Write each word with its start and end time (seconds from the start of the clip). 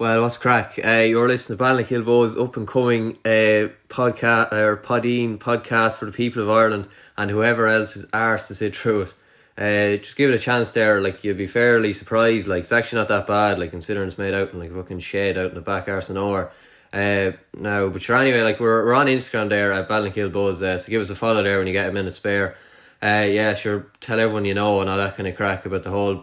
Well, 0.00 0.22
what's 0.22 0.38
crack? 0.38 0.78
Uh, 0.78 1.00
you're 1.08 1.26
listening 1.26 1.58
to 1.58 1.64
Ballinhill 1.64 2.04
Bows 2.04 2.38
up 2.38 2.56
and 2.56 2.68
coming 2.68 3.18
uh, 3.24 3.66
podcast 3.88 4.52
or 4.52 4.76
Podine 4.76 5.38
podcast 5.38 5.94
for 5.94 6.04
the 6.04 6.12
people 6.12 6.40
of 6.40 6.48
Ireland 6.48 6.86
and 7.16 7.32
whoever 7.32 7.66
else 7.66 7.96
is 7.96 8.06
arsed 8.12 8.46
to 8.46 8.54
sit 8.54 8.76
through 8.76 9.08
it. 9.08 9.12
Uh, 9.60 10.00
just 10.00 10.16
give 10.16 10.30
it 10.30 10.36
a 10.36 10.38
chance 10.38 10.70
there. 10.70 11.00
Like 11.00 11.24
you'll 11.24 11.36
be 11.36 11.48
fairly 11.48 11.92
surprised. 11.92 12.46
Like 12.46 12.60
it's 12.60 12.70
actually 12.70 13.00
not 13.00 13.08
that 13.08 13.26
bad. 13.26 13.58
Like 13.58 13.72
considering 13.72 14.06
it's 14.06 14.18
made 14.18 14.34
out 14.34 14.52
in 14.52 14.60
like 14.60 14.70
a 14.70 14.74
fucking 14.74 15.00
shed 15.00 15.36
out 15.36 15.48
in 15.48 15.56
the 15.56 15.60
back 15.60 15.88
arse 15.88 16.10
of 16.10 16.14
nowhere. 16.14 16.52
Uh, 16.92 17.32
no, 17.58 17.90
but 17.90 18.00
sure. 18.00 18.18
Anyway, 18.18 18.42
like 18.42 18.60
we're 18.60 18.84
we're 18.84 18.94
on 18.94 19.08
Instagram 19.08 19.48
there 19.48 19.72
at 19.72 19.88
Ballinhill 19.88 20.32
Buzz. 20.32 20.62
Uh, 20.62 20.78
so 20.78 20.90
give 20.90 21.02
us 21.02 21.10
a 21.10 21.16
follow 21.16 21.42
there 21.42 21.58
when 21.58 21.66
you 21.66 21.72
get 21.72 21.88
a 21.88 21.92
minute 21.92 22.14
spare. 22.14 22.54
Uh, 23.02 23.26
yeah, 23.28 23.52
sure. 23.52 23.88
Tell 24.00 24.20
everyone 24.20 24.44
you 24.44 24.54
know 24.54 24.80
and 24.80 24.88
all 24.88 24.96
that 24.96 25.16
kind 25.16 25.26
of 25.26 25.34
crack 25.34 25.66
about 25.66 25.82
the 25.82 25.90
whole 25.90 26.14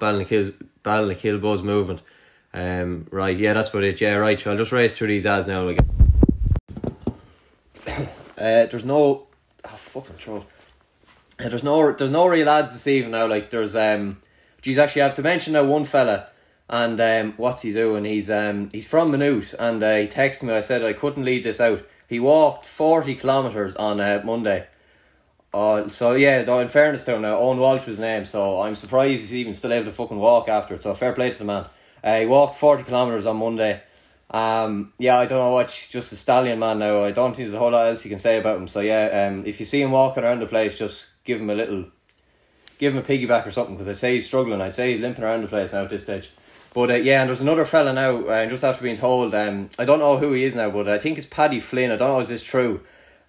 Buzz 1.41 1.61
movement. 1.61 2.01
Um, 2.55 3.07
right, 3.11 3.37
yeah, 3.37 3.51
that's 3.51 3.69
about 3.69 3.83
it. 3.83 3.99
Yeah, 3.99 4.13
right. 4.13 4.39
So 4.39 4.49
I'll 4.49 4.57
just 4.57 4.71
race 4.71 4.97
through 4.97 5.07
these 5.07 5.25
ads 5.25 5.47
now. 5.47 5.67
Again. 5.67 5.89
uh, 7.87 8.07
there's 8.37 8.85
no, 8.85 9.27
oh 9.65 9.67
fucking 9.67 10.15
throat. 10.15 10.45
Uh, 11.37 11.49
there's 11.49 11.65
no, 11.65 11.91
there's 11.91 12.11
no 12.11 12.27
real 12.27 12.47
ads 12.47 12.71
this 12.71 12.87
evening 12.87 13.11
now. 13.11 13.27
Like 13.27 13.49
there's 13.49 13.75
um, 13.75 14.17
geez, 14.61 14.79
actually, 14.79 15.01
I 15.01 15.05
have 15.05 15.15
to 15.15 15.21
mention 15.21 15.51
now 15.51 15.65
one 15.65 15.83
fella, 15.83 16.29
and 16.69 16.99
um, 17.01 17.33
what's 17.35 17.61
he 17.61 17.73
doing? 17.73 18.05
He's 18.05 18.29
um, 18.29 18.69
he's 18.71 18.87
from 18.87 19.11
Maynooth, 19.11 19.53
and 19.59 19.83
uh, 19.83 19.97
he 19.97 20.07
texted 20.07 20.43
me. 20.43 20.53
I 20.53 20.61
said 20.61 20.81
I 20.81 20.93
couldn't 20.93 21.25
leave 21.25 21.43
this 21.43 21.59
out. 21.59 21.85
He 22.07 22.21
walked 22.21 22.67
forty 22.67 23.15
kilometers 23.15 23.75
on 23.75 23.99
uh, 23.99 24.21
Monday. 24.23 24.67
Uh, 25.53 25.89
so 25.89 26.13
yeah, 26.13 26.41
though 26.43 26.59
in 26.59 26.69
fairness 26.69 27.03
to 27.05 27.15
him 27.15 27.23
now, 27.23 27.35
Owen 27.35 27.57
Walsh 27.57 27.85
was 27.85 27.97
his 27.97 27.99
name, 27.99 28.23
so 28.23 28.61
I'm 28.61 28.75
surprised 28.75 29.11
he's 29.11 29.35
even 29.35 29.53
still 29.53 29.73
able 29.73 29.85
to 29.85 29.91
fucking 29.91 30.17
walk 30.17 30.47
after 30.47 30.73
it. 30.73 30.83
So 30.83 30.93
fair 30.93 31.11
play 31.11 31.31
to 31.31 31.37
the 31.37 31.43
man. 31.43 31.65
Uh, 32.05 32.19
he 32.19 32.25
walked 32.27 32.53
40 32.55 32.83
kilometres 32.83 33.25
on 33.25 33.37
Monday. 33.37 33.81
Um, 34.29 34.93
yeah, 34.99 35.17
I 35.17 35.25
don't 35.25 35.39
know 35.39 35.51
what, 35.51 35.67
just 35.67 36.11
a 36.11 36.15
stallion 36.15 36.59
man 36.59 36.77
now. 36.77 37.03
I 37.03 37.11
don't 37.11 37.35
think 37.35 37.47
there's 37.47 37.55
a 37.55 37.59
whole 37.59 37.71
lot 37.71 37.87
else 37.87 38.05
you 38.05 38.09
can 38.09 38.19
say 38.19 38.37
about 38.37 38.57
him. 38.57 38.67
So 38.67 38.79
yeah, 38.79 39.27
um, 39.27 39.43
if 39.45 39.59
you 39.59 39.65
see 39.65 39.81
him 39.81 39.91
walking 39.91 40.23
around 40.23 40.39
the 40.39 40.45
place, 40.45 40.77
just 40.77 41.23
give 41.23 41.41
him 41.41 41.49
a 41.49 41.55
little, 41.55 41.85
give 42.77 42.93
him 42.93 42.99
a 42.99 43.05
piggyback 43.05 43.47
or 43.47 43.51
something 43.51 43.73
because 43.75 43.87
I'd 43.87 43.97
say 43.97 44.13
he's 44.13 44.27
struggling. 44.27 44.61
I'd 44.61 44.75
say 44.75 44.91
he's 44.91 44.99
limping 44.99 45.23
around 45.23 45.41
the 45.41 45.47
place 45.47 45.73
now 45.73 45.83
at 45.83 45.89
this 45.89 46.03
stage. 46.03 46.29
But 46.75 46.91
uh, 46.91 46.95
yeah, 46.95 47.21
and 47.21 47.29
there's 47.29 47.41
another 47.41 47.65
fella 47.65 47.93
now, 47.93 48.17
uh, 48.25 48.45
just 48.47 48.63
after 48.63 48.83
being 48.83 48.97
told, 48.97 49.33
um, 49.33 49.69
I 49.79 49.85
don't 49.85 49.99
know 49.99 50.17
who 50.17 50.33
he 50.33 50.43
is 50.43 50.53
now, 50.53 50.69
but 50.69 50.87
I 50.87 50.99
think 50.99 51.17
it's 51.17 51.25
Paddy 51.25 51.59
Flynn. 51.59 51.89
I 51.89 51.95
don't 51.95 52.09
know 52.09 52.19
if 52.19 52.27
this 52.27 52.43
true. 52.43 52.81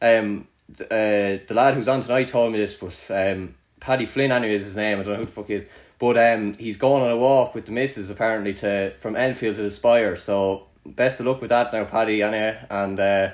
Um, 0.03 0.49
uh, 0.81 1.41
the 1.47 1.53
lad 1.55 1.75
who's 1.75 1.89
on 1.89 2.01
tonight 2.01 2.29
told 2.29 2.53
me 2.53 2.59
this, 2.59 2.75
but 2.75 3.09
um, 3.11 3.55
Paddy 3.79 4.05
Flynn 4.05 4.33
anyway 4.33 4.55
is 4.55 4.65
his 4.65 4.77
name. 4.77 4.99
I 4.99 5.03
don't 5.05 5.13
know 5.13 5.21
who 5.21 5.27
the 5.27 5.31
fuck 5.31 5.47
he 5.47 5.55
is. 5.55 5.67
But 5.99 6.19
um, 6.19 6.55
he's 6.55 6.77
going 6.77 7.03
on 7.03 7.11
a 7.11 7.17
walk 7.17 7.55
with 7.55 7.67
the 7.67 7.73
missus 7.73 8.11
apparently 8.11 8.53
to 8.55 8.93
from 8.99 9.17
Enfield 9.17 9.57
to 9.57 9.63
the 9.63 9.71
Spire. 9.71 10.17
So 10.17 10.67
best 10.85 11.21
of 11.21 11.27
luck 11.27 11.41
with 11.41 11.51
that 11.51 11.73
now, 11.73 11.85
Paddy. 11.85 12.23
Anyway, 12.23 12.59
and 12.71 13.01
uh, 13.01 13.31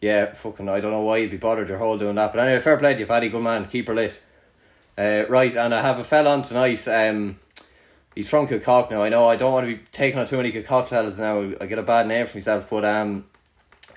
yeah, 0.00 0.32
fucking, 0.32 0.68
I 0.68 0.80
don't 0.80 0.92
know 0.92 1.02
why 1.02 1.18
you'd 1.18 1.30
be 1.30 1.36
bothered 1.36 1.68
your 1.68 1.78
whole 1.78 1.98
doing 1.98 2.14
that. 2.16 2.32
But 2.32 2.40
anyway, 2.40 2.60
fair 2.60 2.76
play 2.76 2.94
to 2.94 3.00
you, 3.00 3.06
Paddy. 3.06 3.28
Good 3.28 3.42
man, 3.42 3.66
keep 3.66 3.88
her 3.88 3.94
lit. 3.94 4.20
Uh, 4.96 5.24
right, 5.28 5.54
and 5.56 5.74
I 5.74 5.80
have 5.80 5.98
a 5.98 6.04
fella 6.04 6.30
on 6.30 6.42
tonight. 6.42 6.86
Um, 6.86 7.38
he's 8.14 8.30
from 8.30 8.46
Kilcock 8.46 8.90
now. 8.90 9.02
I 9.02 9.08
know 9.08 9.28
I 9.28 9.36
don't 9.36 9.52
want 9.52 9.66
to 9.66 9.74
be 9.74 9.82
taking 9.92 10.20
on 10.20 10.26
too 10.26 10.36
many 10.36 10.52
Kilcock 10.52 10.88
fellas 10.88 11.18
now. 11.18 11.40
I 11.60 11.66
get 11.66 11.78
a 11.78 11.82
bad 11.82 12.06
name 12.06 12.26
for 12.26 12.36
myself, 12.36 12.70
but 12.70 12.84
um, 12.84 13.26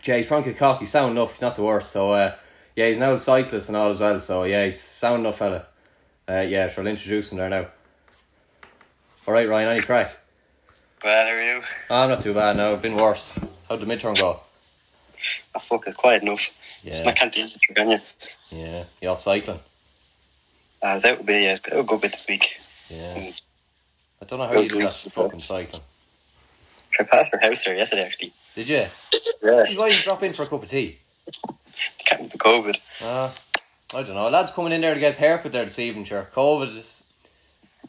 yeah, 0.03 0.17
he's 0.17 0.27
from 0.27 0.43
Kilcock. 0.43 0.79
He's 0.79 0.91
sound 0.91 1.11
enough. 1.11 1.31
He's 1.31 1.41
not 1.41 1.55
the 1.55 1.63
worst. 1.63 1.91
So 1.91 2.11
uh, 2.11 2.35
yeah, 2.75 2.87
he's 2.87 2.99
now 2.99 3.13
a 3.13 3.19
cyclist 3.19 3.69
and 3.69 3.77
all 3.77 3.89
as 3.89 3.99
well. 3.99 4.19
So 4.19 4.43
yeah, 4.43 4.65
he's 4.65 4.81
sound 4.81 5.21
enough 5.21 5.37
fella. 5.37 5.67
Uh, 6.27 6.45
yeah, 6.47 6.67
so 6.67 6.81
I'll 6.81 6.87
introduce 6.87 7.31
him 7.31 7.37
there 7.37 7.49
now. 7.49 7.67
All 9.27 9.33
right, 9.33 9.49
Ryan, 9.49 9.67
any 9.67 9.81
crack? 9.81 10.17
Well, 11.03 11.27
are 11.27 11.43
you? 11.43 11.61
I'm 11.89 12.09
not 12.09 12.21
too 12.21 12.33
bad 12.33 12.55
now. 12.55 12.71
I've 12.71 12.81
been 12.81 12.95
worse. 12.95 13.37
How'd 13.67 13.81
the 13.81 13.85
midterm 13.85 14.17
go? 14.17 14.39
Oh, 15.53 15.59
fuck, 15.59 15.85
it's 15.85 15.97
quiet 15.97 16.23
enough. 16.23 16.49
Yeah. 16.81 17.03
I 17.05 17.11
can't 17.11 17.33
do 17.33 17.41
it, 17.41 17.75
can 17.75 17.89
you? 17.89 17.99
Yeah. 18.51 18.85
You 19.01 19.09
off 19.09 19.19
cycling? 19.19 19.59
I 20.81 20.93
was 20.93 21.03
out 21.03 21.19
a 21.19 21.23
bit, 21.23 21.43
yeah. 21.43 21.51
It's 21.51 21.59
got 21.59 21.77
a 21.77 21.83
good 21.83 21.99
bit 21.99 22.13
this 22.13 22.25
week. 22.29 22.57
Yeah. 22.89 23.15
Mm. 23.15 23.41
I 24.21 24.25
don't 24.25 24.39
know 24.39 24.47
how 24.47 24.61
you 24.61 24.69
do 24.69 24.79
that 24.79 24.95
fucking 24.95 25.41
cycling. 25.41 25.81
I 26.97 27.03
passed 27.03 27.33
your 27.33 27.41
house 27.41 27.65
there 27.65 27.75
yesterday, 27.75 28.05
actually. 28.05 28.33
Did 28.55 28.69
you? 28.69 28.85
Yeah. 29.43 29.65
Why 29.75 29.89
did 29.89 29.97
you 29.97 30.03
drop 30.05 30.23
in 30.23 30.31
for 30.31 30.43
a 30.43 30.47
cup 30.47 30.63
of 30.63 30.69
tea? 30.69 30.99
Can't 32.05 32.21
with 32.21 32.31
the 32.31 32.37
COVID. 32.37 32.77
Uh, 33.01 33.31
I 33.93 34.03
don't 34.03 34.15
know. 34.15 34.29
Lads 34.29 34.51
coming 34.51 34.71
in 34.71 34.79
there 34.79 34.93
to 34.93 34.99
get 35.01 35.07
his 35.07 35.17
haircut 35.17 35.51
there 35.51 35.65
this 35.65 35.79
evening, 35.79 36.05
sure. 36.05 36.29
COVID 36.33 36.69
is 36.69 36.96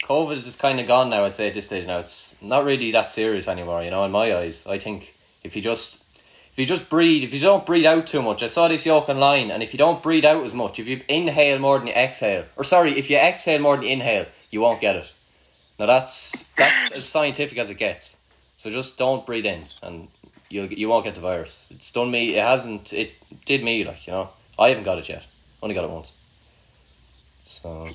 COVID 0.04 0.36
is 0.36 0.56
kind 0.56 0.80
of 0.80 0.86
gone 0.86 1.10
now. 1.10 1.24
I'd 1.24 1.34
say 1.34 1.48
at 1.48 1.54
this 1.54 1.66
stage 1.66 1.86
now, 1.86 1.98
it's 1.98 2.36
not 2.40 2.64
really 2.64 2.92
that 2.92 3.10
serious 3.10 3.48
anymore. 3.48 3.82
You 3.82 3.90
know, 3.90 4.04
in 4.04 4.10
my 4.10 4.34
eyes, 4.34 4.66
I 4.66 4.78
think 4.78 5.16
if 5.42 5.56
you 5.56 5.62
just 5.62 6.04
if 6.52 6.58
you 6.58 6.66
just 6.66 6.88
breathe, 6.88 7.22
if 7.22 7.32
you 7.32 7.40
don't 7.40 7.66
breathe 7.66 7.86
out 7.86 8.06
too 8.06 8.22
much, 8.22 8.42
I 8.42 8.48
saw 8.48 8.68
this 8.68 8.84
yoke 8.86 9.08
online, 9.08 9.50
and 9.50 9.62
if 9.62 9.72
you 9.72 9.78
don't 9.78 10.02
breathe 10.02 10.24
out 10.24 10.44
as 10.44 10.52
much, 10.52 10.78
if 10.78 10.88
you 10.88 11.02
inhale 11.08 11.58
more 11.58 11.78
than 11.78 11.88
you 11.88 11.94
exhale, 11.94 12.46
or 12.56 12.64
sorry, 12.64 12.98
if 12.98 13.10
you 13.10 13.16
exhale 13.16 13.60
more 13.60 13.76
than 13.76 13.84
you 13.84 13.90
inhale, 13.92 14.26
you 14.50 14.60
won't 14.60 14.80
get 14.80 14.96
it. 14.96 15.12
Now 15.78 15.86
that's 15.86 16.44
that's 16.56 16.92
as 16.92 17.08
scientific 17.08 17.58
as 17.58 17.70
it 17.70 17.78
gets. 17.78 18.16
So 18.56 18.70
just 18.70 18.98
don't 18.98 19.24
breathe 19.24 19.46
in, 19.46 19.66
and 19.82 20.08
you'll 20.48 20.66
you 20.66 20.88
won't 20.88 21.04
get 21.04 21.14
the 21.14 21.20
virus. 21.20 21.68
It's 21.70 21.92
done 21.92 22.10
me. 22.10 22.36
It 22.36 22.42
hasn't. 22.42 22.92
It 22.92 23.12
did 23.46 23.62
me 23.62 23.84
like 23.84 24.06
you 24.06 24.12
know. 24.12 24.30
I 24.58 24.70
haven't 24.70 24.84
got 24.84 24.98
it 24.98 25.08
yet. 25.08 25.24
Only 25.62 25.74
got 25.74 25.84
it 25.84 25.90
once. 25.90 26.12
So. 27.44 27.88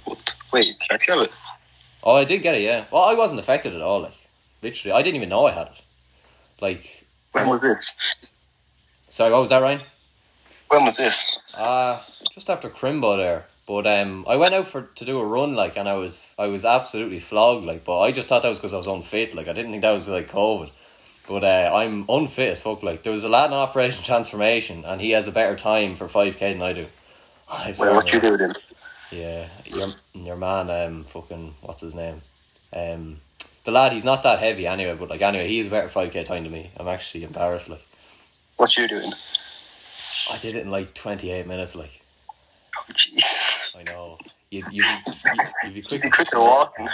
Wait, 0.51 0.75
I 0.89 0.97
kill 0.97 1.21
it. 1.21 1.31
Oh, 2.03 2.15
I 2.15 2.25
did 2.25 2.41
get 2.41 2.55
it. 2.55 2.61
Yeah. 2.61 2.85
Well, 2.91 3.03
I 3.03 3.13
wasn't 3.13 3.39
affected 3.39 3.73
at 3.73 3.81
all. 3.81 4.01
Like, 4.01 4.13
literally, 4.61 4.93
I 4.93 5.01
didn't 5.01 5.15
even 5.15 5.29
know 5.29 5.45
I 5.45 5.51
had 5.51 5.67
it. 5.67 5.81
Like, 6.59 7.05
When 7.31 7.47
was 7.47 7.61
this? 7.61 7.95
sorry, 9.09 9.31
what 9.31 9.41
was 9.41 9.49
that, 9.49 9.61
Ryan? 9.61 9.81
When 10.67 10.85
was 10.85 10.97
this? 10.97 11.39
Uh 11.57 12.01
just 12.33 12.49
after 12.49 12.69
Crimbo 12.69 13.17
there. 13.17 13.45
But 13.65 13.87
um, 13.87 14.25
I 14.27 14.35
went 14.35 14.53
out 14.53 14.67
for 14.67 14.81
to 14.81 15.05
do 15.05 15.19
a 15.19 15.25
run, 15.25 15.55
like, 15.55 15.77
and 15.77 15.87
I 15.87 15.93
was 15.93 16.27
I 16.37 16.47
was 16.47 16.65
absolutely 16.65 17.19
flogged, 17.19 17.65
like. 17.65 17.85
But 17.85 17.99
I 18.01 18.11
just 18.11 18.27
thought 18.27 18.41
that 18.41 18.49
was 18.49 18.59
because 18.59 18.73
I 18.73 18.77
was 18.77 18.87
unfit, 18.87 19.33
like. 19.33 19.47
I 19.47 19.53
didn't 19.53 19.71
think 19.71 19.83
that 19.83 19.91
was 19.91 20.09
like 20.09 20.29
COVID. 20.29 20.69
But 21.27 21.45
uh, 21.45 21.71
I'm 21.73 22.05
unfit 22.09 22.49
as 22.49 22.61
fuck. 22.61 22.83
Like, 22.83 23.03
there 23.03 23.13
was 23.13 23.23
a 23.23 23.29
lad 23.29 23.45
on 23.45 23.53
Operation 23.53 24.03
Transformation, 24.03 24.83
and 24.83 24.99
he 24.99 25.11
has 25.11 25.27
a 25.27 25.31
better 25.31 25.55
time 25.55 25.95
for 25.95 26.09
five 26.09 26.35
k 26.35 26.51
than 26.51 26.61
I 26.61 26.73
do. 26.73 26.87
I 27.49 27.73
Well, 27.79 27.95
what 27.95 28.11
you 28.11 28.19
do 28.19 28.35
then? 28.35 28.53
Yeah, 29.13 29.47
your 29.65 29.93
your 30.13 30.35
man, 30.35 30.69
um, 30.69 31.03
fucking 31.03 31.53
what's 31.61 31.81
his 31.81 31.95
name, 31.95 32.21
um, 32.75 33.17
the 33.63 33.71
lad. 33.71 33.93
He's 33.93 34.05
not 34.05 34.23
that 34.23 34.39
heavy 34.39 34.65
anyway, 34.67 34.95
but 34.95 35.09
like 35.09 35.21
anyway, 35.21 35.47
he 35.47 35.57
has 35.59 35.67
a 35.67 35.69
better 35.69 35.89
five 35.89 36.11
k 36.11 36.23
time 36.23 36.43
than 36.43 36.51
me. 36.51 36.71
I'm 36.77 36.87
actually 36.87 37.23
embarrassed. 37.23 37.69
Like 37.69 37.85
What 38.57 38.75
you 38.77 38.87
doing? 38.87 39.11
I 40.31 40.37
did 40.39 40.55
it 40.55 40.63
in 40.63 40.71
like 40.71 40.93
twenty 40.93 41.31
eight 41.31 41.47
minutes. 41.47 41.75
Like 41.75 42.01
Oh, 42.77 42.93
jeez. 42.93 43.75
I 43.77 43.83
know 43.83 44.17
you 44.49 44.63
you 44.71 44.83
you'd 45.63 45.73
be 45.73 45.81
quick. 45.81 46.01
Be 46.01 46.09
quicker 46.09 46.39
walking. 46.39 46.89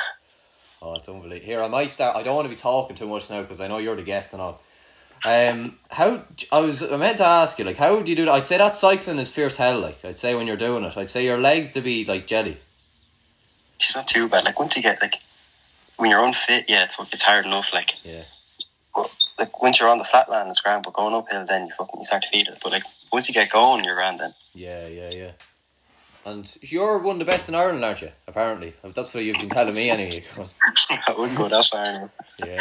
Oh, 0.81 0.95
it's 0.95 1.09
unbelievable. 1.09 1.45
Here, 1.45 1.61
I 1.61 1.67
might 1.67 1.91
start. 1.91 2.15
I 2.15 2.23
don't 2.23 2.35
want 2.35 2.45
to 2.45 2.49
be 2.49 2.55
talking 2.55 2.95
too 2.95 3.07
much 3.07 3.29
now 3.29 3.41
because 3.41 3.61
I 3.61 3.67
know 3.67 3.77
you're 3.79 3.95
the 3.95 4.03
guest 4.03 4.33
and 4.33 4.41
all. 4.41 4.61
Um, 5.25 5.77
how 5.89 6.23
I 6.51 6.61
was 6.61 6.81
I 6.81 6.95
meant 6.97 7.17
to 7.17 7.25
ask 7.25 7.59
you 7.59 7.65
like 7.65 7.77
how 7.77 8.01
do 8.01 8.09
you 8.09 8.15
do 8.15 8.25
that? 8.25 8.31
I'd 8.33 8.47
say 8.47 8.57
that 8.57 8.75
cycling 8.75 9.19
is 9.19 9.29
fierce 9.29 9.55
hell. 9.57 9.79
Like 9.79 10.03
I'd 10.05 10.17
say 10.17 10.33
when 10.35 10.47
you're 10.47 10.55
doing 10.57 10.83
it, 10.83 10.95
I'd 10.97 11.09
say 11.09 11.23
your 11.25 11.37
legs 11.37 11.71
to 11.71 11.81
be 11.81 12.05
like 12.05 12.25
jelly. 12.27 12.57
It's 13.75 13.95
not 13.95 14.07
too 14.07 14.29
bad. 14.29 14.45
Like 14.45 14.59
once 14.59 14.75
you 14.77 14.83
get 14.83 15.01
like 15.01 15.15
when 15.97 16.09
you're 16.09 16.23
unfit, 16.23 16.65
yeah, 16.69 16.85
it's 16.85 16.97
it's 17.11 17.23
hard 17.23 17.45
enough. 17.45 17.71
Like, 17.73 17.95
Yeah. 18.03 18.23
but, 18.95 19.13
like 19.37 19.61
once 19.61 19.79
you're 19.79 19.89
on 19.89 19.97
the 19.97 20.03
flat 20.05 20.29
land, 20.29 20.49
it's 20.49 20.61
grand. 20.61 20.83
But 20.83 20.93
going 20.93 21.13
uphill, 21.13 21.45
then 21.45 21.67
you 21.67 21.73
fucking 21.77 21.99
you 21.99 22.03
start 22.03 22.23
to 22.23 22.29
feel 22.29 22.53
it. 22.53 22.59
But 22.63 22.71
like 22.71 22.83
once 23.11 23.27
you 23.27 23.33
get 23.33 23.51
going, 23.51 23.83
you're 23.83 23.95
grand. 23.95 24.19
Then 24.19 24.33
Yeah, 24.53 24.87
yeah, 24.87 25.09
yeah. 25.09 25.31
And 26.25 26.57
you're 26.61 26.99
one 26.99 27.15
of 27.15 27.19
the 27.25 27.31
best 27.31 27.49
in 27.49 27.55
Ireland, 27.55 27.83
aren't 27.83 28.01
you? 28.01 28.11
Apparently, 28.27 28.73
that's 28.83 29.13
what 29.13 29.23
you've 29.23 29.37
been 29.37 29.49
telling 29.49 29.73
me 29.73 29.89
anyway. 29.89 30.23
I 31.07 31.13
wouldn't 31.17 31.37
go 31.37 31.49
that 31.49 31.65
far. 31.65 32.11
Yeah, 32.45 32.59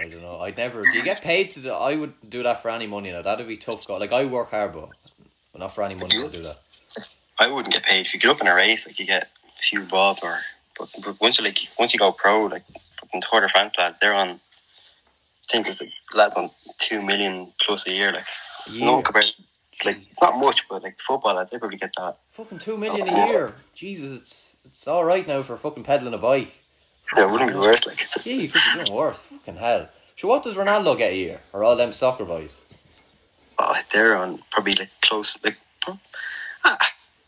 I 0.00 0.08
don't 0.08 0.22
know. 0.22 0.40
I'd 0.40 0.56
never. 0.56 0.82
Do 0.82 0.96
you 0.96 1.04
get 1.04 1.22
paid 1.22 1.50
to 1.52 1.60
do? 1.60 1.70
I 1.72 1.94
would 1.96 2.14
do 2.28 2.42
that 2.42 2.62
for 2.62 2.70
any 2.70 2.86
money. 2.86 3.10
Now 3.12 3.22
that'd 3.22 3.46
be 3.46 3.56
tough. 3.56 3.86
Go 3.86 3.96
like 3.96 4.12
I 4.12 4.24
work 4.24 4.50
hard, 4.50 4.72
but 4.72 4.88
not 5.56 5.74
for 5.74 5.82
any 5.84 5.94
money. 5.94 6.16
I'll 6.18 6.28
do 6.28 6.42
that. 6.42 6.60
I 7.38 7.48
wouldn't 7.48 7.72
get 7.72 7.84
paid 7.84 8.06
if 8.06 8.14
you 8.14 8.20
get 8.20 8.30
up 8.30 8.40
in 8.40 8.46
a 8.46 8.54
race. 8.54 8.86
Like 8.86 8.98
you 8.98 9.06
get 9.06 9.24
a 9.24 9.62
few 9.62 9.82
bob, 9.82 10.18
or 10.22 10.38
but, 10.78 10.88
but 11.04 11.20
once 11.20 11.38
you 11.38 11.44
like 11.44 11.58
once 11.78 11.92
you 11.92 11.98
go 11.98 12.12
pro, 12.12 12.44
like 12.46 12.64
fucking 13.00 13.22
Tour 13.30 13.40
de 13.42 13.48
France 13.48 13.74
lads, 13.78 13.98
they're 14.00 14.14
on. 14.14 14.28
I 14.30 15.52
think 15.52 15.66
it's 15.66 15.80
like 15.80 15.90
lads 16.14 16.36
on 16.36 16.50
two 16.78 17.02
million 17.02 17.52
plus 17.60 17.86
a 17.88 17.92
year. 17.92 18.12
Like 18.12 18.24
it's 18.66 18.80
Yeah. 18.80 18.86
no 18.86 19.02
compared. 19.02 19.26
It's 19.72 19.84
like 19.84 19.98
it's 20.10 20.20
not 20.22 20.38
much, 20.38 20.68
but 20.68 20.82
like 20.82 20.96
the 20.96 21.02
football 21.06 21.34
lads, 21.34 21.50
they 21.50 21.58
probably 21.58 21.78
get 21.78 21.92
that. 21.96 22.18
Fucking 22.32 22.58
two 22.58 22.76
million 22.76 23.08
a 23.08 23.26
year. 23.26 23.54
Jesus, 23.74 24.20
it's 24.20 24.56
it's 24.64 24.86
all 24.88 25.04
right 25.04 25.26
now 25.26 25.42
for 25.42 25.56
fucking 25.56 25.84
peddling 25.84 26.14
a 26.14 26.18
bike. 26.18 26.52
Yeah, 27.16 27.24
it 27.24 27.30
wouldn't 27.30 27.50
be 27.52 27.56
worse. 27.58 27.86
Like 27.86 28.06
Yeah, 28.24 28.34
you 28.34 28.48
could 28.48 28.60
be 28.74 28.84
doing 28.84 28.96
worse. 28.96 29.18
Fucking 29.18 29.56
hell. 29.56 29.88
So 30.16 30.28
what 30.28 30.42
does 30.42 30.56
Ronaldo 30.56 30.96
get 30.98 31.12
a 31.12 31.16
year? 31.16 31.40
Or 31.52 31.64
all 31.64 31.76
them 31.76 31.92
soccer 31.92 32.24
boys? 32.24 32.60
oh, 33.58 33.74
they're 33.92 34.16
on 34.16 34.42
probably 34.50 34.74
like 34.74 34.90
close. 35.02 35.38
Like 35.44 35.56
ah, 36.64 36.78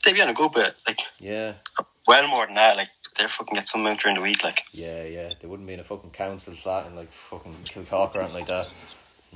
they'd 0.04 0.12
be 0.14 0.22
on 0.22 0.28
a 0.28 0.34
good 0.34 0.52
bit. 0.52 0.74
Like 0.86 1.00
Yeah. 1.18 1.54
well 2.06 2.26
more 2.28 2.46
than 2.46 2.54
that. 2.56 2.76
Like 2.76 2.90
they're 3.16 3.28
fucking 3.28 3.54
get 3.54 3.66
some 3.66 3.86
out 3.86 4.00
during 4.00 4.16
the 4.16 4.22
week. 4.22 4.42
Like 4.44 4.62
Yeah, 4.72 5.04
yeah. 5.04 5.30
They 5.40 5.48
wouldn't 5.48 5.66
be 5.66 5.74
in 5.74 5.80
a 5.80 5.84
fucking 5.84 6.10
council 6.10 6.54
flat 6.54 6.86
in 6.86 6.96
like 6.96 7.10
fucking 7.12 7.54
Kilcock 7.64 8.14
or 8.14 8.20
anything 8.20 8.36
like 8.36 8.46
that. 8.46 8.68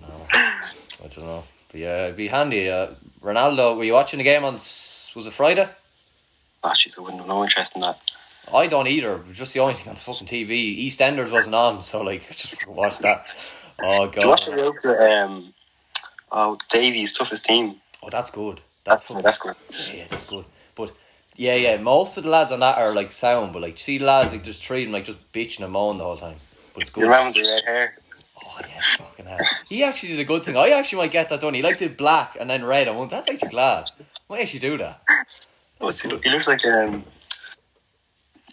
No, 0.00 0.06
I 0.32 0.68
don't 1.02 1.18
know. 1.26 1.44
But 1.70 1.80
yeah, 1.80 2.04
it'd 2.04 2.16
be 2.16 2.28
handy. 2.28 2.70
Uh, 2.70 2.88
Ronaldo, 3.22 3.76
were 3.76 3.84
you 3.84 3.94
watching 3.94 4.18
the 4.18 4.24
game 4.24 4.44
on 4.44 4.54
was 4.54 5.26
it 5.26 5.32
Friday? 5.32 5.68
oh 6.64 6.68
jeez, 6.70 6.98
I 6.98 7.02
wouldn't 7.02 7.20
have 7.20 7.28
no 7.28 7.42
interest 7.42 7.74
in 7.76 7.82
that. 7.82 7.98
I 8.52 8.66
don't 8.66 8.88
either. 8.88 9.16
It 9.16 9.28
was 9.28 9.38
just 9.38 9.54
the 9.54 9.60
only 9.60 9.74
thing 9.74 9.88
on 9.88 9.94
the 9.94 10.00
fucking 10.00 10.26
TV. 10.26 10.86
EastEnders 10.86 11.30
wasn't 11.30 11.54
on, 11.54 11.80
so 11.82 12.02
like 12.02 12.28
just 12.30 12.70
watched 12.70 13.02
that. 13.02 13.26
Oh 13.82 14.04
you 14.04 14.28
watch 14.28 14.46
god. 14.46 14.58
the 14.58 14.62
Oprah, 14.62 15.24
um, 15.24 15.54
oh 16.32 16.58
Davy's 16.68 17.12
toughest 17.12 17.44
team? 17.44 17.80
Oh, 18.02 18.08
that's 18.10 18.30
good. 18.30 18.60
That's 18.84 19.02
That's 19.02 19.02
fucking 19.02 19.22
that's 19.22 19.38
good. 19.38 19.56
Yeah, 19.96 20.06
that's 20.08 20.26
good. 20.26 20.44
But 20.74 20.92
yeah, 21.34 21.56
yeah, 21.56 21.76
most 21.76 22.16
of 22.16 22.24
the 22.24 22.30
lads 22.30 22.52
on 22.52 22.60
that 22.60 22.78
are 22.78 22.94
like 22.94 23.12
sound, 23.12 23.52
but 23.52 23.62
like 23.62 23.78
see 23.78 23.98
the 23.98 24.04
lads 24.04 24.32
like 24.32 24.44
there's 24.44 24.60
three 24.60 24.84
them 24.84 24.92
like 24.92 25.04
just 25.04 25.32
bitching 25.32 25.64
and 25.64 25.72
moaning 25.72 25.98
the 25.98 26.04
whole 26.04 26.16
time. 26.16 26.36
But 26.72 26.82
it's 26.82 26.90
good. 26.90 27.02
Your 27.02 27.10
man 27.10 27.26
with 27.26 27.34
the 27.34 27.42
red 27.42 27.62
hair. 27.64 27.98
Oh 28.44 28.60
yeah, 28.60 28.80
fucking 28.96 29.26
hell. 29.26 29.38
He 29.68 29.82
actually 29.82 30.10
did 30.10 30.20
a 30.20 30.24
good 30.24 30.44
thing. 30.44 30.56
I 30.56 30.68
actually 30.68 30.98
might 30.98 31.10
get 31.10 31.28
that 31.30 31.40
done. 31.40 31.54
He 31.54 31.62
like 31.62 31.78
did 31.78 31.96
black 31.96 32.36
and 32.38 32.48
then 32.48 32.64
red. 32.64 32.86
I 32.86 32.92
went, 32.92 33.10
that's 33.10 33.28
actually 33.28 33.50
class. 33.50 33.90
Might 34.28 34.42
actually 34.42 34.60
do 34.60 34.78
that. 34.78 35.02
Oh, 35.80 35.88
it's, 35.88 36.00
he 36.00 36.08
looks 36.08 36.46
like 36.46 36.64
um, 36.64 37.04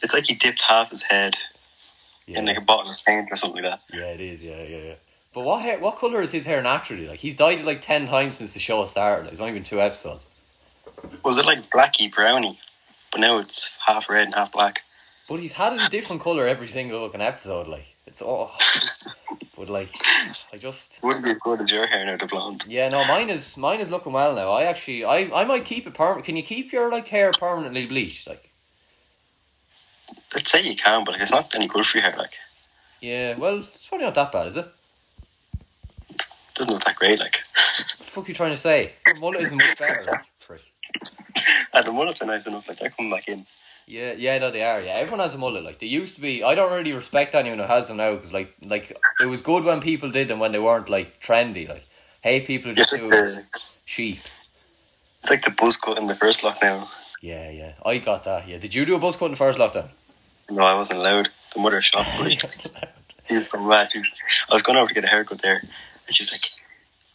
it's 0.03 0.13
like 0.13 0.25
he 0.25 0.35
dipped 0.35 0.61
half 0.61 0.89
his 0.89 1.03
head 1.03 1.35
in 2.27 2.45
like 2.45 2.57
a 2.57 2.61
bottle 2.61 2.91
of 2.91 2.97
paint 3.05 3.29
or 3.31 3.35
something 3.35 3.63
like 3.63 3.71
that. 3.71 3.97
yeah, 3.97 4.05
it 4.05 4.21
is. 4.21 4.44
Yeah, 4.44 4.61
yeah, 4.63 4.77
yeah. 4.77 4.94
But 5.33 5.41
what 5.41 5.61
hair, 5.61 5.79
what 5.79 5.97
color 5.97 6.21
is 6.21 6.31
his 6.31 6.45
hair 6.45 6.61
naturally? 6.61 7.07
Like 7.07 7.19
he's 7.19 7.35
dyed 7.35 7.59
it 7.59 7.65
like 7.65 7.81
ten 7.81 8.07
times 8.07 8.38
since 8.38 8.53
the 8.53 8.59
show 8.59 8.83
started. 8.85 9.23
Like, 9.23 9.31
it's 9.31 9.41
only 9.41 9.53
been 9.53 9.63
two 9.63 9.81
episodes. 9.81 10.27
Was 11.23 11.38
it 11.38 11.45
like 11.45 11.69
blacky 11.71 12.13
browny? 12.13 12.59
But 13.11 13.21
now 13.21 13.39
it's 13.39 13.71
half 13.85 14.09
red 14.09 14.25
and 14.25 14.35
half 14.35 14.51
black. 14.51 14.81
But 15.27 15.39
he's 15.39 15.53
had 15.53 15.73
a 15.73 15.89
different 15.89 16.21
color 16.21 16.47
every 16.47 16.67
single 16.67 17.05
fucking 17.07 17.21
episode. 17.21 17.67
Like 17.67 17.85
it's 18.05 18.21
oh. 18.21 18.25
all. 18.25 18.51
but 19.57 19.69
like 19.69 19.89
I 20.51 20.57
just 20.57 21.00
Wouldn't 21.03 21.25
be 21.25 21.31
as 21.31 21.38
good 21.39 21.61
as 21.61 21.71
your 21.71 21.88
hair 21.88 22.05
now, 22.05 22.17
the 22.17 22.27
blonde. 22.27 22.65
Yeah, 22.67 22.89
no, 22.89 23.05
mine 23.05 23.29
is 23.29 23.57
mine 23.57 23.79
is 23.79 23.89
looking 23.89 24.13
well 24.13 24.35
now. 24.35 24.51
I 24.51 24.63
actually, 24.63 25.05
I, 25.05 25.29
I 25.33 25.45
might 25.45 25.65
keep 25.65 25.88
it 25.88 25.94
permanent. 25.94 26.25
Can 26.25 26.35
you 26.35 26.44
keep 26.44 26.71
your 26.71 26.91
like 26.91 27.07
hair 27.07 27.31
permanently 27.31 27.85
bleached? 27.85 28.27
Like, 28.27 28.51
I'd 30.35 30.47
say 30.47 30.62
you 30.68 30.75
can, 30.75 31.03
but 31.03 31.12
like, 31.13 31.21
it's 31.21 31.31
not 31.31 31.53
any 31.56 31.68
good 31.68 31.85
for 31.85 31.97
your 31.97 32.09
hair. 32.09 32.18
Like, 32.18 32.33
yeah, 33.01 33.35
well, 33.38 33.59
it's 33.59 33.88
probably 33.88 34.06
not 34.06 34.15
that 34.15 34.31
bad, 34.31 34.47
is 34.47 34.57
it? 34.57 34.68
doesn't 36.56 36.74
look 36.74 36.83
that 36.85 36.95
great. 36.95 37.19
Like, 37.19 37.44
What 37.77 37.97
the 37.97 38.03
fuck 38.03 38.25
are 38.25 38.27
you 38.27 38.33
trying 38.33 38.51
to 38.51 38.57
say? 38.57 38.94
Your 39.07 39.15
mullet 39.15 39.41
isn't 39.41 39.57
much 39.57 39.77
better. 39.77 40.24
Prick. 40.45 40.62
and 41.74 41.85
the 41.85 41.91
mullets 41.91 42.21
are 42.21 42.25
nice 42.25 42.45
enough. 42.45 42.68
Like, 42.68 42.80
they're 42.80 42.89
coming 42.91 43.12
back 43.12 43.27
in. 43.27 43.45
Yeah, 43.85 44.13
yeah, 44.13 44.38
no, 44.38 44.50
they 44.50 44.63
are. 44.63 44.81
Yeah, 44.81 44.91
everyone 44.91 45.19
has 45.19 45.33
a 45.33 45.38
mullet. 45.38 45.63
Like, 45.63 45.80
they 45.80 45.88
used 45.88 46.15
to 46.15 46.21
be. 46.21 46.44
I 46.44 46.56
don't 46.56 46.71
really 46.71 46.94
respect 46.94 47.36
anyone 47.36 47.59
who 47.59 47.65
has 47.65 47.88
them 47.88 47.97
now 47.97 48.15
because, 48.15 48.31
like, 48.33 48.53
like 48.63 48.97
it 49.19 49.25
was 49.25 49.41
good 49.41 49.63
when 49.63 49.81
people 49.81 50.09
did 50.09 50.27
them 50.29 50.39
when 50.39 50.51
they 50.53 50.59
weren't 50.59 50.89
like 50.89 51.19
trendy. 51.21 51.68
Like, 51.68 51.86
hey, 52.21 52.39
people 52.41 52.69
who 52.69 52.75
just 52.75 52.91
do 52.91 53.09
the, 53.09 53.44
sheep. 53.83 54.19
it's 55.21 55.29
like 55.29 55.41
the 55.41 55.51
buzz 55.51 55.75
cut 55.75 55.97
in 55.97 56.07
the 56.07 56.15
first 56.15 56.41
lockdown. 56.41 56.88
Yeah, 57.21 57.50
yeah, 57.50 57.74
I 57.86 57.97
got 57.97 58.24
that. 58.24 58.47
Yeah, 58.47 58.57
did 58.57 58.74
you 58.74 58.86
do 58.86 58.95
a 58.95 59.00
buzz 59.00 59.18
cut 59.18 59.25
in 59.25 59.31
the 59.31 59.38
first 59.38 59.59
lockdown? 59.59 59.89
No, 60.53 60.63
I 60.63 60.75
wasn't 60.75 61.00
allowed. 61.00 61.29
The 61.53 61.59
mother 61.59 61.81
shot 61.81 62.05
me. 62.23 62.39
He 63.27 63.38
was 63.38 63.50
so 63.50 63.59
mad. 63.59 63.89
Was, 63.95 64.11
I 64.50 64.53
was 64.53 64.61
going 64.61 64.77
over 64.77 64.88
to 64.89 64.94
get 64.94 65.03
a 65.03 65.07
haircut 65.07 65.41
there, 65.41 65.61
and 65.61 66.15
she 66.15 66.21
was 66.23 66.31
like, 66.31 66.45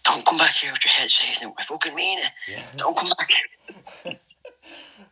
"Don't 0.05 0.25
come 0.25 0.39
back 0.39 0.55
here 0.55 0.73
with 0.73 0.85
your 0.85 0.93
head 0.93 1.11
shaved. 1.11 1.53
I 1.59 1.63
fucking 1.65 1.95
mean 1.95 2.19
it. 2.19 2.31
yeah. 2.49 2.63
Don't 2.77 2.97
come 2.97 3.11
back." 3.17 4.19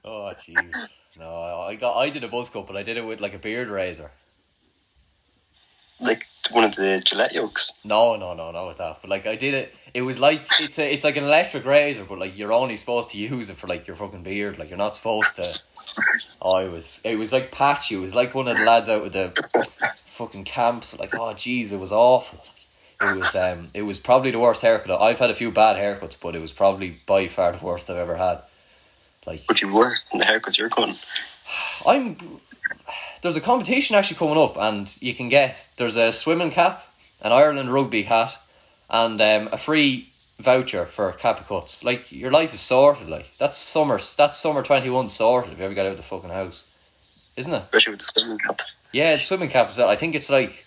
Oh, 0.08 0.32
jeez. 0.38 0.72
No, 1.18 1.62
I 1.68 1.74
got. 1.74 1.96
I 1.96 2.10
did 2.10 2.22
a 2.22 2.28
buzz 2.28 2.48
cut, 2.48 2.68
but 2.68 2.76
I 2.76 2.84
did 2.84 2.96
it 2.96 3.04
with 3.04 3.20
like 3.20 3.34
a 3.34 3.38
beard 3.38 3.68
razor. 3.68 4.12
Like 5.98 6.26
one 6.52 6.62
of 6.62 6.76
the 6.76 7.02
Gillette 7.04 7.32
yokes. 7.32 7.72
No, 7.82 8.14
no, 8.14 8.32
no, 8.32 8.52
not 8.52 8.68
with 8.68 8.76
that. 8.76 8.98
But 9.00 9.10
like 9.10 9.26
I 9.26 9.34
did 9.34 9.54
it. 9.54 9.74
It 9.94 10.02
was 10.02 10.20
like 10.20 10.46
it's 10.60 10.78
a, 10.78 10.92
it's 10.92 11.02
like 11.02 11.16
an 11.16 11.24
electric 11.24 11.64
razor, 11.64 12.04
but 12.04 12.20
like 12.20 12.38
you're 12.38 12.52
only 12.52 12.76
supposed 12.76 13.10
to 13.10 13.18
use 13.18 13.50
it 13.50 13.56
for 13.56 13.66
like 13.66 13.88
your 13.88 13.96
fucking 13.96 14.22
beard. 14.22 14.58
Like 14.60 14.68
you're 14.68 14.78
not 14.78 14.94
supposed 14.94 15.34
to. 15.36 15.58
Oh, 16.40 16.56
it 16.58 16.70
was 16.70 17.00
it 17.04 17.16
was 17.16 17.32
like 17.32 17.52
patchy. 17.52 17.94
It 17.94 17.98
was 17.98 18.14
like 18.14 18.34
one 18.34 18.48
of 18.48 18.56
the 18.56 18.64
lads 18.64 18.88
out 18.88 19.02
with 19.02 19.12
the 19.12 19.32
fucking 20.04 20.44
camps. 20.44 20.98
Like 20.98 21.14
oh, 21.14 21.34
jeez, 21.34 21.72
it 21.72 21.78
was 21.78 21.92
awful. 21.92 22.44
It 23.00 23.18
was 23.18 23.34
um, 23.34 23.68
it 23.74 23.82
was 23.82 23.98
probably 23.98 24.30
the 24.30 24.38
worst 24.38 24.62
haircut. 24.62 25.00
I've 25.00 25.18
had 25.18 25.30
a 25.30 25.34
few 25.34 25.50
bad 25.50 25.76
haircuts, 25.76 26.16
but 26.20 26.34
it 26.34 26.40
was 26.40 26.52
probably 26.52 26.98
by 27.06 27.28
far 27.28 27.52
the 27.52 27.64
worst 27.64 27.90
I've 27.90 27.96
ever 27.96 28.16
had. 28.16 28.42
Like 29.26 29.46
But 29.46 29.60
you 29.60 29.72
were 29.72 29.96
in 30.12 30.18
the 30.18 30.24
haircuts 30.24 30.58
you're 30.58 30.70
cutting. 30.70 30.96
I'm 31.86 32.16
there's 33.22 33.36
a 33.36 33.40
competition 33.40 33.96
actually 33.96 34.16
coming 34.16 34.38
up, 34.38 34.56
and 34.56 34.94
you 35.00 35.14
can 35.14 35.28
get 35.28 35.68
there's 35.76 35.96
a 35.96 36.12
swimming 36.12 36.50
cap, 36.50 36.86
an 37.22 37.32
Ireland 37.32 37.72
rugby 37.72 38.02
hat, 38.02 38.36
and 38.88 39.20
um, 39.20 39.48
a 39.52 39.58
free 39.58 40.08
voucher 40.38 40.86
for 40.86 41.12
Cappy 41.12 41.44
cuts. 41.44 41.84
Like 41.84 42.12
your 42.12 42.30
life 42.30 42.54
is 42.54 42.60
sorted. 42.60 43.08
Like 43.08 43.30
that's 43.38 43.56
summer. 43.56 43.98
That's 43.98 44.36
summer 44.36 44.62
twenty 44.62 44.90
one 44.90 45.08
sorted. 45.08 45.52
If 45.52 45.58
you 45.58 45.64
ever 45.64 45.74
get 45.74 45.86
out 45.86 45.92
of 45.92 45.98
the 45.98 46.02
fucking 46.02 46.30
house, 46.30 46.64
isn't 47.36 47.52
it? 47.52 47.62
Especially 47.62 47.92
with 47.92 48.00
the 48.00 48.06
swimming 48.06 48.38
cap. 48.38 48.62
Yeah, 48.92 49.14
it's 49.14 49.24
swimming 49.24 49.48
cap 49.48 49.68
as 49.70 49.78
well. 49.78 49.88
I 49.88 49.96
think 49.96 50.14
it's 50.14 50.30
like. 50.30 50.64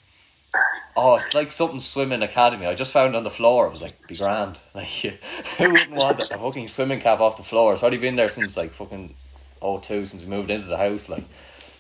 Oh, 0.98 1.16
it's 1.16 1.33
like 1.36 1.51
something 1.51 1.80
swimming 1.80 2.24
academy. 2.24 2.66
I 2.66 2.74
just 2.74 2.92
found 2.92 3.16
on 3.16 3.24
the 3.24 3.30
floor. 3.30 3.68
It 3.68 3.71
was 3.71 3.81
like 3.81 4.07
be 4.07 4.18
grand. 4.18 4.57
Like 4.74 4.88
who 4.88 5.71
wouldn't 5.71 5.92
want 5.92 6.19
a 6.19 6.38
fucking 6.38 6.68
swimming 6.68 7.00
cap 7.00 7.19
off 7.19 7.38
the 7.38 7.44
floor? 7.44 7.74
It's 7.74 7.83
already 7.83 7.98
been 7.98 8.16
there 8.16 8.30
since 8.30 8.57
like 8.57 8.71
fucking 8.71 9.13
02 9.62 10.06
since 10.06 10.21
we 10.21 10.27
moved 10.27 10.50
into 10.50 10.68
the 10.68 10.77
house. 10.77 11.07
Like, 11.07 11.24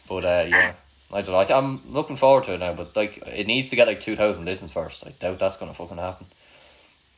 but 0.07 0.23
uh, 0.23 0.45
yeah, 0.47 0.73
I 1.11 1.21
don't 1.21 1.31
know. 1.31 1.37
I, 1.37 1.57
I'm 1.57 1.81
looking 1.91 2.15
forward 2.15 2.43
to 2.45 2.53
it 2.53 2.59
now. 2.59 2.73
But 2.73 2.95
like, 2.95 3.17
it 3.25 3.47
needs 3.47 3.69
to 3.71 3.75
get 3.75 3.87
like 3.87 3.99
two 3.99 4.15
thousand 4.15 4.45
listens 4.45 4.71
first. 4.71 5.05
I 5.05 5.09
doubt 5.11 5.39
that's 5.39 5.57
gonna 5.57 5.73
fucking 5.73 5.97
happen. 5.97 6.27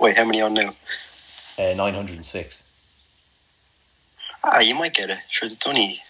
Wait, 0.01 0.17
how 0.17 0.25
many 0.25 0.41
on 0.41 0.55
now? 0.55 0.73
Uh, 1.59 1.75
nine 1.75 1.93
hundred 1.93 2.15
and 2.15 2.25
six. 2.25 2.63
Ah, 4.43 4.59
you 4.59 4.73
might 4.73 4.95
get 4.95 5.11
it. 5.11 5.19
Sure, 5.29 5.47
it's 5.47 5.67
only 5.67 6.01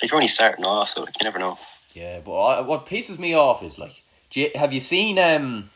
like 0.00 0.10
you're 0.10 0.16
only 0.16 0.28
starting 0.28 0.66
off, 0.66 0.90
so 0.90 1.06
you 1.06 1.24
never 1.24 1.38
know. 1.38 1.58
Yeah, 1.94 2.20
but 2.22 2.38
I, 2.38 2.60
what 2.60 2.84
pisses 2.84 3.18
me 3.18 3.32
off 3.32 3.62
is 3.62 3.78
like, 3.78 4.02
you, 4.34 4.50
have 4.54 4.74
you 4.74 4.80
seen 4.80 5.18
um, 5.18 5.70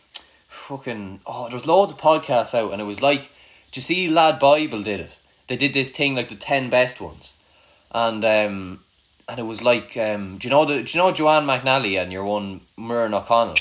fucking 0.47 1.21
oh, 1.27 1.49
there's 1.49 1.67
loads 1.67 1.91
of 1.91 1.97
podcasts 1.97 2.55
out, 2.55 2.73
and 2.73 2.83
it 2.83 2.85
was 2.85 3.01
like, 3.01 3.31
do 3.73 3.79
you 3.79 3.83
see 3.83 4.11
Lad 4.11 4.39
Bible 4.39 4.83
did 4.83 5.01
it? 5.01 5.19
They 5.47 5.57
did 5.57 5.73
this 5.73 5.91
thing 5.91 6.15
like 6.15 6.29
the 6.29 6.35
ten 6.35 6.69
best 6.69 7.01
ones, 7.01 7.39
and 7.93 8.23
um, 8.27 8.81
and 9.27 9.39
it 9.39 9.45
was 9.45 9.63
like 9.63 9.97
um, 9.97 10.37
do 10.37 10.49
you 10.49 10.51
know 10.51 10.67
the 10.67 10.83
do 10.83 10.99
you 10.99 11.03
know 11.03 11.13
Joanne 11.13 11.47
McNally 11.47 11.99
and 11.99 12.13
your 12.13 12.25
one 12.25 12.61
Muireann 12.79 13.15
O'Connell? 13.15 13.57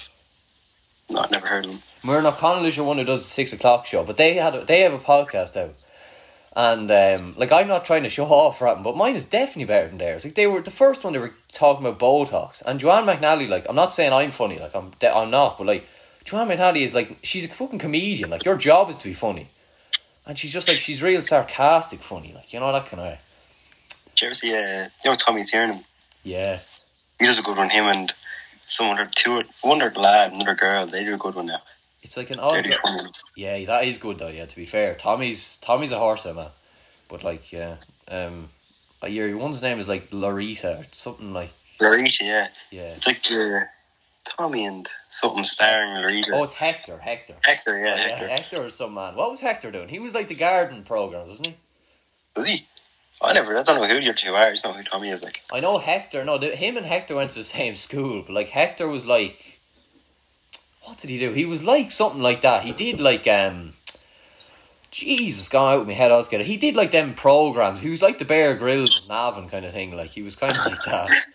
No, 1.10 1.22
I've 1.22 1.32
never 1.32 1.48
heard 1.48 1.64
of 1.64 1.72
them. 1.72 1.84
Muireann 2.04 2.26
O'Connell 2.26 2.66
is 2.66 2.76
your 2.76 2.86
one 2.86 2.98
who 2.98 3.06
does 3.06 3.24
the 3.24 3.30
six 3.30 3.54
o'clock 3.54 3.86
show, 3.86 4.04
but 4.04 4.18
they 4.18 4.34
had 4.34 4.56
a, 4.56 4.66
they 4.66 4.82
have 4.82 4.94
a 4.94 5.00
podcast 5.00 5.56
out, 5.56 5.76
and 6.56 6.92
um, 6.92 7.34
like 7.38 7.52
I'm 7.52 7.68
not 7.68 7.86
trying 7.86 8.04
to 8.04 8.10
show 8.10 8.26
off 8.42 8.60
for 8.60 8.74
them, 8.74 8.84
but 8.84 8.98
mine 8.98 9.16
is 9.16 9.26
definitely 9.26 9.66
better 9.66 9.88
than 9.88 10.00
theirs. 10.00 10.26
Like 10.26 10.36
they 10.36 10.48
were 10.48 10.62
the 10.62 10.72
first 10.72 11.04
one 11.04 11.14
they 11.14 11.20
were 11.20 11.34
talking 11.52 11.86
about 11.86 12.00
Botox, 12.00 12.62
and 12.66 12.80
Joanne 12.80 13.06
McNally, 13.06 13.48
like 13.48 13.66
I'm 13.70 13.76
not 13.76 13.94
saying 13.94 14.12
I'm 14.12 14.32
funny, 14.32 14.60
like 14.60 14.76
I'm 14.76 14.92
de- 15.00 15.16
I'm 15.16 15.32
not, 15.32 15.58
but 15.58 15.68
like 15.68 15.88
Joanne 16.26 16.50
McNally 16.50 16.82
is 16.82 16.94
like 16.94 17.18
she's 17.24 17.46
a 17.46 17.48
fucking 17.48 17.80
comedian. 17.80 18.30
Like 18.30 18.44
your 18.44 18.58
job 18.58 18.90
is 18.90 18.98
to 18.98 19.06
be 19.06 19.14
funny, 19.14 19.50
and 20.26 20.38
she's 20.38 20.52
just 20.52 20.68
like 20.68 20.80
she's 20.80 21.02
real 21.02 21.22
sarcastic 21.22 22.02
funny, 22.02 22.34
like 22.34 22.52
you 22.52 22.60
know 22.60 22.72
that 22.74 22.86
kind 22.88 23.02
of. 23.02 23.18
Did 24.16 24.22
you 24.22 24.28
ever 24.28 24.34
see 24.34 24.54
uh, 24.54 24.90
you 25.04 25.10
know 25.10 25.16
Tommy 25.16 25.46
Tiernan? 25.46 25.84
Yeah, 26.24 26.60
He 27.20 27.26
does 27.26 27.40
a 27.40 27.44
good 27.44 27.58
one. 27.58 27.70
Him 27.70 27.86
and 27.86 28.12
someone 28.66 29.00
or 29.00 29.10
two, 29.14 29.44
one 29.62 29.82
or 29.82 29.92
lad, 29.92 30.34
another 30.34 30.56
girl. 30.56 30.86
They 30.86 31.04
do 31.04 31.16
a 31.16 31.18
good 31.18 31.36
one 31.36 31.48
now. 31.48 31.62
It's 32.04 32.18
like 32.18 32.30
an 32.32 32.40
odd. 32.40 32.68
Yeah, 33.36 33.64
that 33.66 33.86
is 33.86 33.98
good 33.98 34.20
though. 34.20 34.28
Yeah, 34.28 34.46
to 34.46 34.56
be 34.56 34.66
fair, 34.66 34.96
Tommy's 34.96 35.58
Tommy's 35.58 35.92
a 35.92 36.00
horse, 36.00 36.26
man. 36.26 36.50
But 37.08 37.24
like, 37.24 37.52
yeah, 37.52 37.78
um, 38.10 38.50
like 39.02 39.14
your 39.14 39.36
one's 39.38 39.62
name 39.62 39.80
is 39.80 39.88
like 39.88 40.10
Laurita 40.12 40.82
or 40.82 40.86
something 40.92 41.34
like 41.34 41.52
Laurita, 41.82 42.22
yeah. 42.22 42.48
yeah. 42.72 42.96
It's 42.98 43.08
like 43.08 43.24
uh, 43.32 43.66
Tommy 44.24 44.66
and 44.66 44.88
something 45.08 45.44
starring 45.44 45.90
Laurita. 45.90 46.34
Oh, 46.34 46.44
it's 46.44 46.54
Hector. 46.54 46.98
Hector. 46.98 47.36
Hector, 47.44 47.80
yeah, 47.80 47.94
Oh, 47.94 47.96
yeah, 47.96 48.08
Hector. 48.08 48.28
Hector 48.28 48.66
is 48.66 48.76
some 48.76 48.94
man. 48.94 49.16
What 49.16 49.32
was 49.32 49.40
Hector 49.40 49.72
doing? 49.72 49.90
He 49.90 50.00
was 50.00 50.14
like 50.14 50.28
the 50.28 50.36
garden 50.36 50.84
program, 50.84 51.28
wasn't 51.28 51.48
he? 51.48 51.56
Was 52.36 52.46
he? 52.46 52.68
I 53.22 53.34
never. 53.34 53.58
I 53.58 53.64
don't 53.64 53.82
know 53.82 53.88
who 53.88 54.02
your 54.04 54.14
two 54.14 54.34
are. 54.34 54.48
I 54.48 54.56
don't 54.56 54.66
know 54.66 54.78
who 54.80 54.84
Tommy 54.84 55.10
is. 55.10 55.24
Like, 55.24 55.42
I 55.52 55.60
know 55.60 55.78
Hector. 55.78 56.26
No, 56.26 56.38
the, 56.38 56.56
him 56.56 56.78
and 56.78 56.86
Hector 56.86 57.16
went 57.16 57.32
to 57.32 57.40
the 57.40 57.44
same 57.44 57.76
school, 57.76 58.24
but 58.24 58.34
like 58.34 58.50
Hector 58.50 58.88
was 58.88 59.06
like, 59.06 59.60
what 60.84 60.98
did 60.98 61.10
he 61.10 61.18
do? 61.18 61.32
He 61.32 61.46
was 61.46 61.64
like 61.64 61.92
something 61.92 62.22
like 62.22 62.42
that. 62.42 62.64
He 62.64 62.72
did 62.72 63.00
like 63.00 63.28
um, 63.28 63.74
Jesus, 64.92 65.50
gone 65.50 65.74
out 65.74 65.80
with 65.80 65.88
my 65.88 65.94
head 65.94 66.12
altogether. 66.12 66.44
He 66.44 66.58
did 66.58 66.76
like 66.76 66.92
them 66.92 67.14
programs. 67.14 67.82
He 67.82 67.90
was 67.90 68.02
like 68.02 68.20
the 68.20 68.26
Bear 68.26 68.56
Grylls 68.56 69.02
of 69.02 69.08
Navan 69.08 69.50
kind 69.50 69.66
of 69.66 69.74
thing. 69.74 69.96
Like 69.96 70.10
he 70.10 70.22
was 70.22 70.36
kind 70.36 70.58
of 70.58 70.66
like 70.66 70.84
that. 70.86 71.10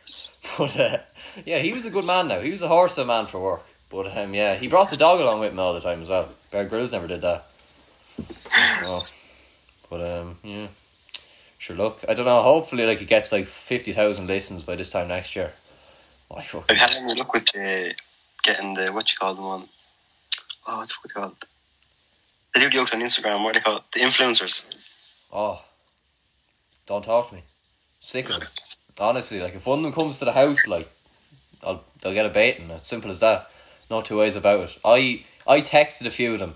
But 0.56 0.80
uh, 0.80 0.98
yeah, 1.44 1.58
he 1.58 1.72
was 1.72 1.84
a 1.84 1.90
good 1.90 2.04
man. 2.04 2.28
Now 2.28 2.40
he 2.40 2.50
was 2.50 2.62
a 2.62 2.68
horse 2.68 2.96
of 2.96 3.08
man 3.08 3.26
for 3.26 3.42
work. 3.42 3.64
But 3.90 4.16
um, 4.16 4.32
yeah, 4.32 4.54
he 4.54 4.68
brought 4.68 4.88
the 4.88 4.96
dog 4.96 5.20
along 5.20 5.40
with 5.40 5.52
him 5.52 5.58
all 5.58 5.74
the 5.74 5.80
time 5.80 6.00
as 6.00 6.08
well. 6.08 6.28
Bear 6.50 6.64
Grylls 6.64 6.92
never 6.92 7.06
did 7.06 7.20
that. 7.22 7.46
But 9.90 10.00
um, 10.00 10.36
yeah. 10.44 10.68
Sure, 11.58 11.76
look, 11.76 12.04
I 12.08 12.14
don't 12.14 12.24
know. 12.24 12.40
Hopefully, 12.40 12.86
like 12.86 13.02
it 13.02 13.08
gets 13.08 13.32
like 13.32 13.46
fifty 13.46 13.92
thousand 13.92 14.28
listens 14.28 14.62
by 14.62 14.76
this 14.76 14.90
time 14.90 15.08
next 15.08 15.34
year. 15.34 15.52
I 16.34 16.42
fucking. 16.42 16.76
Have 16.76 16.94
with 17.34 17.46
the 17.52 17.94
getting 18.42 18.74
the 18.74 18.92
what 18.92 19.10
you 19.10 19.16
call 19.18 19.34
them 19.34 19.44
on? 19.44 19.68
Oh, 20.66 20.78
what's 20.78 20.92
it 20.92 21.14
called? 21.14 21.36
They 22.54 22.60
do 22.60 22.70
jokes 22.70 22.94
on 22.94 23.00
Instagram. 23.00 23.42
What 23.44 23.54
do 23.54 23.60
they 23.60 23.64
call? 23.64 23.84
The 23.92 24.00
influencers. 24.00 24.66
Oh, 25.32 25.62
don't 26.86 27.04
talk 27.04 27.28
to 27.28 27.34
me. 27.36 27.44
Sick 28.00 28.28
of 28.30 28.40
them. 28.40 28.48
Honestly, 28.98 29.40
like 29.40 29.54
if 29.54 29.66
one 29.66 29.78
of 29.78 29.82
them 29.84 29.92
comes 29.92 30.18
to 30.18 30.24
the 30.24 30.32
house, 30.32 30.66
like 30.66 30.90
I'll 31.62 31.84
they'll 32.00 32.14
get 32.14 32.26
a 32.26 32.30
baiting. 32.30 32.70
It's 32.70 32.88
simple 32.88 33.10
as 33.10 33.20
that. 33.20 33.50
No 33.90 34.02
two 34.02 34.18
ways 34.18 34.36
about 34.36 34.70
it. 34.70 34.78
I 34.84 35.24
I 35.46 35.60
texted 35.60 36.06
a 36.06 36.10
few 36.10 36.34
of 36.34 36.40
them, 36.40 36.54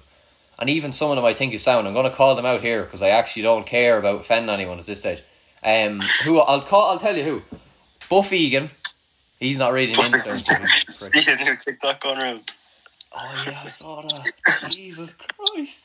and 0.58 0.68
even 0.68 0.92
some 0.92 1.10
of 1.10 1.16
them 1.16 1.24
I 1.24 1.34
think 1.34 1.54
is 1.54 1.62
sound. 1.62 1.86
I'm 1.86 1.94
going 1.94 2.10
to 2.10 2.16
call 2.16 2.34
them 2.34 2.46
out 2.46 2.60
here 2.60 2.82
because 2.82 3.02
I 3.02 3.08
actually 3.08 3.42
don't 3.42 3.66
care 3.66 3.96
about 3.98 4.20
offending 4.20 4.50
anyone 4.50 4.78
at 4.78 4.86
this 4.86 5.00
stage. 5.00 5.22
Um, 5.62 6.00
who 6.24 6.40
I'll 6.40 6.62
call? 6.62 6.90
I'll 6.90 6.98
tell 6.98 7.16
you 7.16 7.24
who. 7.24 7.42
Buff 8.10 8.32
Egan. 8.32 8.70
He's 9.42 9.58
not 9.58 9.72
an 9.72 9.78
influencer. 9.92 10.68
prick. 10.98 11.14
New 11.14 11.56
TikTok 11.56 12.00
going 12.00 12.18
around. 12.18 12.52
Oh 13.12 13.44
yeah, 13.44 13.60
I 13.64 13.68
saw 13.68 14.00
that. 14.02 14.70
Jesus 14.70 15.14
Christ. 15.14 15.80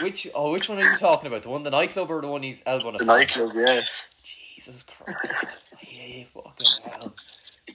Which 0.00 0.28
oh 0.34 0.52
which 0.52 0.68
one 0.68 0.78
are 0.78 0.84
you 0.84 0.96
talking 0.96 1.26
about? 1.26 1.42
The 1.42 1.48
one 1.50 1.64
the 1.64 1.70
nightclub 1.70 2.10
or 2.10 2.20
the 2.20 2.28
one 2.28 2.42
he's 2.42 2.62
elbowing 2.64 2.96
The 2.98 3.04
nightclub, 3.04 3.52
yeah. 3.54 3.80
Jesus 4.22 4.84
Christ. 4.84 5.58
yeah, 5.90 6.24
fucking 6.32 6.66
hell. 6.84 7.14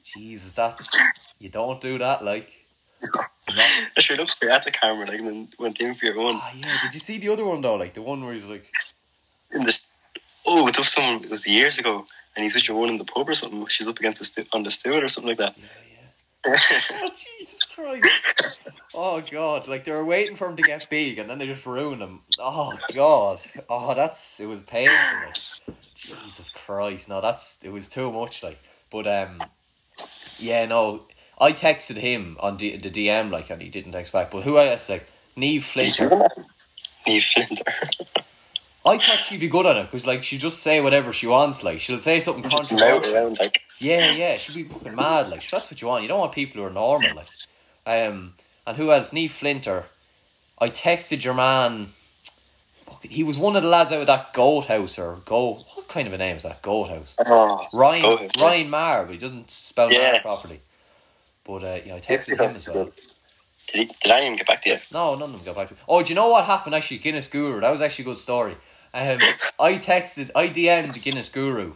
Jesus, 0.03 0.53
that's 0.53 0.95
you 1.39 1.49
don't 1.49 1.81
do 1.81 1.97
that 1.97 2.23
like. 2.23 2.49
That 3.55 4.03
sure 4.03 4.17
looks 4.17 4.35
great 4.35 4.51
at 4.51 4.63
the 4.63 4.71
camera, 4.71 5.05
like, 5.07 5.19
and 5.19 5.27
then 5.27 5.47
went 5.59 5.79
in 5.81 5.95
for 5.95 6.05
your 6.05 6.19
own. 6.19 6.35
oh 6.35 6.51
yeah, 6.55 6.77
did 6.81 6.93
you 6.93 6.99
see 6.99 7.17
the 7.17 7.29
other 7.29 7.45
one 7.45 7.61
though? 7.61 7.75
Like 7.75 7.93
the 7.93 8.01
one 8.01 8.23
where 8.23 8.33
he's 8.33 8.45
like 8.49 8.71
In 9.51 9.61
the, 9.61 9.79
oh, 10.45 10.67
it 10.67 10.77
was 10.77 10.89
someone, 10.91 11.23
it 11.23 11.29
was 11.29 11.47
years 11.47 11.77
ago, 11.77 12.05
and 12.37 12.43
he's 12.43 12.55
with 12.55 12.69
your 12.69 12.87
in 12.87 12.99
the 12.99 13.05
pub 13.05 13.27
or 13.27 13.33
something. 13.33 13.65
She's 13.67 13.89
up 13.89 13.99
against 13.99 14.19
the 14.19 14.25
stu- 14.25 14.45
on 14.53 14.63
the 14.63 14.71
stool 14.71 15.03
or 15.03 15.09
something 15.09 15.29
like 15.29 15.39
that. 15.39 15.57
Yeah, 15.57 15.65
yeah. 16.45 16.81
Oh 17.01 17.09
Jesus 17.09 17.63
Christ. 17.63 18.23
Oh 18.93 19.21
god, 19.21 19.67
like 19.67 19.85
they 19.85 19.91
were 19.91 20.05
waiting 20.05 20.35
for 20.35 20.47
him 20.47 20.55
to 20.57 20.63
get 20.63 20.89
big 20.89 21.19
and 21.19 21.29
then 21.29 21.39
they 21.39 21.47
just 21.47 21.65
ruined 21.65 22.01
him. 22.03 22.21
Oh 22.39 22.79
god. 22.93 23.41
Oh 23.69 23.95
that's 23.95 24.39
it 24.39 24.45
was 24.45 24.61
painful. 24.61 25.19
Like. 25.19 25.35
Jesus 25.95 26.51
Christ. 26.51 27.09
No, 27.09 27.21
that's 27.21 27.63
it 27.63 27.71
was 27.71 27.87
too 27.87 28.11
much 28.11 28.43
like. 28.43 28.61
But 28.91 29.07
um 29.07 29.49
yeah, 30.37 30.65
no. 30.67 31.07
I 31.39 31.53
texted 31.53 31.97
him 31.97 32.37
on 32.39 32.57
the, 32.57 32.77
the 32.77 32.91
DM 32.91 33.31
like 33.31 33.49
and 33.49 33.61
he 33.61 33.69
didn't 33.69 33.93
text 33.93 34.11
back. 34.13 34.31
But 34.31 34.43
who 34.43 34.57
I 34.57 34.67
asked 34.67 34.89
like 34.89 35.07
Neve 35.35 35.63
Flinter. 35.63 36.29
Neve 37.07 37.23
Flinter. 37.23 37.63
I 38.87 38.97
thought 38.97 39.19
she'd 39.19 39.39
be 39.39 39.47
good 39.47 39.65
on 39.65 39.77
it 39.77 39.83
because 39.83 40.07
like 40.07 40.23
she 40.23 40.37
just 40.37 40.63
say 40.63 40.81
whatever 40.81 41.11
she 41.11 41.27
wants. 41.27 41.63
Like 41.63 41.79
she'll 41.81 41.99
say 41.99 42.19
something 42.19 42.49
controversial. 42.49 43.15
around, 43.15 43.37
like, 43.39 43.61
Yeah, 43.79 44.11
yeah, 44.11 44.37
she'd 44.37 44.55
be 44.55 44.63
fucking 44.63 44.95
mad. 44.95 45.29
Like 45.29 45.47
that's 45.49 45.71
what 45.71 45.81
you 45.81 45.87
want. 45.87 46.03
You 46.03 46.07
don't 46.07 46.19
want 46.19 46.31
people 46.31 46.61
who 46.61 46.67
are 46.67 46.71
normal. 46.71 47.09
Like, 47.15 47.27
um, 47.85 48.33
and 48.65 48.77
who 48.77 48.91
else? 48.91 49.13
Neve 49.13 49.31
Flinter. 49.31 49.85
I 50.59 50.69
texted 50.69 51.23
your 51.23 51.33
man. 51.33 51.87
He 53.01 53.23
was 53.23 53.37
one 53.37 53.55
of 53.55 53.63
the 53.63 53.69
lads 53.69 53.91
out 53.91 54.01
of 54.01 54.07
that 54.07 54.33
goat 54.33 54.65
house 54.65 54.97
or 54.97 55.19
goat. 55.25 55.65
What 55.75 55.87
kind 55.87 56.07
of 56.07 56.13
a 56.13 56.17
name 56.17 56.37
is 56.37 56.43
that? 56.43 56.61
Goat 56.61 56.89
house. 56.89 57.15
oh, 57.25 57.65
Ryan 57.71 58.01
Goat 58.01 58.31
yeah. 58.35 58.43
Ryan 58.43 58.69
Marr, 58.69 59.05
but 59.05 59.11
he 59.13 59.17
doesn't 59.19 59.51
spell 59.51 59.89
Marr 59.89 60.19
properly. 60.21 60.61
But 61.43 61.63
uh, 61.63 61.79
yeah, 61.85 61.95
I 61.95 61.99
texted 61.99 62.39
him 62.39 62.55
as 62.55 62.67
well. 62.67 62.91
Did, 63.67 63.87
he, 63.89 63.95
did 64.01 64.11
anyone 64.11 64.37
get 64.37 64.47
back 64.47 64.61
to 64.63 64.69
you? 64.69 64.77
No, 64.91 65.15
none 65.15 65.29
of 65.29 65.31
them 65.33 65.43
got 65.45 65.55
back 65.55 65.67
to 65.69 65.73
me. 65.75 65.79
Oh, 65.87 66.01
do 66.01 66.09
you 66.09 66.15
know 66.15 66.29
what 66.29 66.45
happened 66.45 66.75
actually? 66.75 66.97
Guinness 66.97 67.27
Guru. 67.27 67.61
That 67.61 67.69
was 67.69 67.81
actually 67.81 68.03
a 68.03 68.07
good 68.07 68.17
story. 68.17 68.55
Um, 68.97 69.19
I 69.59 69.73
texted, 69.73 70.31
I 70.35 70.47
DM'd 70.47 70.99
Guinness 71.03 71.29
Guru. 71.29 71.73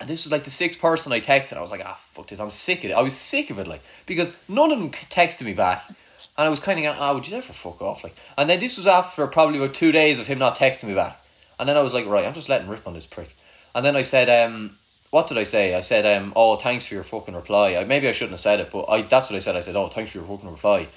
And 0.00 0.08
this 0.08 0.24
was 0.24 0.32
like 0.32 0.44
the 0.44 0.50
sixth 0.50 0.80
person 0.80 1.12
I 1.12 1.20
texted. 1.20 1.58
I 1.58 1.60
was 1.60 1.70
like, 1.70 1.82
ah, 1.84 2.00
fuck 2.12 2.28
this. 2.28 2.40
I'm 2.40 2.50
sick 2.50 2.84
of 2.84 2.90
it. 2.90 2.94
I 2.94 3.02
was 3.02 3.14
sick 3.14 3.50
of 3.50 3.58
it, 3.58 3.66
like, 3.66 3.82
because 4.06 4.34
none 4.48 4.72
of 4.72 4.78
them 4.78 4.90
texted 4.90 5.42
me 5.42 5.52
back. 5.52 5.84
And 5.88 6.46
I 6.46 6.48
was 6.48 6.58
kind 6.58 6.78
of 6.78 6.84
going, 6.84 6.96
ah, 6.98 7.12
would 7.12 7.28
you 7.28 7.36
ever 7.36 7.52
fuck 7.52 7.82
off? 7.82 8.02
Like, 8.02 8.16
and 8.38 8.48
then 8.48 8.60
this 8.60 8.78
was 8.78 8.86
after 8.86 9.26
probably 9.26 9.58
about 9.58 9.74
two 9.74 9.92
days 9.92 10.18
of 10.18 10.26
him 10.26 10.38
not 10.38 10.56
texting 10.56 10.84
me 10.84 10.94
back. 10.94 11.22
And 11.60 11.68
then 11.68 11.76
I 11.76 11.82
was 11.82 11.92
like, 11.92 12.06
right, 12.06 12.24
I'm 12.24 12.32
just 12.32 12.48
letting 12.48 12.68
rip 12.68 12.86
on 12.86 12.94
this 12.94 13.04
prick. 13.04 13.36
And 13.74 13.84
then 13.84 13.94
I 13.94 14.02
said, 14.02 14.30
um, 14.30 14.78
what 15.10 15.28
did 15.28 15.36
I 15.36 15.44
say? 15.44 15.74
I 15.74 15.80
said, 15.80 16.06
um, 16.06 16.32
oh, 16.34 16.56
thanks 16.56 16.86
for 16.86 16.94
your 16.94 17.04
fucking 17.04 17.34
reply. 17.34 17.76
I, 17.76 17.84
maybe 17.84 18.08
I 18.08 18.12
shouldn't 18.12 18.32
have 18.32 18.40
said 18.40 18.58
it, 18.58 18.70
but 18.72 18.86
I 18.86 19.02
that's 19.02 19.28
what 19.28 19.36
I 19.36 19.40
said. 19.40 19.54
I 19.54 19.60
said, 19.60 19.76
oh, 19.76 19.88
thanks 19.88 20.12
for 20.12 20.18
your 20.18 20.26
fucking 20.26 20.50
reply. 20.50 20.88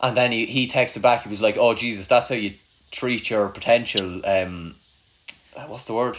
And 0.00 0.16
then 0.16 0.32
he, 0.32 0.46
he 0.46 0.66
texted 0.66 1.02
back. 1.02 1.22
He 1.22 1.28
was 1.28 1.42
like, 1.42 1.56
"Oh 1.56 1.74
Jesus, 1.74 2.06
that's 2.06 2.28
how 2.28 2.34
you 2.34 2.54
treat 2.90 3.30
your 3.30 3.48
potential 3.48 4.24
um, 4.26 4.74
uh, 5.56 5.64
what's 5.66 5.86
the 5.86 5.94
word? 5.94 6.16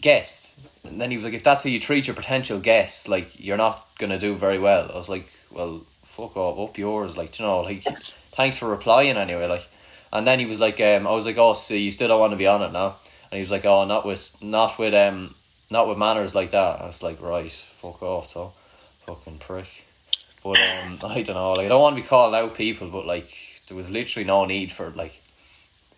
Guests." 0.00 0.60
And 0.84 1.00
then 1.00 1.10
he 1.10 1.16
was 1.16 1.24
like, 1.24 1.34
"If 1.34 1.42
that's 1.42 1.62
how 1.62 1.70
you 1.70 1.80
treat 1.80 2.06
your 2.06 2.16
potential 2.16 2.58
guests, 2.58 3.08
like 3.08 3.38
you're 3.38 3.56
not 3.56 3.88
gonna 3.98 4.18
do 4.18 4.34
very 4.34 4.58
well." 4.58 4.90
I 4.92 4.96
was 4.96 5.08
like, 5.08 5.28
"Well, 5.50 5.82
fuck 6.02 6.36
off, 6.36 6.58
up 6.58 6.78
yours." 6.78 7.16
Like 7.16 7.38
you 7.38 7.44
know, 7.44 7.60
like 7.60 7.84
thanks 8.32 8.56
for 8.56 8.68
replying 8.68 9.16
anyway. 9.16 9.46
Like, 9.46 9.66
and 10.12 10.26
then 10.26 10.38
he 10.38 10.46
was 10.46 10.60
like, 10.60 10.80
um, 10.80 11.06
"I 11.06 11.12
was 11.12 11.26
like, 11.26 11.38
oh, 11.38 11.52
so 11.52 11.74
you 11.74 11.90
still 11.90 12.08
don't 12.08 12.20
want 12.20 12.32
to 12.32 12.36
be 12.36 12.46
on 12.46 12.62
it 12.62 12.72
now?" 12.72 12.96
And 13.30 13.38
he 13.38 13.40
was 13.40 13.50
like, 13.50 13.64
"Oh, 13.64 13.84
not 13.84 14.06
with 14.06 14.36
not 14.42 14.78
with 14.78 14.94
um 14.94 15.34
not 15.70 15.88
with 15.88 15.98
manners 15.98 16.34
like 16.34 16.50
that." 16.50 16.80
I 16.80 16.86
was 16.86 17.02
like, 17.02 17.20
"Right, 17.20 17.52
fuck 17.52 18.02
off, 18.02 18.30
so 18.30 18.52
fucking 19.06 19.38
prick." 19.38 19.84
But 20.42 20.60
um, 20.60 20.98
I 21.04 21.22
don't 21.22 21.34
know. 21.34 21.52
Like 21.54 21.66
I 21.66 21.68
don't 21.68 21.80
want 21.80 21.96
to 21.96 22.02
be 22.02 22.06
calling 22.06 22.34
out 22.34 22.54
people, 22.54 22.90
but 22.90 23.06
like 23.06 23.30
there 23.68 23.76
was 23.76 23.90
literally 23.90 24.26
no 24.26 24.44
need 24.44 24.70
for. 24.70 24.90
Like 24.90 25.20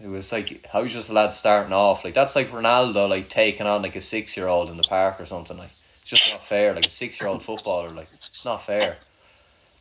it 0.00 0.08
was 0.08 0.30
like 0.32 0.66
how 0.66 0.82
was 0.82 0.92
just 0.92 1.10
a 1.10 1.12
lad 1.12 1.32
starting 1.32 1.72
off? 1.72 2.04
Like 2.04 2.14
that's 2.14 2.36
like 2.36 2.50
Ronaldo 2.50 3.08
like 3.08 3.28
taking 3.28 3.66
on 3.66 3.82
like 3.82 3.96
a 3.96 4.00
six 4.00 4.36
year 4.36 4.46
old 4.46 4.70
in 4.70 4.76
the 4.76 4.82
park 4.82 5.20
or 5.20 5.26
something. 5.26 5.56
Like 5.56 5.70
it's 6.02 6.10
just 6.10 6.32
not 6.32 6.44
fair. 6.44 6.74
Like 6.74 6.86
a 6.86 6.90
six 6.90 7.20
year 7.20 7.28
old 7.28 7.42
footballer. 7.42 7.90
Like 7.90 8.08
it's 8.32 8.44
not 8.44 8.62
fair. 8.62 8.98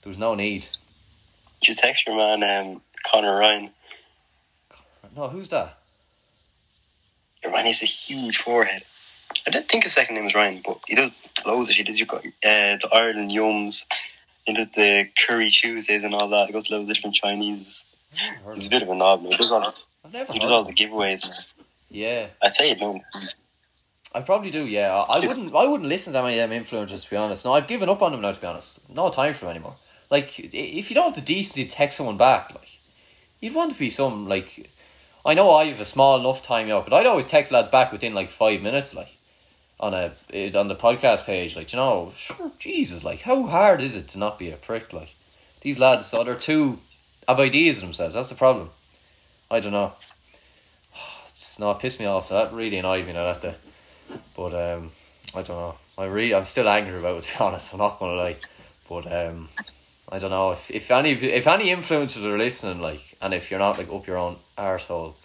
There 0.01 0.09
was 0.09 0.19
no 0.19 0.35
need. 0.35 0.67
Did 1.61 1.69
you 1.69 1.75
text 1.75 2.05
your 2.05 2.15
man, 2.15 2.43
um, 2.43 2.81
Connor 3.11 3.37
Ryan? 3.37 3.71
No, 5.15 5.29
who's 5.29 5.49
that? 5.49 5.79
Your 7.41 7.51
man 7.51 7.65
has 7.65 7.81
a 7.81 7.85
huge 7.85 8.37
forehead. 8.37 8.83
I 9.47 9.49
don't 9.49 9.67
think 9.67 9.83
his 9.83 9.93
second 9.93 10.15
name 10.15 10.25
is 10.25 10.35
Ryan, 10.35 10.61
but 10.65 10.79
he 10.87 10.95
does 10.95 11.27
loads 11.45 11.69
of 11.69 11.75
shit. 11.75 11.87
He 11.87 11.91
does 11.91 11.99
your, 11.99 12.07
uh, 12.15 12.21
the 12.41 12.89
Ireland 12.91 13.31
Yums. 13.31 13.85
He 14.45 14.53
does 14.53 14.69
the 14.71 15.09
Curry 15.17 15.49
Tuesdays 15.49 16.03
and 16.03 16.13
all 16.13 16.27
that. 16.29 16.47
He 16.47 16.53
goes 16.53 16.65
to 16.65 16.73
loads 16.73 16.89
of 16.89 16.95
different 16.95 17.15
Chinese. 17.15 17.83
I've 18.13 18.19
never 18.21 18.45
heard 18.45 18.57
He's 18.57 18.67
a 18.67 18.69
bit 18.69 18.83
of 18.83 18.89
a 18.89 18.95
knob, 18.95 19.23
man. 19.23 19.31
He 19.31 19.37
does 19.37 19.51
all. 19.51 19.73
I've 20.05 20.13
never 20.13 20.33
heard 20.33 20.41
does 20.41 20.51
all 20.51 20.63
the 20.63 20.73
giveaways. 20.73 21.27
Man. 21.27 21.39
Yeah, 21.89 22.27
I'd 22.41 22.53
say 22.53 22.69
you 22.69 22.75
know. 22.75 23.01
I 24.13 24.21
probably 24.21 24.51
do. 24.51 24.65
Yeah, 24.65 24.93
I 24.93 25.17
I 25.17 25.27
wouldn't. 25.27 25.55
I 25.55 25.65
wouldn't 25.65 25.89
listen 25.89 26.13
to 26.13 26.21
many 26.21 26.39
of 26.39 26.49
them 26.49 26.63
influencers 26.63 27.03
to 27.03 27.09
be 27.09 27.17
honest. 27.17 27.43
No, 27.43 27.53
I've 27.53 27.67
given 27.67 27.89
up 27.89 28.01
on 28.01 28.11
them 28.11 28.21
now. 28.21 28.31
To 28.31 28.39
be 28.39 28.45
honest, 28.45 28.87
no 28.89 29.09
time 29.09 29.33
for 29.33 29.45
them 29.45 29.55
anymore. 29.55 29.75
Like, 30.11 30.39
if 30.39 30.91
you 30.91 30.95
don't 30.95 31.05
have 31.05 31.15
the 31.15 31.21
decency 31.21 31.65
to 31.65 31.69
text 31.69 31.97
someone 31.97 32.17
back, 32.17 32.53
like, 32.53 32.77
you'd 33.39 33.55
want 33.55 33.73
to 33.73 33.79
be 33.79 33.89
some 33.89 34.27
like. 34.27 34.69
I 35.25 35.33
know 35.33 35.51
I 35.55 35.65
have 35.65 35.79
a 35.79 35.85
small 35.85 36.19
enough 36.19 36.43
time 36.43 36.69
out, 36.69 36.85
but 36.85 36.93
I'd 36.93 37.07
always 37.07 37.25
text 37.25 37.51
lads 37.51 37.69
back 37.69 37.91
within 37.91 38.13
like 38.13 38.29
five 38.29 38.61
minutes, 38.61 38.93
like 38.93 39.17
on 39.79 39.95
a 39.95 40.13
on 40.53 40.67
the 40.67 40.75
podcast 40.75 41.25
page. 41.25 41.55
Like, 41.55 41.73
you 41.73 41.77
know, 41.77 42.11
sure, 42.15 42.51
Jesus, 42.59 43.03
like, 43.03 43.21
how 43.21 43.47
hard 43.47 43.81
is 43.81 43.95
it 43.95 44.07
to 44.09 44.19
not 44.19 44.37
be 44.37 44.51
a 44.51 44.57
prick? 44.57 44.93
Like, 44.93 45.15
these 45.61 45.79
lads, 45.79 46.05
so 46.05 46.23
they're 46.23 46.35
too 46.35 46.77
have 47.27 47.39
ideas 47.39 47.77
of 47.77 47.83
themselves. 47.83 48.13
That's 48.13 48.29
the 48.29 48.35
problem. 48.35 48.69
I 49.49 49.59
don't 49.59 49.73
know. 49.73 49.93
It's 51.29 51.59
not 51.59 51.79
pissed 51.79 51.99
me 51.99 52.05
off. 52.05 52.29
That 52.29 52.53
really 52.53 52.77
annoyed 52.77 53.05
me. 53.05 53.13
Now 53.13 53.33
that 53.33 53.41
day. 53.41 53.55
But 54.35 54.53
um, 54.53 54.89
I 55.33 55.41
don't 55.41 55.49
know. 55.49 55.75
I 55.97 56.05
really, 56.05 56.33
I'm 56.33 56.45
still 56.45 56.67
angry 56.67 56.97
about 56.97 57.17
it. 57.17 57.23
To 57.23 57.37
be 57.37 57.43
honest, 57.43 57.73
I'm 57.73 57.79
not 57.79 57.99
gonna 57.99 58.15
lie. 58.15 58.37
But 58.87 59.11
um, 59.11 59.49
I 60.11 60.19
don't 60.19 60.29
know 60.29 60.51
if 60.51 60.69
if 60.71 60.91
any 60.91 61.11
if 61.11 61.47
any 61.47 61.65
influencers 61.65 62.23
are 62.23 62.37
listening, 62.37 62.79
like, 62.81 63.17
and 63.21 63.33
if 63.33 63.49
you're 63.49 63.59
not 63.59 63.77
like 63.77 63.91
up 63.91 64.07
your 64.07 64.17
own 64.17 64.37
arsehole, 64.57 65.15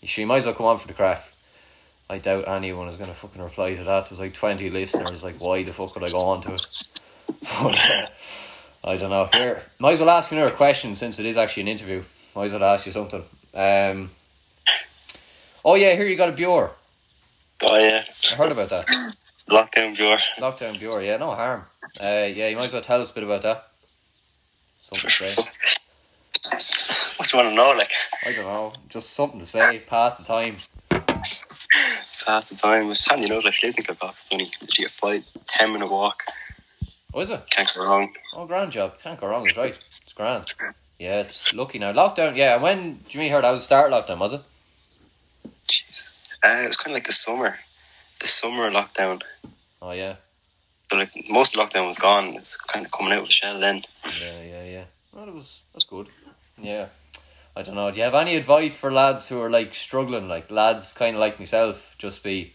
you 0.00 0.08
sure 0.08 0.22
you 0.22 0.26
might 0.26 0.38
as 0.38 0.46
well 0.46 0.54
come 0.54 0.66
on 0.66 0.78
for 0.78 0.86
the 0.86 0.94
crack. 0.94 1.24
I 2.08 2.18
doubt 2.18 2.48
anyone 2.48 2.88
is 2.88 2.96
gonna 2.96 3.14
fucking 3.14 3.42
reply 3.42 3.74
to 3.74 3.84
that. 3.84 4.08
There's 4.08 4.20
like 4.20 4.34
twenty 4.34 4.70
listeners. 4.70 5.22
Like, 5.22 5.36
why 5.36 5.62
the 5.62 5.72
fuck 5.72 5.94
would 5.94 6.04
I 6.04 6.10
go 6.10 6.20
on 6.20 6.42
to 6.42 6.54
it? 6.54 6.66
But 7.62 7.78
uh, 7.78 8.06
I 8.84 8.96
don't 8.96 9.10
know. 9.10 9.28
Here, 9.32 9.62
might 9.78 9.92
as 9.92 10.00
well 10.00 10.10
ask 10.10 10.30
another 10.32 10.54
question 10.54 10.94
since 10.94 11.18
it 11.18 11.26
is 11.26 11.36
actually 11.36 11.62
an 11.62 11.68
interview. 11.68 12.02
Might 12.34 12.46
as 12.46 12.52
well 12.52 12.64
ask 12.64 12.86
you 12.86 12.92
something. 12.92 13.22
Um. 13.54 14.10
Oh 15.64 15.74
yeah, 15.74 15.94
here 15.94 16.06
you 16.06 16.16
got 16.16 16.28
a 16.28 16.32
Bure. 16.32 16.70
Oh 17.62 17.78
yeah, 17.78 18.04
I 18.30 18.34
heard 18.34 18.52
about 18.52 18.70
that. 18.70 18.86
lockdown 19.48 19.94
pure. 19.94 20.18
Lockdown 20.38 20.78
Bure, 20.78 21.02
yeah, 21.02 21.16
no 21.16 21.34
harm. 21.34 21.64
Uh, 22.00 22.28
yeah, 22.32 22.48
you 22.48 22.56
might 22.56 22.66
as 22.66 22.72
well 22.72 22.82
tell 22.82 23.00
us 23.00 23.10
a 23.10 23.14
bit 23.14 23.24
about 23.24 23.42
that. 23.42 23.66
Something 24.80 25.10
to 25.10 25.16
say. 25.16 25.34
What 27.16 27.28
do 27.28 27.36
you 27.36 27.44
want 27.44 27.50
to 27.50 27.54
know? 27.54 27.70
Like, 27.72 27.90
I 28.24 28.32
don't 28.32 28.44
know, 28.44 28.72
just 28.88 29.10
something 29.10 29.40
to 29.40 29.46
say. 29.46 29.80
Pass 29.86 30.18
the 30.18 30.24
time. 30.24 30.56
Pass 32.24 32.48
the 32.48 32.54
time 32.54 32.88
was 32.88 33.04
handy 33.04 33.26
enough. 33.26 33.44
Like, 33.44 33.54
Schleswig 33.54 33.86
Park. 33.98 34.14
It's 34.16 34.30
only 34.32 34.50
literally 34.60 34.86
a 34.86 34.88
five, 34.88 35.24
ten 35.46 35.72
minute 35.72 35.90
walk. 35.90 36.22
Oh, 37.12 37.20
is 37.20 37.30
it? 37.30 37.42
Can't 37.50 37.72
go 37.74 37.84
wrong. 37.84 38.12
Oh, 38.34 38.46
grand 38.46 38.72
job. 38.72 38.98
Can't 39.02 39.20
go 39.20 39.26
wrong. 39.26 39.46
It's 39.48 39.56
right. 39.56 39.78
It's 40.02 40.12
grand. 40.12 40.54
Yeah, 41.00 41.20
it's 41.20 41.54
lucky 41.54 41.78
now. 41.78 41.94
Lockdown. 41.94 42.36
Yeah, 42.36 42.54
and 42.54 42.62
when 42.62 43.00
Jimmy 43.08 43.30
heard 43.30 43.42
that 43.42 43.50
was 43.52 43.62
the 43.62 43.64
start 43.64 43.90
lockdown, 43.90 44.18
was 44.18 44.34
it? 44.34 44.42
Jeez. 45.66 46.12
Uh, 46.44 46.60
it 46.64 46.66
was 46.66 46.76
kind 46.76 46.92
of 46.92 46.96
like 46.96 47.06
the 47.06 47.12
summer, 47.12 47.58
the 48.20 48.26
summer 48.26 48.70
lockdown. 48.70 49.22
Oh 49.80 49.92
yeah. 49.92 50.16
So 50.90 50.98
like 50.98 51.10
most 51.30 51.56
of 51.56 51.66
lockdown 51.66 51.86
was 51.86 51.96
gone. 51.96 52.34
It's 52.34 52.58
kind 52.58 52.84
of 52.84 52.92
coming 52.92 53.14
out 53.14 53.20
of 53.20 53.26
the 53.26 53.32
shell 53.32 53.58
then. 53.58 53.82
Yeah, 54.20 54.42
yeah, 54.42 54.64
yeah. 54.64 54.84
Well, 55.14 55.26
it 55.26 55.34
was 55.34 55.62
that's 55.72 55.86
good. 55.86 56.08
Yeah. 56.58 56.88
I 57.56 57.62
don't 57.62 57.76
know. 57.76 57.90
Do 57.90 57.96
you 57.96 58.02
have 58.02 58.14
any 58.14 58.36
advice 58.36 58.76
for 58.76 58.92
lads 58.92 59.26
who 59.26 59.40
are 59.40 59.50
like 59.50 59.72
struggling, 59.72 60.28
like 60.28 60.50
lads 60.50 60.92
kind 60.92 61.16
of 61.16 61.20
like 61.20 61.38
myself, 61.38 61.94
just 61.96 62.22
be 62.22 62.52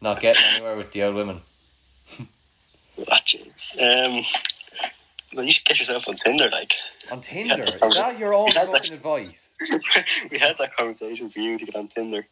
not 0.00 0.20
getting 0.20 0.44
anywhere 0.54 0.76
with 0.76 0.92
the 0.92 1.02
old 1.02 1.16
women? 1.16 1.40
Watches. 2.96 3.74
Um, 3.76 4.22
well, 5.34 5.44
you 5.44 5.52
should 5.52 5.64
get 5.64 5.78
yourself 5.78 6.08
on 6.08 6.16
Tinder. 6.16 6.48
Like 6.50 6.74
On 7.10 7.20
Tinder, 7.20 7.62
is 7.82 7.94
that 7.94 8.18
your 8.18 8.34
own 8.34 8.52
fucking 8.52 8.92
advice? 8.92 9.50
we 10.30 10.38
had 10.38 10.58
that 10.58 10.76
conversation 10.76 11.30
for 11.30 11.40
you 11.40 11.58
to 11.58 11.64
get 11.64 11.76
on 11.76 11.88
Tinder. 11.88 12.26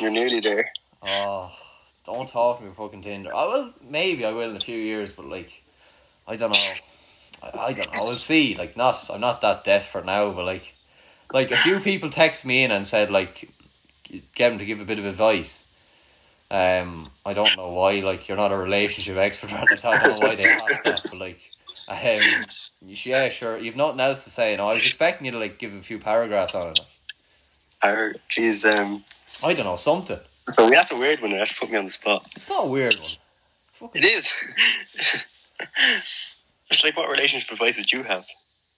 You're 0.00 0.10
nearly 0.10 0.40
there. 0.40 0.70
Oh, 1.02 1.44
don't 2.04 2.28
talk 2.28 2.58
to 2.58 2.64
me 2.64 2.70
fucking 2.76 3.02
Tinder. 3.02 3.34
I 3.34 3.44
will, 3.46 3.72
maybe 3.88 4.24
I 4.24 4.32
will 4.32 4.50
in 4.50 4.56
a 4.56 4.60
few 4.60 4.78
years, 4.78 5.12
but 5.12 5.26
like, 5.26 5.62
I 6.26 6.36
don't 6.36 6.52
know. 6.52 6.72
I, 7.42 7.58
I 7.58 7.72
don't 7.72 7.92
know. 7.94 8.04
We'll 8.04 8.16
see. 8.16 8.54
Like, 8.54 8.76
not 8.76 9.08
I'm 9.10 9.20
not 9.20 9.40
that 9.42 9.64
desperate 9.64 10.04
now, 10.04 10.30
but 10.32 10.44
like, 10.44 10.74
like 11.32 11.50
a 11.52 11.56
few 11.56 11.78
people 11.80 12.10
text 12.10 12.44
me 12.44 12.64
in 12.64 12.72
and 12.72 12.86
said 12.86 13.10
like, 13.10 13.48
get 14.34 14.50
them 14.50 14.58
to 14.58 14.66
give 14.66 14.80
a 14.80 14.84
bit 14.84 14.98
of 14.98 15.04
advice. 15.04 15.66
Um, 16.50 17.08
I 17.24 17.32
don't 17.32 17.56
know 17.56 17.70
why. 17.70 18.00
Like, 18.00 18.26
you're 18.28 18.36
not 18.36 18.50
a 18.50 18.56
relationship 18.56 19.16
expert. 19.16 19.52
I 19.52 19.64
don't 19.64 20.02
know 20.08 20.18
why 20.18 20.34
they 20.34 20.46
asked 20.46 20.82
that, 20.84 21.02
but 21.04 21.16
like, 21.16 21.38
um, 21.90 22.46
yeah, 22.82 23.28
sure. 23.28 23.58
You've 23.58 23.76
nothing 23.76 24.00
else 24.00 24.24
to 24.24 24.30
say. 24.30 24.56
No, 24.56 24.68
I 24.68 24.74
was 24.74 24.86
expecting 24.86 25.26
you 25.26 25.32
to 25.32 25.38
like 25.38 25.58
give 25.58 25.74
a 25.74 25.82
few 25.82 25.98
paragraphs 25.98 26.54
on 26.54 26.68
it. 26.68 26.80
I 27.82 27.90
heard. 27.90 28.20
Please. 28.32 28.64
Um, 28.64 29.04
I 29.42 29.54
don't 29.54 29.66
know 29.66 29.76
something. 29.76 30.18
so 30.52 30.70
that's 30.70 30.92
a 30.92 30.96
weird 30.96 31.20
one. 31.20 31.30
That 31.30 31.50
put 31.58 31.70
me 31.70 31.76
on 31.76 31.84
the 31.84 31.90
spot. 31.90 32.26
It's 32.36 32.48
not 32.48 32.64
a 32.64 32.68
weird 32.68 32.94
one. 32.94 33.10
It's 33.66 33.76
fucking. 33.76 34.02
It 34.02 34.06
is. 34.06 34.28
it's 36.70 36.84
like 36.84 36.96
what 36.96 37.10
relationship 37.10 37.50
advice 37.50 37.76
would 37.76 37.90
you 37.90 38.04
have? 38.04 38.26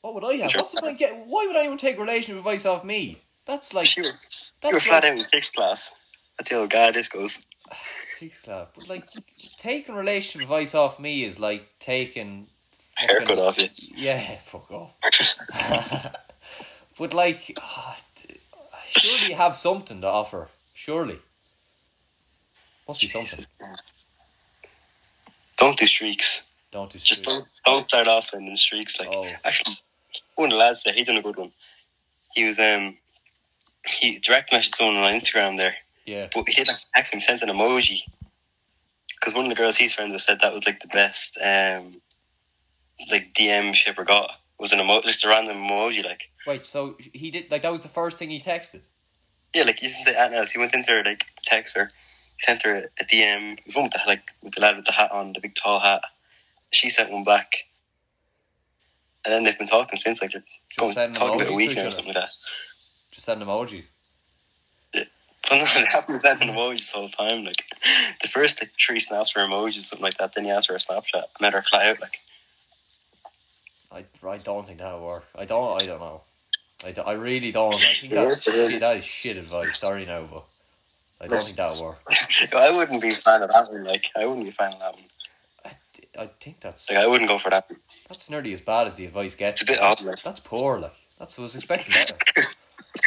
What 0.01 0.15
would 0.15 0.25
I 0.25 0.35
have? 0.37 0.53
What's 0.55 0.73
the 0.73 0.81
point? 0.81 0.99
Get 0.99 1.27
why 1.27 1.47
would 1.47 1.57
anyone 1.57 1.79
take 1.79 1.99
relationship 1.99 2.39
advice 2.39 2.65
off 2.65 2.85
me? 2.85 3.23
That's 3.45 3.75
like 3.75 3.97
You 3.97 4.05
were, 4.05 4.09
you 4.09 4.15
were 4.15 4.73
that's 4.73 4.87
flat 4.87 5.05
like 5.05 5.13
out 5.13 5.19
in 5.19 5.25
sixth 5.33 5.53
class. 5.53 5.95
I 6.41 6.45
tell 6.45 6.67
God, 6.67 6.95
this 6.95 7.09
goes. 7.09 7.43
sixth 8.03 8.45
class. 8.45 8.69
But 8.75 8.89
like 8.89 9.05
taking 9.59 9.95
relationship 9.95 10.43
advice 10.43 10.75
off 10.75 10.99
me 10.99 11.25
is 11.25 11.39
like 11.39 11.69
taking 11.79 12.49
haircut 12.95 13.39
off 13.39 13.59
you. 13.59 13.69
Yeah, 13.97 14.37
fuck 14.45 14.71
off. 14.71 14.91
but 16.99 17.15
like, 17.15 17.45
t- 17.47 17.57
surely 18.87 19.29
you 19.31 19.35
have 19.37 19.57
something 19.57 20.01
to 20.01 20.07
offer. 20.07 20.49
Surely, 20.75 21.19
must 22.89 23.01
be 23.01 23.07
something. 23.07 23.45
Don't 25.57 25.77
do 25.79 25.87
streaks. 25.87 26.43
Don't 26.73 26.91
do 26.91 26.99
Just 26.99 27.21
streaks. 27.23 27.27
don't 27.45 27.47
don't 27.65 27.83
start 27.83 28.09
off 28.09 28.33
in 28.35 28.55
streaks. 28.57 28.99
Like 28.99 29.09
Oh. 29.13 29.29
actually, 29.45 29.77
one 30.35 30.49
of 30.49 30.53
the 30.53 30.57
lads 30.59 30.83
there, 30.83 30.95
he 30.95 31.05
done 31.05 31.17
a 31.19 31.23
good 31.23 31.37
one. 31.37 31.53
He 32.35 32.45
was 32.45 32.59
um 32.59 32.97
he 33.87 34.19
direct 34.19 34.51
messaged 34.53 34.77
someone 34.77 34.97
on 34.97 35.15
Instagram 35.15 35.57
there, 35.57 35.77
Yeah, 36.07 36.29
but 36.35 36.49
he 36.49 36.55
didn't 36.65 36.79
actually 36.95 37.21
sent 37.21 37.43
an 37.43 37.49
emoji 37.51 38.01
because 39.21 39.35
one 39.35 39.45
of 39.45 39.51
the 39.51 39.55
girls 39.57 39.77
he's 39.77 39.93
friends 39.95 40.13
with 40.13 40.23
said 40.23 40.41
that 40.41 40.53
was 40.53 40.65
like 40.67 40.81
the 40.81 40.89
best 40.89 41.39
um 41.45 42.01
like 43.11 43.33
DM 43.35 43.75
she 43.75 43.89
ever 43.91 44.05
got 44.05 44.31
was 44.59 44.73
an 44.73 44.81
emo 44.81 45.01
just 45.01 45.25
a 45.25 45.29
random 45.29 45.57
emoji 45.57 46.05
like 46.05 46.31
wait. 46.47 46.65
So 46.65 46.97
he 47.13 47.31
did 47.31 47.51
like 47.51 47.63
that 47.63 47.73
was 47.73 47.83
the 47.83 47.89
first 47.89 48.19
thing 48.19 48.31
he 48.31 48.39
texted. 48.39 48.87
yeah 49.55 49.65
like 49.65 49.79
he 49.79 49.89
didn't 49.89 50.05
say 50.05 50.15
anything 50.15 50.39
else. 50.39 50.53
He 50.53 50.59
went 50.59 50.75
into 50.75 50.93
her 50.93 51.03
like 51.03 51.27
text 51.45 51.77
her, 51.77 51.91
he 52.37 52.43
sent 52.45 52.63
her 52.63 52.91
a 53.01 53.05
DM. 53.05 53.59
He 53.65 53.73
went 53.75 53.93
with 53.93 54.03
the 54.03 54.09
like 54.09 54.31
with 54.43 54.55
the 54.55 54.61
lad 54.61 54.77
with 54.77 54.87
the 54.87 54.93
hat 54.93 55.11
on, 55.13 55.33
the 55.33 55.41
big 55.41 55.55
tall 55.55 55.81
hat. 55.81 56.03
She 56.71 56.89
sent 56.89 57.11
one 57.11 57.25
back. 57.25 57.53
And 59.25 59.33
then 59.33 59.45
they've 59.45 59.59
been 59.59 59.69
talking 59.69 59.99
since, 59.99 60.21
like 60.21 60.33
they're 60.33 60.43
going 60.79 60.95
talking 60.95 61.41
about 61.41 61.53
a 61.53 61.55
weekend 61.55 61.87
or 61.87 61.91
something 61.93 62.13
like 62.13 62.25
that. 62.25 62.31
Just 63.13 63.27
send 63.27 63.41
emojis. 63.41 63.91
But 64.93 65.09
no, 65.51 65.65
they 65.75 65.85
haven't 65.85 66.21
sent 66.21 66.41
an 66.41 66.49
emojis 66.49 66.91
the 66.91 66.99
whole 66.99 67.09
time. 67.09 67.45
Like 67.45 67.65
the 68.23 68.29
first 68.29 68.61
like 68.61 68.73
three 68.85 68.99
snaps 69.01 69.37
were 69.37 69.43
emojis, 69.43 69.83
something 69.83 70.03
like 70.03 70.19
that. 70.19 70.35
Then 70.35 70.45
he 70.45 70.51
asked 70.51 70.69
for 70.69 70.75
a 70.75 70.79
Snapchat, 70.79 71.25
met 71.41 71.53
her 71.53 71.63
fly 71.63 71.91
out. 71.91 72.01
Like 72.01 72.19
I, 73.93 74.05
I 74.27 74.39
don't 74.39 74.67
think 74.67 74.79
that 74.79 74.93
would 74.95 75.05
work. 75.05 75.25
I 75.35 75.45
don't. 75.45 75.81
I 75.83 75.87
don't 75.87 76.01
know. 76.01 76.23
I, 76.85 76.95
I 77.01 77.13
really 77.13 77.53
don't. 77.53 77.75
I 77.75 77.79
think 77.79 78.13
that's 78.13 78.43
shit. 78.43 78.81
That 78.81 78.97
is 78.97 79.05
shit 79.05 79.37
advice. 79.37 79.79
Sorry, 79.79 80.07
no, 80.07 80.29
but 80.31 80.45
I 81.21 81.29
don't 81.29 81.45
think 81.45 81.57
that 81.57 81.73
would 81.73 81.81
work. 81.83 82.03
I 82.57 82.71
wouldn't 82.71 83.01
be 83.03 83.11
a 83.11 83.17
fan 83.17 83.43
of 83.43 83.51
that 83.53 83.71
one. 83.71 83.85
Like 83.85 84.07
I 84.17 84.27
wouldn't 84.27 84.45
be 84.47 84.51
a 84.51 84.53
fan 84.53 84.73
of 84.73 84.79
that 84.81 84.95
one. 84.95 85.05
I, 85.65 86.23
I 86.23 86.31
think 86.41 86.61
that's 86.61 86.91
Like 86.91 86.99
I 86.99 87.07
wouldn't 87.07 87.29
go 87.29 87.39
for 87.39 87.51
that. 87.51 87.71
one. 87.71 87.79
that's 88.09 88.31
nearly 88.31 88.53
as 88.53 88.61
bad 88.61 88.87
as 88.87 88.97
the 88.97 89.05
advice 89.07 89.35
gets. 89.35 89.61
It's 89.63 89.71
a 89.71 89.73
bit 89.73 89.81
odd. 89.81 90.01
Like 90.03 90.23
That's 90.23 90.41
poor. 90.41 90.79
Like 90.79 90.95
that's 91.19 91.37
what 91.39 91.43
I 91.43 91.47
was 91.47 91.57
expecting. 91.57 91.93
Better. 91.93 92.49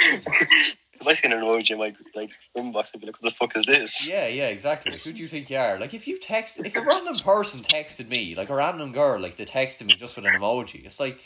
if 1.05 1.09
I 1.09 1.13
seen 1.13 1.31
an 1.31 1.41
emoji 1.41 1.71
in 1.71 1.77
my 1.77 1.93
like 2.15 2.31
inbox, 2.57 2.91
I'd 2.93 3.01
be 3.01 3.07
like, 3.07 3.21
"What 3.21 3.29
the 3.29 3.35
fuck 3.35 3.55
is 3.55 3.65
this?" 3.65 4.09
Yeah, 4.09 4.27
yeah, 4.27 4.47
exactly. 4.47 4.91
Like, 4.91 5.01
who 5.01 5.13
do 5.13 5.21
you 5.21 5.27
think 5.27 5.49
you 5.49 5.57
are? 5.57 5.79
Like, 5.79 5.93
if 5.93 6.07
you 6.07 6.17
text, 6.19 6.59
if 6.65 6.75
a 6.75 6.81
random 6.81 7.19
person 7.19 7.61
texted 7.61 8.07
me, 8.09 8.35
like 8.35 8.49
a 8.49 8.55
random 8.55 8.91
girl, 8.91 9.19
like 9.19 9.35
they 9.35 9.45
texted 9.45 9.85
me 9.85 9.93
just 9.95 10.15
with 10.15 10.25
an 10.25 10.33
emoji, 10.33 10.85
it's 10.85 10.99
like, 10.99 11.19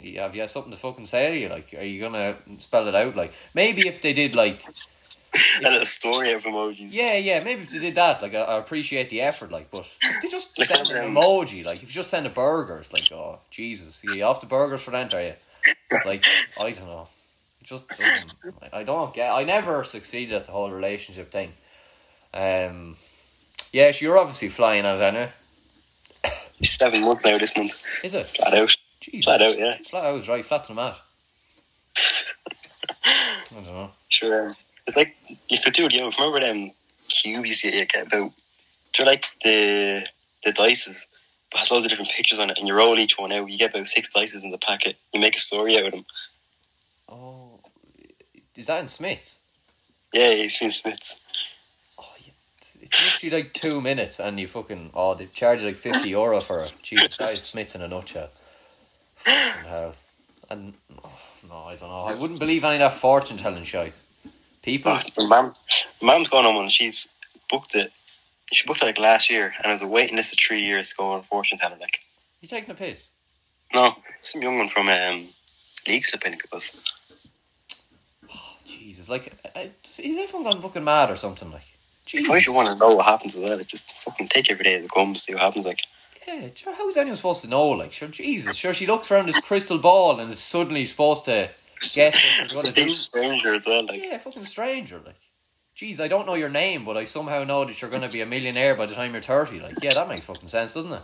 you- 0.00 0.20
have 0.20 0.34
you 0.34 0.40
have 0.42 0.50
something 0.50 0.72
to 0.72 0.78
fucking 0.78 1.06
say 1.06 1.30
to 1.30 1.38
you? 1.38 1.48
Like, 1.48 1.74
are 1.74 1.82
you 1.82 2.00
gonna 2.00 2.36
spell 2.58 2.88
it 2.88 2.94
out? 2.94 3.16
Like, 3.16 3.32
maybe 3.54 3.86
if 3.86 4.00
they 4.00 4.12
did, 4.12 4.34
like, 4.34 4.64
A 5.60 5.62
little 5.70 5.84
story 5.84 6.32
of 6.32 6.42
emojis. 6.44 6.94
yeah, 6.94 7.14
yeah, 7.14 7.40
maybe 7.40 7.62
if 7.62 7.70
they 7.70 7.78
did 7.78 7.94
that, 7.96 8.22
like, 8.22 8.34
I, 8.34 8.42
I 8.42 8.58
appreciate 8.58 9.10
the 9.10 9.20
effort, 9.20 9.52
like, 9.52 9.70
but 9.70 9.86
if 10.02 10.22
they 10.22 10.28
just 10.28 10.58
Like, 10.58 10.68
send 10.68 10.88
an 10.90 11.04
um, 11.04 11.14
emoji, 11.14 11.64
like, 11.64 11.82
if 11.82 11.88
you 11.88 11.94
just 11.94 12.10
send 12.10 12.26
a 12.26 12.30
burger, 12.30 12.78
it's 12.78 12.92
like, 12.92 13.10
oh, 13.12 13.40
Jesus, 13.50 14.02
you 14.04 14.22
off 14.24 14.40
the 14.40 14.46
burgers 14.46 14.80
for 14.80 14.92
rent, 14.92 15.14
are 15.14 15.22
you? 15.22 15.34
Like, 16.04 16.24
I 16.56 16.70
don't 16.70 16.86
know. 16.86 17.08
Just 17.68 17.86
doesn't, 17.88 18.32
I 18.72 18.82
don't 18.82 19.12
get, 19.12 19.30
I 19.30 19.44
never 19.44 19.84
succeeded 19.84 20.34
at 20.34 20.46
the 20.46 20.52
whole 20.52 20.70
relationship 20.70 21.30
thing. 21.30 21.52
Um, 22.32 22.96
yeah, 23.72 23.92
you're 24.00 24.16
obviously 24.16 24.48
flying 24.48 24.86
out, 24.86 25.02
anyway. 25.02 25.30
He's 26.58 26.72
seven 26.72 27.02
months 27.02 27.26
now 27.26 27.36
this 27.36 27.54
month. 27.54 27.78
Is 28.02 28.14
it? 28.14 28.26
Flat 28.26 28.54
out. 28.54 28.74
Jesus. 29.00 29.24
Flat 29.24 29.42
out. 29.42 29.58
Yeah. 29.58 29.76
Flat 29.90 30.04
out, 30.06 30.26
right, 30.28 30.44
flat 30.44 30.64
to 30.64 30.68
the 30.68 30.74
mat. 30.76 30.96
I 33.04 33.42
don't 33.52 33.64
know. 33.64 33.90
Sure. 34.08 34.56
It's 34.86 34.96
like 34.96 35.14
you 35.48 35.58
could 35.62 35.74
do 35.74 35.84
it. 35.84 35.92
You 35.92 36.00
know, 36.00 36.10
remember 36.18 36.40
them 36.40 36.72
cubes 37.08 37.62
you 37.62 37.70
get 37.70 38.06
about? 38.06 38.32
They're 38.96 39.06
like 39.06 39.26
the 39.44 40.06
the 40.42 40.52
dices, 40.52 41.06
but 41.50 41.58
has 41.58 41.70
loads 41.70 41.84
of 41.84 41.90
different 41.90 42.10
pictures 42.10 42.38
on 42.38 42.48
it, 42.48 42.58
and 42.58 42.66
you 42.66 42.74
roll 42.74 42.98
each 42.98 43.18
one 43.18 43.30
out. 43.30 43.50
You 43.50 43.58
get 43.58 43.74
about 43.74 43.86
six 43.86 44.12
dices 44.12 44.42
in 44.42 44.52
the 44.52 44.58
packet. 44.58 44.96
You 45.12 45.20
make 45.20 45.36
a 45.36 45.40
story 45.40 45.78
out 45.78 45.84
of 45.84 45.92
them. 45.92 46.06
Is 48.58 48.66
that 48.66 48.80
in 48.80 48.88
Smyths? 48.88 49.38
Yeah, 50.12 50.32
he's 50.34 50.58
been 50.58 50.72
Smyths. 50.72 51.20
Oh, 51.96 52.04
it's 52.82 53.22
literally 53.22 53.44
like 53.44 53.54
two 53.54 53.80
minutes, 53.80 54.18
and 54.18 54.38
you 54.38 54.48
fucking 54.48 54.90
oh, 54.94 55.14
they 55.14 55.26
charge 55.26 55.62
like 55.62 55.76
fifty 55.76 56.10
euro 56.10 56.40
for 56.40 56.64
it. 56.64 56.72
Jesus, 56.82 57.16
that 57.18 57.32
is 57.34 57.42
Smyths 57.44 57.76
in 57.76 57.82
a 57.82 57.88
nutshell. 57.88 58.30
Fucking 59.18 59.68
hell. 59.68 59.94
And 60.50 60.74
oh, 61.04 61.20
no, 61.48 61.54
I 61.54 61.76
don't 61.76 61.88
know. 61.88 62.02
I 62.02 62.16
wouldn't 62.16 62.40
believe 62.40 62.64
any 62.64 62.74
of 62.74 62.80
that 62.80 62.94
fortune 62.94 63.36
telling 63.36 63.62
shit. 63.62 63.92
People, 64.62 64.98
Oh, 65.16 65.26
mum, 65.28 65.54
mum's 66.02 66.28
going 66.28 66.44
on 66.44 66.56
one. 66.56 66.68
She's 66.68 67.08
booked 67.48 67.76
it. 67.76 67.92
She 68.52 68.66
booked 68.66 68.82
it 68.82 68.86
like 68.86 68.98
last 68.98 69.30
year, 69.30 69.54
and 69.56 69.66
there's 69.66 69.82
a 69.82 69.86
waiting 69.86 70.16
list 70.16 70.32
of 70.32 70.38
three 70.44 70.62
years 70.62 70.90
to 70.90 70.94
go 70.96 71.12
on 71.12 71.22
fortune 71.22 71.58
telling. 71.58 71.78
Like, 71.78 72.00
you 72.40 72.48
taking 72.48 72.70
a 72.70 72.74
piss? 72.74 73.10
no, 73.72 73.94
some 74.20 74.42
young 74.42 74.58
one 74.58 74.68
from 74.68 74.88
um, 74.88 75.28
Leixlip, 75.86 76.26
I 76.26 76.30
think 76.30 76.42
it 76.44 76.52
was. 76.52 76.76
Jesus, 78.88 79.10
like, 79.10 79.30
uh, 79.54 79.66
is 79.84 80.00
everyone 80.18 80.44
gone 80.50 80.62
fucking 80.62 80.82
mad 80.82 81.10
or 81.10 81.16
something? 81.16 81.50
Like, 81.52 81.60
Why 82.26 82.38
Jesus. 82.38 82.46
you 82.46 82.54
want 82.54 82.68
to 82.70 82.74
know 82.74 82.94
what 82.94 83.04
happens 83.04 83.36
as 83.36 83.42
well? 83.42 83.58
Like, 83.58 83.66
just 83.66 83.92
fucking 83.96 84.28
take 84.28 84.50
every 84.50 84.64
day 84.64 84.76
as 84.76 84.84
it 84.84 84.90
comes, 84.90 85.24
see 85.24 85.34
what 85.34 85.42
happens. 85.42 85.66
Like, 85.66 85.82
Yeah, 86.26 86.48
sure, 86.54 86.74
how 86.74 86.88
is 86.88 86.96
anyone 86.96 87.18
supposed 87.18 87.42
to 87.42 87.48
know? 87.48 87.68
Like, 87.68 87.92
sure, 87.92 88.08
Jesus, 88.08 88.56
sure, 88.56 88.72
she 88.72 88.86
looks 88.86 89.10
around 89.10 89.26
this 89.26 89.42
crystal 89.42 89.76
ball 89.76 90.18
and 90.18 90.32
is 90.32 90.38
suddenly 90.38 90.86
supposed 90.86 91.26
to 91.26 91.50
guess 91.92 92.14
what 92.14 92.48
they're 92.48 92.62
going 92.62 92.74
to 92.74 92.82
do. 92.82 92.88
stranger 92.88 93.52
as 93.52 93.66
well. 93.66 93.84
Like, 93.84 94.02
Yeah, 94.02 94.16
fucking 94.16 94.46
stranger. 94.46 95.02
Like, 95.04 95.20
jeez, 95.76 96.00
I 96.00 96.08
don't 96.08 96.24
know 96.24 96.32
your 96.32 96.48
name, 96.48 96.86
but 96.86 96.96
I 96.96 97.04
somehow 97.04 97.44
know 97.44 97.66
that 97.66 97.82
you're 97.82 97.90
going 97.90 98.00
to 98.00 98.08
be 98.08 98.22
a 98.22 98.26
millionaire 98.26 98.74
by 98.74 98.86
the 98.86 98.94
time 98.94 99.12
you're 99.12 99.20
30. 99.20 99.60
Like, 99.60 99.82
yeah, 99.82 99.92
that 99.92 100.08
makes 100.08 100.24
fucking 100.24 100.48
sense, 100.48 100.72
doesn't 100.72 100.94
it? 100.94 101.02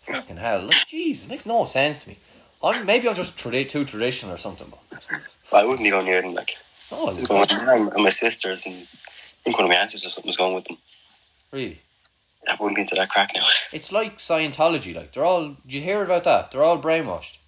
Fucking 0.00 0.38
hell. 0.38 0.62
Like, 0.62 0.86
jeez, 0.88 1.24
it 1.24 1.28
makes 1.28 1.44
no 1.44 1.66
sense 1.66 2.04
to 2.04 2.08
me. 2.08 2.18
I'm, 2.62 2.86
maybe 2.86 3.10
I'm 3.10 3.14
just 3.14 3.36
tradi- 3.36 3.68
too 3.68 3.84
traditional 3.84 4.32
or 4.32 4.38
something, 4.38 4.68
but 4.70 5.18
I 5.52 5.66
wouldn't 5.66 5.84
be 5.84 5.90
going 5.90 6.06
near 6.06 6.22
them. 6.22 6.32
Like, 6.32 6.56
no, 6.90 6.98
I 6.98 7.00
I 7.00 7.12
was 7.12 7.16
would 7.16 7.28
going 7.28 7.66
my 7.66 7.74
and 7.94 8.04
my 8.04 8.10
sisters, 8.10 8.66
and 8.66 8.74
I 8.74 9.42
think 9.44 9.58
one 9.58 9.64
of 9.64 9.70
my 9.70 9.76
aunts 9.76 9.94
or 9.94 9.98
something 10.10 10.28
was 10.28 10.36
going 10.36 10.54
with 10.54 10.64
them. 10.64 10.78
really. 11.52 11.80
I 12.48 12.56
wouldn't 12.60 12.76
be 12.76 12.82
into 12.82 12.94
that 12.94 13.08
crack 13.08 13.32
now. 13.34 13.44
It's 13.72 13.90
like 13.90 14.18
Scientology. 14.18 14.94
Like, 14.94 15.12
they're 15.12 15.24
all. 15.24 15.56
Did 15.64 15.72
you 15.72 15.80
hear 15.80 16.02
about 16.02 16.24
that? 16.24 16.52
They're 16.52 16.62
all 16.62 16.80
brainwashed. 16.80 17.38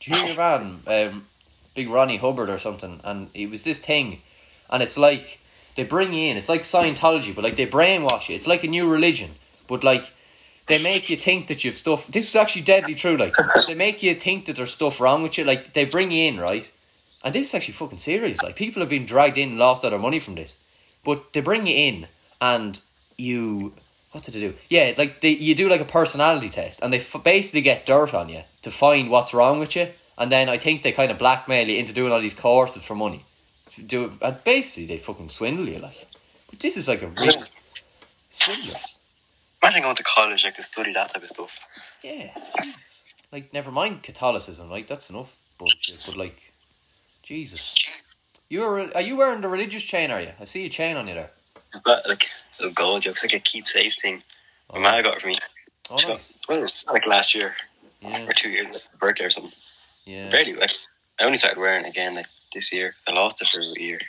Do 0.00 0.10
you 0.10 0.16
hear 0.16 0.26
your 0.26 0.36
man, 0.38 0.80
um, 0.86 1.26
Big 1.74 1.88
Ronnie 1.88 2.16
Hubbard 2.16 2.50
or 2.50 2.58
something? 2.58 3.00
And 3.04 3.30
it 3.34 3.50
was 3.50 3.62
this 3.62 3.78
thing, 3.78 4.20
and 4.68 4.82
it's 4.82 4.98
like 4.98 5.38
they 5.76 5.84
bring 5.84 6.12
you 6.12 6.30
in. 6.30 6.36
It's 6.36 6.48
like 6.48 6.62
Scientology, 6.62 7.34
but 7.34 7.44
like 7.44 7.56
they 7.56 7.66
brainwash 7.66 8.28
you. 8.28 8.34
It's 8.34 8.46
like 8.48 8.64
a 8.64 8.68
new 8.68 8.90
religion, 8.90 9.30
but 9.68 9.84
like 9.84 10.12
they 10.66 10.82
make 10.82 11.08
you 11.10 11.16
think 11.16 11.46
that 11.48 11.62
you've 11.64 11.78
stuff. 11.78 12.06
This 12.08 12.28
is 12.28 12.36
actually 12.36 12.62
deadly 12.62 12.94
true. 12.94 13.16
Like 13.16 13.34
they 13.66 13.74
make 13.74 14.02
you 14.02 14.14
think 14.14 14.46
that 14.46 14.56
there's 14.56 14.72
stuff 14.72 15.00
wrong 15.00 15.22
with 15.22 15.38
you. 15.38 15.44
Like 15.44 15.72
they 15.72 15.84
bring 15.84 16.10
you 16.10 16.24
in, 16.24 16.38
right? 16.40 16.70
And 17.24 17.34
this 17.34 17.48
is 17.48 17.54
actually 17.54 17.74
fucking 17.74 17.98
serious. 17.98 18.42
Like 18.42 18.54
people 18.54 18.80
have 18.80 18.90
been 18.90 19.06
dragged 19.06 19.38
in, 19.38 19.50
and 19.50 19.58
lost 19.58 19.82
all 19.82 19.90
their 19.90 19.98
money 19.98 20.18
from 20.18 20.34
this, 20.34 20.58
but 21.02 21.32
they 21.32 21.40
bring 21.40 21.66
you 21.66 21.74
in 21.74 22.06
and 22.40 22.80
you. 23.16 23.72
What 24.12 24.22
did 24.22 24.34
they 24.34 24.40
do? 24.40 24.54
Yeah, 24.68 24.92
like 24.96 25.22
they 25.22 25.30
you 25.30 25.54
do 25.54 25.68
like 25.68 25.80
a 25.80 25.86
personality 25.86 26.50
test, 26.50 26.80
and 26.82 26.92
they 26.92 26.98
f- 26.98 27.24
basically 27.24 27.62
get 27.62 27.86
dirt 27.86 28.14
on 28.14 28.28
you 28.28 28.42
to 28.62 28.70
find 28.70 29.10
what's 29.10 29.32
wrong 29.32 29.58
with 29.58 29.74
you, 29.74 29.88
and 30.18 30.30
then 30.30 30.48
I 30.50 30.58
think 30.58 30.82
they 30.82 30.92
kind 30.92 31.10
of 31.10 31.18
blackmail 31.18 31.66
you 31.66 31.78
into 31.78 31.94
doing 31.94 32.12
all 32.12 32.20
these 32.20 32.34
courses 32.34 32.82
for 32.84 32.94
money. 32.94 33.24
Do 33.86 34.12
and 34.20 34.44
basically 34.44 34.86
they 34.86 34.98
fucking 34.98 35.30
swindle 35.30 35.68
you 35.68 35.78
like. 35.78 36.06
But 36.50 36.60
this 36.60 36.76
is 36.76 36.86
like 36.86 37.02
a 37.02 37.08
real 37.08 37.44
serious. 38.28 38.98
Imagine 39.62 39.82
going 39.82 39.96
to 39.96 40.04
college 40.04 40.44
like 40.44 40.54
to 40.54 40.62
study 40.62 40.92
that 40.92 41.12
type 41.12 41.22
of 41.22 41.28
stuff. 41.30 41.58
Yeah, 42.02 42.36
like 43.32 43.52
never 43.54 43.72
mind 43.72 44.02
Catholicism, 44.02 44.70
like 44.70 44.86
that's 44.86 45.08
enough 45.08 45.34
bullshit. 45.58 46.02
But 46.06 46.16
like, 46.16 46.43
Jesus, 47.24 47.74
you 48.50 48.62
are 48.64 48.94
are 48.94 49.00
you 49.00 49.16
wearing 49.16 49.40
the 49.40 49.48
religious 49.48 49.82
chain? 49.82 50.10
Are 50.10 50.20
you? 50.20 50.32
I 50.38 50.44
see 50.44 50.66
a 50.66 50.68
chain 50.68 50.96
on 50.96 51.08
you 51.08 51.14
there. 51.14 51.30
But 51.84 52.06
like 52.06 52.24
a 52.60 52.68
gold 52.68 53.02
joke, 53.02 53.14
it's 53.14 53.24
like 53.24 53.32
a 53.32 53.40
keepsafe 53.40 53.98
thing. 53.98 54.22
My 54.72 54.78
man 54.78 55.02
got 55.02 55.16
it 55.16 55.22
for 55.22 55.28
me. 55.28 55.36
Oh, 55.90 55.96
nice. 55.96 56.34
Well, 56.48 56.66
like 56.92 57.06
last 57.06 57.34
year 57.34 57.54
Yeah, 58.02 58.26
or 58.26 58.34
two 58.34 58.50
years, 58.50 58.68
like 58.74 58.82
birthday 59.00 59.24
or 59.24 59.30
something. 59.30 59.52
yeah, 60.04 60.28
Barely. 60.28 60.54
Like 60.54 60.70
I 61.18 61.24
only 61.24 61.38
started 61.38 61.58
wearing 61.58 61.86
it 61.86 61.88
again 61.88 62.14
like 62.14 62.26
this 62.52 62.72
year 62.72 62.90
because 62.90 63.04
I 63.08 63.12
lost 63.12 63.40
it 63.40 63.48
for 63.48 63.60
a 63.60 63.80
year. 63.80 64.00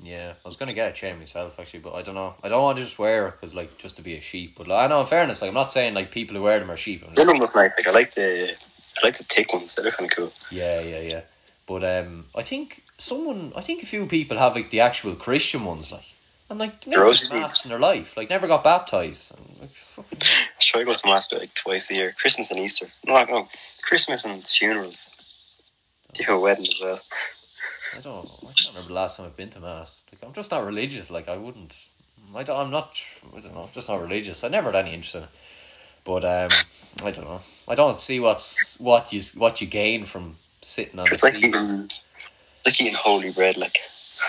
yeah. 0.00 0.32
I 0.42 0.48
was 0.48 0.56
gonna 0.56 0.72
get 0.72 0.90
a 0.90 0.94
chain 0.94 1.18
myself 1.18 1.60
actually, 1.60 1.80
but 1.80 1.94
I 1.94 2.00
don't 2.00 2.14
know. 2.14 2.34
I 2.42 2.48
don't 2.48 2.62
want 2.62 2.78
to 2.78 2.84
just 2.84 2.98
wear 2.98 3.28
it 3.28 3.32
because 3.32 3.54
like 3.54 3.76
just 3.76 3.96
to 3.96 4.02
be 4.02 4.16
a 4.16 4.22
sheep. 4.22 4.54
But 4.56 4.68
like, 4.68 4.84
I 4.84 4.86
know 4.86 5.00
in 5.02 5.06
fairness, 5.06 5.42
like 5.42 5.48
I'm 5.48 5.54
not 5.54 5.70
saying 5.70 5.92
like 5.92 6.10
people 6.10 6.34
who 6.34 6.42
wear 6.42 6.58
them 6.58 6.70
are 6.70 6.78
sheep. 6.78 7.04
I'm 7.06 7.14
They 7.14 7.24
don't 7.24 7.38
look 7.38 7.54
nice. 7.54 7.72
Like 7.76 7.86
I 7.86 7.90
like 7.90 8.14
the 8.14 8.52
I 8.52 9.06
like 9.06 9.18
the 9.18 9.24
thick 9.24 9.52
ones. 9.52 9.74
They 9.74 9.82
look 9.82 9.96
kind 9.98 10.10
of 10.10 10.16
cool. 10.16 10.32
Yeah, 10.50 10.80
yeah, 10.80 11.00
yeah. 11.00 11.20
But 11.66 11.84
um, 11.84 12.26
I 12.34 12.42
think 12.42 12.84
someone, 12.96 13.52
I 13.56 13.60
think 13.60 13.82
a 13.82 13.86
few 13.86 14.06
people 14.06 14.38
have 14.38 14.54
like 14.54 14.70
the 14.70 14.80
actual 14.80 15.14
Christian 15.14 15.64
ones, 15.64 15.90
like, 15.90 16.04
and 16.48 16.60
like 16.60 16.86
never 16.86 17.02
Rosary 17.02 17.28
been 17.28 17.40
mass 17.40 17.64
in 17.64 17.70
their 17.70 17.78
life, 17.80 18.16
like 18.16 18.30
never 18.30 18.46
got 18.46 18.62
baptized. 18.62 19.34
And, 19.36 19.60
like, 19.60 19.74
fucking, 19.74 20.18
I 20.74 20.84
go 20.84 20.94
to 20.94 21.06
mass 21.06 21.26
but 21.26 21.40
like 21.40 21.54
twice 21.54 21.90
a 21.90 21.96
year. 21.96 22.14
Christmas 22.20 22.50
and 22.52 22.60
Easter. 22.60 22.86
No, 23.04 23.24
no. 23.24 23.48
Christmas 23.82 24.24
and 24.24 24.46
funerals. 24.46 25.10
You 26.14 26.24
have 26.26 26.40
wedding 26.40 26.66
as 26.68 26.80
well. 26.80 27.00
I 27.96 28.00
don't. 28.00 28.26
I 28.26 28.52
can't 28.52 28.68
remember 28.68 28.88
the 28.88 28.94
last 28.94 29.16
time 29.16 29.26
I've 29.26 29.36
been 29.36 29.50
to 29.50 29.60
mass. 29.60 30.02
Like, 30.12 30.24
I'm 30.24 30.32
just 30.32 30.50
not 30.50 30.64
religious. 30.64 31.10
Like, 31.10 31.28
I 31.28 31.36
wouldn't. 31.36 31.74
I 32.34 32.42
don't, 32.42 32.58
I'm 32.58 32.70
not. 32.70 33.00
I 33.36 33.40
don't 33.40 33.54
know. 33.54 33.62
I'm 33.62 33.72
just 33.72 33.88
not 33.88 34.00
religious. 34.00 34.44
I 34.44 34.48
never 34.48 34.70
had 34.70 34.84
any 34.84 34.94
interest 34.94 35.14
in 35.16 35.22
it. 35.24 35.28
But 36.04 36.24
um, 36.24 36.50
I 37.04 37.10
don't 37.10 37.24
know. 37.24 37.40
I 37.66 37.74
don't 37.74 38.00
see 38.00 38.20
what's 38.20 38.78
what 38.78 39.12
you 39.12 39.20
what 39.36 39.60
you 39.60 39.66
gain 39.66 40.04
from 40.04 40.36
sitting 40.62 40.98
on 40.98 41.06
the 41.06 41.14
It's 41.14 41.22
like 41.22 41.34
eating, 41.34 41.90
like 42.64 42.80
eating 42.80 42.94
holy 42.94 43.30
bread. 43.30 43.56
Like 43.56 43.76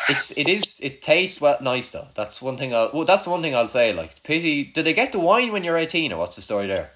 It's 0.10 0.32
it 0.32 0.48
is 0.48 0.80
it 0.82 1.02
tastes 1.02 1.42
well 1.42 1.58
nice 1.62 1.90
though. 1.92 2.08
That's 2.16 2.42
one 2.42 2.58
thing. 2.58 2.74
I'll 2.74 2.92
well, 2.94 3.06
that's 3.06 3.24
the 3.24 3.30
one 3.30 3.42
thing 3.42 3.56
I'll 3.56 3.68
say. 3.68 3.94
Like 3.94 4.24
pity, 4.24 4.66
did 4.66 4.86
they 4.86 4.94
get 4.94 5.12
the 5.12 5.20
wine 5.20 5.52
when 5.52 5.63
you're 5.63 5.78
eighteen 5.78 6.12
or 6.13 6.18
what's 6.20 6.36
the 6.36 6.42
story 6.42 6.68
there? 6.68 6.92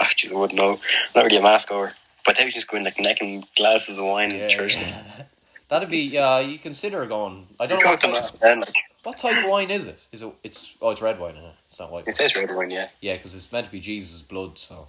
Ah, 0.00 0.04
actually, 0.04 0.34
I 0.34 0.38
wouldn't 0.38 0.60
know. 0.60 0.80
Not 1.14 1.24
really 1.24 1.36
a 1.38 1.42
mass 1.42 1.64
goer. 1.64 1.92
But 2.24 2.36
they 2.36 2.44
would 2.44 2.54
just 2.54 2.68
go 2.68 2.76
in 2.76 2.84
like 2.84 2.98
necking 3.00 3.44
glasses 3.56 3.98
of 3.98 4.04
wine 4.04 4.32
in 4.32 4.48
church. 4.50 4.76
That'd 5.68 5.90
be 5.90 5.98
yeah. 5.98 6.40
You 6.40 6.58
consider 6.58 7.06
going. 7.06 7.46
I 7.58 7.66
don't 7.66 7.82
know 7.82 7.90
what 7.90 8.00
type, 8.00 8.12
mass. 8.12 8.66
Like 8.66 8.74
what 9.02 9.16
type 9.16 9.44
of 9.44 9.50
wine 9.50 9.70
is 9.70 9.86
it. 9.86 9.98
Is 10.12 10.22
it? 10.22 10.32
It's 10.44 10.74
oh, 10.80 10.90
it's 10.90 11.02
red 11.02 11.18
wine. 11.18 11.34
Isn't 11.34 11.44
it? 11.44 11.54
It's 11.68 11.80
not 11.80 11.90
white. 11.90 12.06
it 12.06 12.14
says 12.14 12.34
red 12.36 12.50
wine, 12.52 12.70
yeah. 12.70 12.88
Yeah, 13.00 13.14
because 13.14 13.34
it's 13.34 13.50
meant 13.50 13.66
to 13.66 13.72
be 13.72 13.80
Jesus' 13.80 14.20
blood. 14.20 14.58
So, 14.58 14.88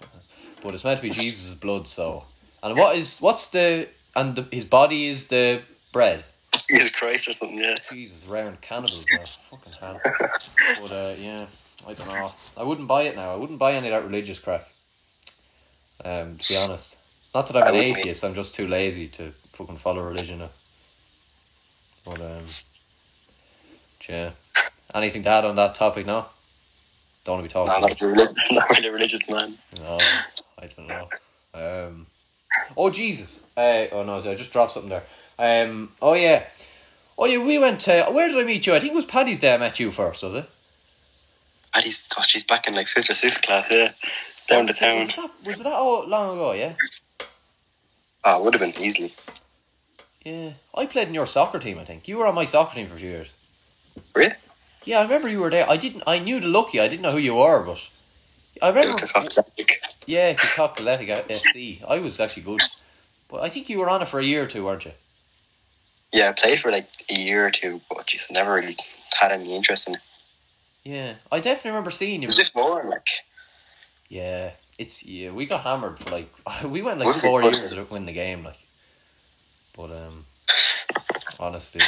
but 0.62 0.74
it's 0.74 0.84
meant 0.84 0.98
to 0.98 1.02
be 1.02 1.10
Jesus' 1.10 1.54
blood. 1.54 1.86
So, 1.88 2.24
and 2.64 2.76
what 2.76 2.96
is 2.96 3.20
what's 3.20 3.48
the 3.48 3.88
and 4.16 4.34
the, 4.34 4.46
his 4.50 4.64
body 4.64 5.08
is 5.08 5.28
the 5.28 5.62
bread. 5.92 6.24
Jesus 6.68 6.90
Christ 6.90 7.28
or 7.28 7.32
something, 7.32 7.58
yeah. 7.58 7.74
Jesus, 7.90 8.24
round 8.26 8.60
cannibals 8.60 9.04
now. 9.12 9.24
Fucking 9.50 9.72
hell. 9.80 10.00
But 10.80 10.92
uh, 10.92 11.14
yeah, 11.18 11.46
I 11.86 11.94
don't 11.94 12.08
know. 12.08 12.32
I 12.56 12.62
wouldn't 12.62 12.88
buy 12.88 13.02
it 13.02 13.16
now. 13.16 13.32
I 13.32 13.36
wouldn't 13.36 13.58
buy 13.58 13.72
any 13.74 13.88
of 13.88 13.92
that 13.92 14.06
religious 14.06 14.38
crap. 14.38 14.68
Um, 16.04 16.38
to 16.38 16.48
be 16.48 16.56
honest, 16.56 16.96
not 17.34 17.46
that 17.48 17.56
I'm 17.56 17.64
I 17.64 17.68
an 17.68 17.76
atheist. 17.76 18.24
I'm 18.24 18.34
just 18.34 18.54
too 18.54 18.66
lazy 18.66 19.08
to 19.08 19.32
fucking 19.52 19.76
follow 19.76 20.02
religion. 20.02 20.38
Now. 20.38 20.50
But 22.04 22.20
um, 22.20 22.46
yeah. 24.08 24.30
Anything 24.94 25.22
to 25.24 25.28
add 25.28 25.44
on 25.44 25.56
that 25.56 25.74
topic? 25.74 26.06
No. 26.06 26.26
Don't 27.24 27.38
want 27.38 27.50
to 27.50 27.54
be 27.54 27.58
No, 27.58 27.66
talking. 27.66 27.98
not, 28.06 28.16
really, 28.16 28.34
not 28.52 28.70
really 28.70 28.90
religious 28.90 29.28
man. 29.28 29.56
No, 29.80 29.98
I 30.58 30.66
don't 30.66 30.86
know. 30.86 31.08
Um, 31.54 32.06
oh 32.76 32.90
Jesus! 32.90 33.42
Uh, 33.56 33.86
oh 33.92 34.02
no, 34.04 34.18
I 34.18 34.34
just 34.34 34.52
dropped 34.52 34.72
something 34.72 34.90
there. 34.90 35.04
Um, 35.38 35.92
oh 36.00 36.14
yeah, 36.14 36.44
oh 37.18 37.26
yeah. 37.26 37.38
We 37.38 37.58
went 37.58 37.80
to 37.82 38.04
where 38.10 38.28
did 38.28 38.38
I 38.38 38.44
meet 38.44 38.66
you? 38.66 38.74
I 38.74 38.80
think 38.80 38.92
it 38.92 38.96
was 38.96 39.04
Paddy's 39.06 39.38
Day. 39.40 39.54
I 39.54 39.58
met 39.58 39.78
you 39.80 39.90
first, 39.90 40.22
was 40.22 40.34
it? 40.34 40.50
Paddy's. 41.72 42.08
oh, 42.18 42.22
she's 42.22 42.44
back 42.44 42.66
in 42.68 42.74
like 42.74 42.86
fifth 42.88 43.10
or 43.10 43.14
sixth 43.14 43.42
class, 43.42 43.70
yeah. 43.70 43.92
Down 44.46 44.66
to 44.66 44.72
town. 44.74 44.98
Was 45.06 45.16
that, 45.16 45.30
was 45.46 45.58
that 45.60 45.72
oh, 45.72 46.04
long 46.06 46.36
ago? 46.36 46.52
Yeah, 46.52 46.74
Oh, 48.24 48.42
would 48.42 48.54
have 48.54 48.60
been 48.60 48.82
easily. 48.82 49.14
yeah. 50.24 50.52
I 50.74 50.86
played 50.86 51.08
in 51.08 51.14
your 51.14 51.26
soccer 51.26 51.58
team. 51.58 51.78
I 51.78 51.84
think 51.84 52.08
you 52.08 52.16
were 52.18 52.26
on 52.26 52.34
my 52.34 52.44
soccer 52.44 52.74
team 52.74 52.86
for 52.86 52.94
a 52.94 52.98
few 52.98 53.10
years. 53.10 53.28
Really? 54.14 54.34
Yeah, 54.84 55.00
I 55.00 55.02
remember 55.02 55.28
you 55.28 55.40
were 55.40 55.50
there. 55.50 55.68
I 55.68 55.76
didn't. 55.76 56.02
I 56.06 56.18
knew 56.18 56.40
the 56.40 56.46
lucky. 56.46 56.78
I 56.80 56.88
didn't 56.88 57.02
know 57.02 57.12
who 57.12 57.18
you 57.18 57.34
were, 57.36 57.62
but 57.64 57.88
I 58.62 58.68
remember. 58.68 58.96
Yeah, 60.06 60.34
Cock 60.34 60.80
Athletic 60.80 61.08
FC. 61.08 61.82
I 61.86 61.98
was 61.98 62.20
actually 62.20 62.42
good, 62.42 62.62
but 63.28 63.42
I 63.42 63.48
think 63.48 63.68
you 63.68 63.78
were 63.78 63.88
on 63.88 64.02
it 64.02 64.08
for 64.08 64.20
a 64.20 64.24
year 64.24 64.44
or 64.44 64.46
two, 64.46 64.64
weren't 64.64 64.84
you? 64.84 64.92
Yeah, 66.12 66.28
I 66.28 66.32
played 66.32 66.60
for 66.60 66.70
like 66.70 66.88
a 67.10 67.14
year 67.14 67.46
or 67.46 67.50
two, 67.50 67.80
but 67.90 68.06
just 68.06 68.32
never 68.32 68.54
really 68.54 68.76
had 69.20 69.32
any 69.32 69.54
interest 69.54 69.88
in 69.88 69.94
it. 69.94 70.00
Yeah, 70.84 71.14
I 71.32 71.40
definitely 71.40 71.70
remember 71.70 71.90
seeing 71.90 72.22
you. 72.22 72.28
It 72.28 72.32
was 72.32 72.36
just 72.36 72.54
boring, 72.54 72.88
like. 72.88 73.06
Yeah, 74.08 74.52
it's 74.78 75.04
yeah. 75.04 75.30
We 75.30 75.46
got 75.46 75.62
hammered 75.62 75.98
for 75.98 76.10
like 76.10 76.32
we 76.64 76.82
went 76.82 77.00
like 77.00 77.16
four 77.16 77.42
years 77.42 77.70
to 77.72 77.84
win 77.84 78.06
the 78.06 78.12
game, 78.12 78.44
like. 78.44 78.58
But 79.76 79.90
um, 79.90 80.24
honestly, 81.40 81.80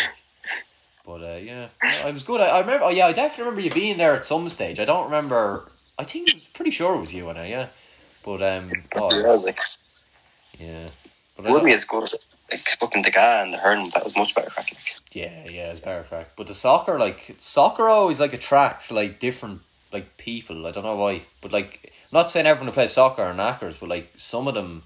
but 1.04 1.22
uh, 1.22 1.36
yeah, 1.36 1.68
I 1.82 2.10
was 2.10 2.22
good. 2.22 2.40
I, 2.40 2.46
I 2.46 2.60
remember. 2.60 2.84
Oh 2.86 2.88
yeah, 2.88 3.06
I 3.06 3.12
definitely 3.12 3.44
remember 3.44 3.60
you 3.60 3.70
being 3.70 3.96
there 3.98 4.14
at 4.14 4.24
some 4.24 4.48
stage. 4.48 4.80
I 4.80 4.84
don't 4.84 5.04
remember. 5.04 5.70
I 5.98 6.04
think 6.04 6.28
it 6.28 6.34
was 6.34 6.44
pretty 6.44 6.72
sure 6.72 6.96
it 6.96 7.00
was 7.00 7.14
you 7.14 7.28
and 7.28 7.38
I. 7.38 7.46
Yeah, 7.46 7.68
but 8.26 8.42
um, 8.42 8.70
oh, 8.96 9.18
yeah, 9.18 9.28
like, 9.28 9.60
yeah, 10.58 10.90
but 11.36 11.44
wouldn't 11.46 11.64
be 11.64 11.72
as 11.72 11.84
good. 11.84 12.12
Like, 12.50 12.60
fucking 12.78 13.02
the 13.02 13.10
guy 13.10 13.42
and 13.42 13.52
the 13.52 13.58
hurling, 13.58 13.90
that 13.94 14.04
was 14.04 14.16
much 14.16 14.34
better 14.34 14.50
crack. 14.50 14.70
Like. 14.72 14.96
Yeah, 15.12 15.48
yeah, 15.48 15.70
it's 15.70 15.80
better 15.80 16.02
crack. 16.02 16.30
But 16.36 16.48
the 16.48 16.54
soccer, 16.54 16.98
like 16.98 17.36
soccer, 17.38 17.88
always 17.88 18.20
like 18.20 18.34
attracts 18.34 18.90
like 18.90 19.20
different 19.20 19.60
like 19.92 20.16
people. 20.18 20.66
I 20.66 20.72
don't 20.72 20.84
know 20.84 20.96
why, 20.96 21.22
but 21.40 21.52
like 21.52 21.80
I'm 21.84 22.18
not 22.18 22.30
saying 22.30 22.46
everyone 22.46 22.66
who 22.68 22.74
plays 22.74 22.92
soccer 22.92 23.22
are 23.22 23.32
knackers, 23.32 23.78
but 23.78 23.88
like 23.88 24.12
some 24.16 24.48
of 24.48 24.54
them, 24.54 24.82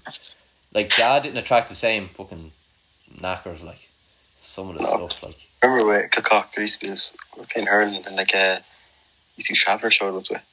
like 0.73 0.95
Dad 0.95 1.23
didn't 1.23 1.37
attract 1.37 1.69
the 1.69 1.75
same 1.75 2.09
fucking 2.09 2.51
knackers. 3.19 3.63
Like 3.63 3.89
some 4.37 4.69
of 4.69 4.77
the 4.77 4.83
No. 4.83 5.07
stuff, 5.07 5.23
like 5.23 5.35
Remember 5.63 5.85
when 5.85 6.09
Kilcock, 6.09 6.53
there 6.53 6.63
used 6.63 6.81
to 6.81 6.95
be 6.95 7.45
playing 7.51 7.67
hurling 7.67 8.05
and 8.05 8.15
like 8.15 8.33
uh, 8.35 8.59
used 9.35 9.47
to 9.47 9.53
be 9.53 9.57
Traveller 9.57 9.89
showed 9.91 10.15
us 10.15 10.29
with. 10.29 10.47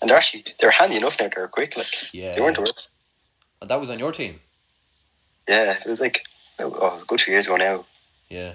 And 0.00 0.08
they're 0.10 0.16
actually, 0.16 0.44
they're 0.60 0.70
handy 0.70 0.96
enough 0.96 1.18
now, 1.20 1.28
they're 1.34 1.48
quick, 1.48 1.76
like. 1.76 2.14
yeah, 2.14 2.34
They 2.34 2.40
weren't 2.40 2.56
the 2.56 2.62
worst. 2.62 2.88
and 3.60 3.70
oh, 3.70 3.74
that 3.74 3.80
was 3.80 3.90
on 3.90 3.98
your 3.98 4.12
team. 4.12 4.40
Yeah, 5.48 5.78
it 5.84 5.88
was 5.88 6.00
like, 6.00 6.24
oh, 6.58 6.66
it 6.66 6.72
was 6.92 7.02
a 7.02 7.06
good 7.06 7.20
few 7.20 7.32
years 7.32 7.46
ago 7.46 7.56
now. 7.56 7.84
Yeah, 8.28 8.52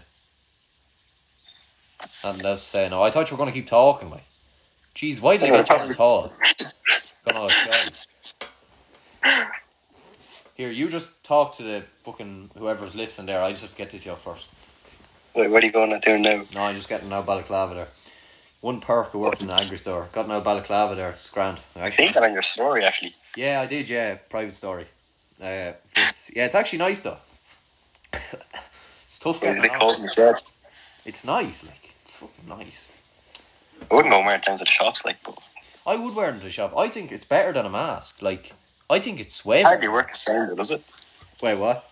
and 2.24 2.40
that's 2.40 2.62
saying, 2.62 2.92
no, 2.92 3.02
I 3.02 3.12
thought 3.12 3.30
you 3.30 3.36
were 3.36 3.44
going 3.44 3.52
to 3.52 3.60
keep 3.60 3.68
talking, 3.68 4.10
like. 4.10 4.24
Jeez, 4.96 5.20
why 5.22 5.38
did 5.38 5.52
I 5.52 5.64
get 5.64 5.88
you 5.88 5.94
tall? 5.96 6.32
Gonna 7.28 7.50
show. 7.50 7.72
Here, 10.56 10.70
you 10.70 10.88
just 10.88 11.24
talk 11.24 11.58
to 11.58 11.64
the 11.64 11.84
fucking 12.04 12.52
whoever's 12.58 12.94
listening 12.94 13.28
there. 13.28 13.42
I 13.42 13.50
just 13.50 13.64
have 13.64 13.72
to 13.72 13.78
get 13.78 13.90
this 13.90 14.06
out 14.08 14.22
first. 14.22 14.48
Wait, 15.34 15.50
what 15.50 15.64
are 15.64 15.66
you 15.66 15.72
going 15.72 15.92
on 15.92 16.00
doing 16.00 16.22
now? 16.22 16.44
No, 16.54 16.62
I'm 16.66 16.76
just 16.76 16.90
getting 16.90 17.10
now 17.10 17.24
balaclava 17.24 17.74
there. 17.74 17.88
One 18.64 18.80
perk 18.80 19.14
of 19.14 19.20
working 19.20 19.50
in 19.50 19.54
an 19.54 19.60
Agri 19.60 19.78
store. 19.78 20.08
Got 20.14 20.30
no 20.30 20.40
balaclava 20.40 20.96
there. 20.96 21.10
It's 21.10 21.30
grand. 21.30 21.60
I 21.76 21.90
think 21.90 22.14
that 22.14 22.24
on 22.24 22.32
your 22.32 22.42
story, 22.42 22.86
actually. 22.86 23.14
yeah, 23.36 23.60
I 23.60 23.66
did. 23.66 23.90
Yeah, 23.90 24.16
private 24.30 24.54
story. 24.54 24.86
Uh, 25.42 25.74
it's, 25.98 26.32
yeah, 26.34 26.46
it's 26.46 26.56
actually 26.56 26.80
nice 26.80 27.02
though. 27.02 27.18
it's 28.14 29.20
tough 29.20 29.44
It 29.44 29.50
was 29.50 29.58
a 29.58 29.58
getting 29.58 29.62
bit 29.64 29.74
cold 29.74 29.96
in 29.96 30.04
the. 30.04 30.42
It's 31.04 31.26
nice, 31.26 31.66
like 31.66 31.94
it's 32.04 32.16
fucking 32.16 32.48
nice. 32.48 32.90
I 33.92 33.96
wouldn't 33.96 34.14
go 34.14 34.22
wearing 34.22 34.40
it 34.40 34.46
down 34.46 34.58
to 34.58 34.64
the 34.64 34.72
shops, 34.72 35.04
like, 35.04 35.18
but 35.26 35.38
I 35.86 35.98
would 35.98 36.16
wear 36.16 36.30
it 36.30 36.36
to 36.36 36.40
the 36.40 36.50
shop. 36.50 36.74
I 36.78 36.88
think 36.88 37.12
it's 37.12 37.26
better 37.26 37.52
than 37.52 37.66
a 37.66 37.70
mask. 37.70 38.22
Like 38.22 38.54
I 38.90 39.00
think 39.00 39.20
it's 39.20 39.44
way 39.44 39.60
it 39.60 39.66
hardly 39.66 39.90
work 39.90 40.10
the 40.14 40.32
same, 40.32 40.56
does 40.56 40.72
it? 40.72 40.86
Wait, 41.42 41.56
what? 41.56 41.92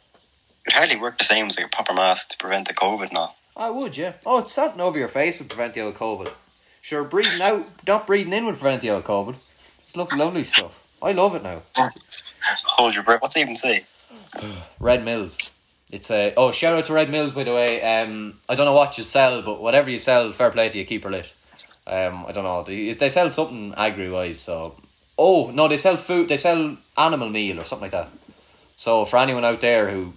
It 0.65 0.71
hardly 0.71 0.95
work 0.95 1.17
the 1.17 1.25
same 1.25 1.47
as 1.47 1.57
like 1.57 1.65
a 1.65 1.69
proper 1.69 1.93
mask 1.93 2.29
to 2.29 2.37
prevent 2.37 2.69
the 2.69 2.73
COVID 2.73 3.13
all. 3.13 3.35
I 3.57 3.69
would, 3.69 3.97
yeah. 3.97 4.13
Oh, 4.25 4.39
it's 4.39 4.53
something 4.53 4.79
over 4.79 4.97
your 4.97 5.09
face 5.09 5.37
would 5.37 5.49
prevent 5.49 5.73
the 5.73 5.81
old 5.81 5.95
COVID. 5.95 6.31
Sure, 6.81 7.03
breathing 7.03 7.41
out, 7.41 7.67
not 7.87 8.07
breathing 8.07 8.33
in 8.33 8.45
would 8.45 8.59
prevent 8.59 8.81
the 8.81 8.89
old 8.89 9.03
COVID. 9.03 9.35
It's 9.85 9.95
look 9.95 10.15
lovely 10.15 10.43
stuff. 10.43 10.79
I 11.01 11.11
love 11.11 11.35
it 11.35 11.43
now. 11.43 11.59
Hold 12.65 12.95
your 12.95 13.03
breath. 13.03 13.21
What's 13.21 13.35
it 13.35 13.41
even 13.41 13.55
say? 13.55 13.85
Red 14.79 15.05
Mills. 15.05 15.37
It's 15.91 16.09
a 16.09 16.33
oh 16.37 16.51
shout 16.51 16.73
out 16.73 16.85
to 16.85 16.93
Red 16.93 17.09
Mills 17.09 17.33
by 17.33 17.43
the 17.43 17.53
way. 17.53 17.81
Um, 17.83 18.39
I 18.49 18.55
don't 18.55 18.65
know 18.65 18.73
what 18.73 18.97
you 18.97 19.03
sell, 19.03 19.41
but 19.41 19.61
whatever 19.61 19.89
you 19.89 19.99
sell, 19.99 20.31
fair 20.31 20.49
play 20.49 20.69
to 20.69 20.77
you. 20.77 20.85
Keep 20.85 21.03
her 21.03 21.11
lit. 21.11 21.31
Um, 21.85 22.25
I 22.25 22.31
don't 22.31 22.43
know. 22.43 22.63
They, 22.63 22.93
they 22.93 23.09
sell 23.09 23.29
something 23.29 23.73
agri 23.75 24.09
wise. 24.09 24.39
So 24.39 24.75
oh 25.17 25.51
no, 25.51 25.67
they 25.67 25.77
sell 25.77 25.97
food. 25.97 26.29
They 26.29 26.37
sell 26.37 26.77
animal 26.97 27.29
meal 27.29 27.59
or 27.59 27.63
something 27.63 27.83
like 27.83 27.91
that. 27.91 28.09
So 28.75 29.05
for 29.05 29.17
anyone 29.17 29.45
out 29.45 29.61
there 29.61 29.89
who 29.89 30.13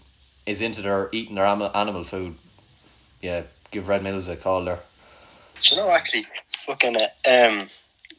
is 0.46 0.60
into 0.60 0.80
their 0.80 1.08
eating 1.12 1.34
their 1.34 1.46
animal 1.46 1.70
animal 1.74 2.04
food, 2.04 2.36
yeah, 3.20 3.42
give 3.70 3.88
Red 3.88 4.02
Mills 4.02 4.28
a 4.28 4.36
call 4.36 4.64
there. 4.64 4.80
Do 5.64 5.74
you 5.74 5.80
know 5.80 5.90
actually, 5.90 6.26
fucking 6.58 6.96
uh, 6.96 7.08
um, 7.28 7.70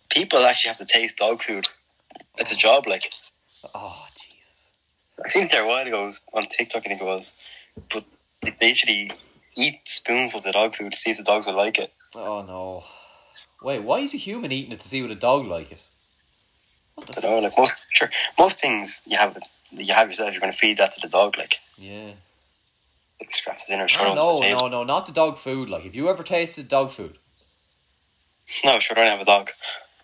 people 0.09 0.45
actually 0.45 0.69
have 0.69 0.77
to 0.77 0.85
taste 0.85 1.17
dog 1.17 1.41
food. 1.43 1.67
It's 2.37 2.51
a 2.51 2.55
job, 2.55 2.87
like. 2.87 3.11
Oh 3.73 4.05
Jesus. 4.15 4.69
I 5.23 5.29
think 5.29 5.51
there 5.51 5.63
a 5.63 5.67
while 5.67 5.85
ago 5.85 6.11
on 6.33 6.47
TikTok, 6.47 6.83
I 6.85 6.89
think 6.89 7.01
it 7.01 7.05
was, 7.05 7.35
but 7.91 8.03
they 8.41 8.55
basically 8.59 9.11
eat 9.55 9.81
spoonfuls 9.87 10.45
of 10.45 10.53
dog 10.53 10.75
food 10.75 10.93
to 10.93 10.97
see 10.97 11.11
if 11.11 11.17
the 11.17 11.23
dogs 11.23 11.45
will 11.45 11.55
like 11.55 11.77
it. 11.77 11.93
Oh 12.15 12.41
no. 12.41 12.83
Wait, 13.61 13.83
why 13.83 13.99
is 13.99 14.13
a 14.13 14.17
human 14.17 14.51
eating 14.51 14.71
it 14.71 14.79
to 14.81 14.87
see 14.87 15.01
what 15.01 15.11
a 15.11 15.15
dog 15.15 15.45
like 15.45 15.71
it? 15.71 15.81
What 16.95 17.07
the 17.07 17.17
I 17.17 17.21
don't 17.21 17.41
know, 17.41 17.47
like 17.47 17.57
most, 17.57 17.73
sure, 17.93 18.09
most 18.39 18.59
things 18.59 19.01
you 19.05 19.17
have 19.17 19.37
you 19.71 19.93
have 19.93 20.07
yourself, 20.07 20.31
you're 20.31 20.41
going 20.41 20.51
to 20.53 20.57
feed 20.57 20.77
that 20.77 20.91
to 20.93 21.01
the 21.01 21.07
dog, 21.09 21.37
like 21.37 21.59
Yeah. 21.77 22.11
it 23.19 23.31
scraps 23.31 23.69
in 23.69 23.81
or 23.81 23.87
Oh, 23.99 24.13
no, 24.13 24.27
on 24.29 24.35
the 24.35 24.41
table. 24.41 24.61
no, 24.61 24.67
no, 24.67 24.83
not 24.83 25.05
the 25.05 25.11
dog 25.11 25.37
food. 25.37 25.69
Like, 25.69 25.83
have 25.83 25.95
you 25.95 26.09
ever 26.09 26.23
tasted 26.23 26.67
dog 26.67 26.91
food? 26.91 27.17
No, 28.63 28.79
sure, 28.79 28.97
I 28.97 29.03
don't 29.03 29.11
have 29.11 29.21
a 29.21 29.25
dog. 29.25 29.49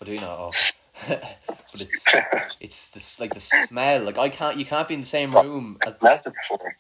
I 0.01 0.05
do 0.05 0.15
not. 0.17 0.39
Oh. 0.39 0.51
but 1.07 1.81
it's 1.81 2.05
it's 2.59 2.89
this 2.91 3.19
like 3.19 3.33
the 3.33 3.39
smell. 3.39 4.03
Like 4.03 4.17
I 4.17 4.29
can't. 4.29 4.57
You 4.57 4.65
can't 4.65 4.87
be 4.87 4.93
in 4.93 5.01
the 5.01 5.05
same 5.05 5.33
room. 5.33 5.77
As, 5.85 5.95
Smelled 5.97 6.21
it 6.25 6.33
before. 6.33 6.75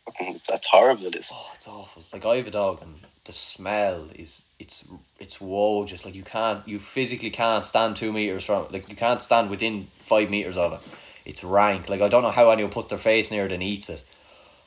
That's 0.47 0.67
horrible. 0.67 1.05
It 1.05 1.15
is. 1.15 1.31
oh, 1.35 1.51
it's 1.55 1.67
awful. 1.67 2.03
Like 2.13 2.25
I 2.25 2.37
have 2.37 2.47
a 2.47 2.51
dog, 2.51 2.81
and 2.81 2.95
the 3.25 3.31
smell 3.31 4.09
is 4.15 4.49
it's 4.59 4.85
it's 5.19 5.41
whoa. 5.41 5.85
Just 5.85 6.05
like 6.05 6.13
you 6.13 6.23
can't. 6.23 6.67
You 6.67 6.77
physically 6.77 7.31
can't 7.31 7.65
stand 7.65 7.95
two 7.95 8.11
meters 8.13 8.43
from. 8.45 8.67
Like 8.71 8.89
you 8.89 8.95
can't 8.95 9.21
stand 9.21 9.49
within 9.49 9.87
five 9.93 10.29
meters 10.29 10.57
of 10.57 10.73
it. 10.73 10.79
It's 11.25 11.43
rank. 11.43 11.89
Like 11.89 12.01
I 12.01 12.07
don't 12.07 12.23
know 12.23 12.31
how 12.31 12.51
anyone 12.51 12.71
puts 12.71 12.87
their 12.87 12.99
face 12.99 13.31
near 13.31 13.45
it 13.45 13.51
and 13.51 13.63
eats 13.63 13.89
it. 13.89 14.03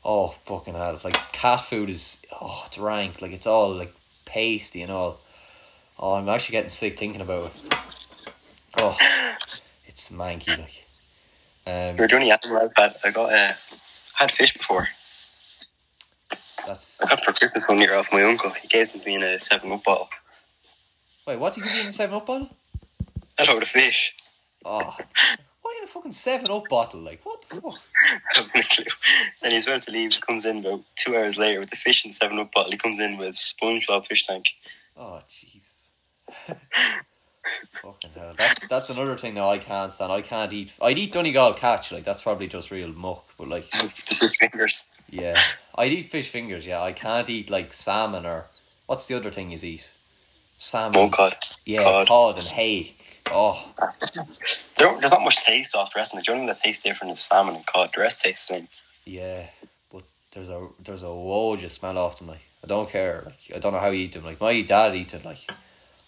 Oh 0.04 0.28
fucking 0.46 0.74
hell! 0.74 1.00
Like 1.04 1.14
cat 1.32 1.60
food 1.60 1.90
is. 1.90 2.22
Oh, 2.32 2.64
it's 2.66 2.78
rank. 2.78 3.22
Like 3.22 3.32
it's 3.32 3.46
all 3.46 3.72
like 3.72 3.94
pasty 4.24 4.82
and 4.82 4.90
all. 4.90 5.20
Oh, 5.98 6.14
I'm 6.14 6.28
actually 6.28 6.52
getting 6.54 6.70
sick 6.70 6.98
thinking 6.98 7.20
about 7.20 7.46
it. 7.46 7.76
Oh, 8.80 8.96
it's 9.86 10.10
manky 10.10 10.58
like. 10.58 10.84
Um, 11.66 11.96
You're 11.96 12.08
doing 12.08 12.28
the 12.28 12.32
animal 12.32 12.62
I've 12.62 12.72
had. 12.76 12.96
I 13.04 13.10
got 13.10 13.32
uh, 13.32 13.52
had 14.14 14.32
fish 14.32 14.52
before. 14.52 14.88
that's 16.66 17.00
I 17.02 17.08
got 17.08 17.20
for 17.24 17.32
Christmas 17.32 17.64
one 17.66 17.78
year 17.78 17.94
off 17.94 18.12
my 18.12 18.22
uncle. 18.22 18.50
He 18.50 18.68
gave 18.68 18.90
them 18.92 19.00
to 19.00 19.06
me 19.06 19.14
in 19.14 19.22
a 19.22 19.40
seven 19.40 19.72
up 19.72 19.84
bottle. 19.84 20.08
wait. 21.26 21.38
What 21.38 21.54
did 21.54 21.60
you 21.64 21.70
give 21.70 21.76
you 21.76 21.82
in 21.82 21.88
a 21.88 21.92
Seven 21.92 22.16
Up 22.16 22.26
bottle? 22.26 22.50
I 23.38 23.44
load 23.44 23.62
of 23.62 23.68
fish. 23.68 24.14
Oh, 24.64 24.96
why 25.62 25.74
in 25.78 25.84
a 25.84 25.86
fucking 25.86 26.12
Seven 26.12 26.50
Up 26.50 26.68
bottle? 26.68 27.00
Like 27.00 27.20
what 27.24 27.42
the 27.48 27.60
fuck? 27.60 27.80
I 28.04 28.18
have 28.40 28.50
no 28.54 28.62
clue. 28.62 28.84
Then 29.42 29.52
he's 29.52 29.66
about 29.66 29.82
to 29.82 29.90
leave. 29.90 30.12
He 30.12 30.20
comes 30.20 30.44
in 30.44 30.58
about 30.58 30.82
two 30.96 31.16
hours 31.16 31.38
later 31.38 31.60
with 31.60 31.70
the 31.70 31.76
fish 31.76 32.04
in 32.04 32.10
the 32.10 32.14
seven 32.14 32.38
up 32.38 32.52
bottle. 32.52 32.72
He 32.72 32.76
comes 32.78 32.98
in 33.00 33.16
with 33.16 33.28
a 33.28 33.30
SpongeBob 33.30 34.06
fish 34.06 34.26
tank. 34.26 34.46
Oh 34.96 35.20
Jesus. 35.28 35.53
Fucking 37.82 38.10
hell. 38.14 38.32
That's 38.36 38.66
that's 38.68 38.90
another 38.90 39.16
thing 39.16 39.34
though. 39.34 39.48
I 39.50 39.58
can't 39.58 39.92
stand. 39.92 40.12
I 40.12 40.22
can't 40.22 40.52
eat. 40.52 40.72
I'd 40.80 40.98
eat 40.98 41.12
Donegal 41.12 41.54
catch. 41.54 41.92
Like 41.92 42.04
that's 42.04 42.22
probably 42.22 42.48
just 42.48 42.70
real 42.70 42.88
muck. 42.88 43.24
But 43.38 43.48
like, 43.48 43.64
fish 43.64 44.36
fingers. 44.38 44.84
yeah, 45.10 45.40
I'd 45.74 45.92
eat 45.92 46.06
fish 46.06 46.28
fingers. 46.28 46.66
Yeah, 46.66 46.82
I 46.82 46.92
can't 46.92 47.28
eat 47.28 47.50
like 47.50 47.72
salmon 47.72 48.26
or 48.26 48.46
what's 48.86 49.06
the 49.06 49.14
other 49.16 49.30
thing 49.30 49.50
you 49.50 49.58
eat? 49.62 49.90
Salmon. 50.58 50.98
Oh 50.98 51.08
god. 51.08 51.36
yeah, 51.64 51.82
cod. 51.82 52.08
cod 52.08 52.38
and 52.38 52.46
hay. 52.46 52.94
Oh, 53.30 53.72
There 54.76 54.94
there's 54.98 55.12
not 55.12 55.22
much 55.22 55.36
taste 55.44 55.74
off 55.74 55.92
the 55.94 55.98
rest 55.98 56.12
of 56.12 56.18
it. 56.18 56.26
The 56.26 56.32
only 56.32 56.42
thing 56.42 56.46
that 56.48 56.62
tastes 56.62 56.84
different 56.84 57.12
is 57.14 57.20
salmon 57.20 57.56
and 57.56 57.66
cod. 57.66 57.90
The 57.94 58.02
rest 58.02 58.22
tastes 58.22 58.46
the 58.48 58.54
same. 58.54 58.68
Yeah, 59.06 59.46
but 59.92 60.02
there's 60.32 60.48
a 60.50 60.68
there's 60.84 61.02
a 61.02 61.12
whoa 61.12 61.56
just 61.56 61.76
smell 61.80 61.96
off 61.98 62.18
them. 62.18 62.28
Like 62.28 62.42
I 62.62 62.66
don't 62.66 62.88
care. 62.88 63.22
Like 63.24 63.56
I 63.56 63.58
don't 63.58 63.72
know 63.72 63.78
how 63.78 63.88
you 63.90 64.04
eat 64.04 64.12
them. 64.12 64.24
Like 64.24 64.40
my 64.40 64.60
dad 64.62 64.94
eat 64.94 65.14
it. 65.14 65.24
Like 65.24 65.38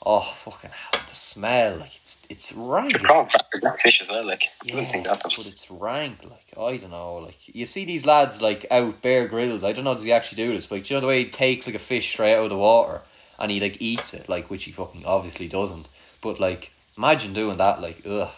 oh 0.07 0.21
fucking 0.21 0.71
hell, 0.71 1.03
the 1.07 1.15
smell. 1.15 1.77
Like 1.77 1.97
it's 1.97 2.25
it's 2.31 2.53
rank. 2.53 2.95
The 2.95 3.01
prawn 3.01 3.29
that's 3.61 3.83
fish 3.83 4.01
as 4.01 4.09
well. 4.09 4.25
Like, 4.25 4.45
you 4.65 4.75
wouldn't 4.75 4.93
think 4.93 5.07
that. 5.07 5.21
but 5.23 5.47
it's 5.47 5.71
rank. 5.71 6.21
Like 6.23 6.47
I 6.57 6.77
don't 6.79 6.93
know. 6.93 7.17
Like 7.17 7.55
you 7.55 7.67
see 7.67 7.85
these 7.85 8.07
lads 8.07 8.41
like 8.41 8.65
out 8.71 9.03
Bear 9.03 9.27
Grylls. 9.27 9.65
I 9.65 9.73
don't 9.73 9.85
know 9.85 9.95
does 9.95 10.05
he 10.05 10.13
actually 10.13 10.45
do 10.45 10.53
this, 10.55 10.67
but 10.67 10.85
do 10.85 10.95
you 10.95 10.97
know 10.97 11.01
the 11.03 11.09
way 11.09 11.25
he 11.25 11.31
takes 11.31 11.67
like 11.67 11.77
a 11.77 11.81
fish 11.81 12.09
straight 12.09 12.37
out 12.37 12.45
of 12.45 12.51
the 12.51 12.57
water 12.57 13.03
and 13.39 13.51
he 13.51 13.61
like 13.61 13.79
eats 13.81 14.15
it, 14.15 14.29
like 14.29 14.49
which 14.49 14.65
he 14.65 14.73
fucking 14.73 15.05
obviously 15.05 15.49
doesn't. 15.49 15.89
But 16.23 16.41
like 16.41 16.73
imagine 16.97 17.33
doing 17.33 17.57
that. 17.59 17.81
Like 17.81 18.03
ugh. 18.07 18.31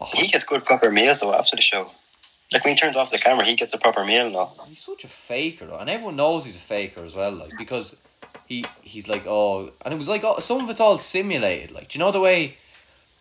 Oh, 0.00 0.08
He 0.12 0.26
gets 0.28 0.44
good 0.44 0.64
proper 0.64 0.90
meals 0.90 1.20
though 1.20 1.34
after 1.34 1.56
the 1.56 1.62
show. 1.62 1.90
Like 2.52 2.64
when 2.64 2.74
he 2.74 2.80
turns 2.80 2.96
off 2.96 3.10
the 3.10 3.18
camera, 3.18 3.44
he 3.44 3.56
gets 3.56 3.74
a 3.74 3.78
proper 3.78 4.04
meal 4.04 4.26
and 4.26 4.34
all. 4.34 4.56
He's 4.68 4.80
such 4.80 5.04
a 5.04 5.08
faker, 5.08 5.66
though, 5.66 5.76
and 5.76 5.90
everyone 5.90 6.16
knows 6.16 6.46
he's 6.46 6.56
a 6.56 6.60
faker 6.60 7.04
as 7.04 7.14
well. 7.14 7.32
Like 7.32 7.52
because 7.58 7.94
he 8.48 8.64
he's 8.82 9.08
like 9.08 9.26
oh, 9.26 9.70
and 9.82 9.92
it 9.94 9.96
was 9.96 10.08
like 10.08 10.24
oh, 10.24 10.40
some 10.40 10.62
of 10.62 10.70
it's 10.70 10.80
all 10.80 10.98
simulated. 10.98 11.70
Like 11.70 11.88
do 11.88 11.98
you 11.98 12.04
know 12.04 12.10
the 12.10 12.20
way, 12.20 12.56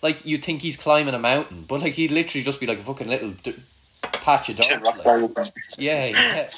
like 0.01 0.25
you 0.25 0.37
think 0.37 0.61
he's 0.61 0.77
climbing 0.77 1.13
a 1.13 1.19
mountain, 1.19 1.65
but 1.67 1.81
like 1.81 1.93
he'd 1.93 2.11
literally 2.11 2.43
just 2.43 2.59
be 2.59 2.65
like 2.65 2.79
a 2.79 2.83
fucking 2.83 3.07
little 3.07 3.31
d- 3.31 3.55
patch 4.01 4.49
of 4.49 4.55
dirt. 4.55 4.81
Like, 4.83 5.53
yeah, 5.77 6.05
yeah. 6.05 6.49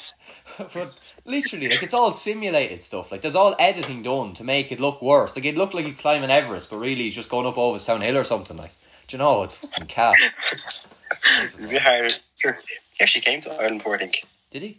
but 0.72 0.94
literally, 1.24 1.68
like 1.68 1.82
it's 1.82 1.94
all 1.94 2.12
simulated 2.12 2.82
stuff. 2.82 3.10
Like 3.10 3.22
there's 3.22 3.34
all 3.34 3.56
editing 3.58 4.02
done 4.02 4.34
to 4.34 4.44
make 4.44 4.70
it 4.70 4.80
look 4.80 5.02
worse. 5.02 5.34
Like 5.34 5.44
it 5.44 5.56
looked 5.56 5.74
like 5.74 5.86
he's 5.86 5.98
climbing 5.98 6.30
Everest, 6.30 6.70
but 6.70 6.78
really 6.78 7.04
he's 7.04 7.14
just 7.14 7.30
going 7.30 7.46
up 7.46 7.58
over 7.58 7.78
Sound 7.78 8.04
Hill 8.04 8.16
or 8.16 8.24
something. 8.24 8.56
Like 8.56 8.72
do 9.08 9.16
you 9.16 9.18
know 9.18 9.42
it's 9.42 9.54
fucking 9.54 9.86
cat. 9.86 10.14
It'd 11.44 11.68
be 11.68 11.78
hard. 11.78 12.14
Sure. 12.36 12.56
He 12.92 13.02
actually 13.02 13.22
came 13.22 13.40
to 13.40 13.52
Ireland 13.52 13.78
before, 13.78 13.96
I 13.96 13.98
think. 13.98 14.24
Did 14.52 14.62
he? 14.62 14.78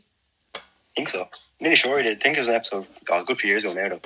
I 0.55 0.59
think 0.95 1.09
so. 1.09 1.27
Sure 1.75 1.97
he 1.97 2.03
did. 2.03 2.17
I 2.17 2.21
think 2.21 2.35
there 2.35 2.41
was 2.41 2.49
an 2.49 2.55
episode 2.55 2.87
oh, 3.09 3.21
a 3.21 3.23
good 3.23 3.39
few 3.39 3.49
years 3.49 3.63
ago 3.63 3.73
now, 3.73 3.89
though. 3.89 4.01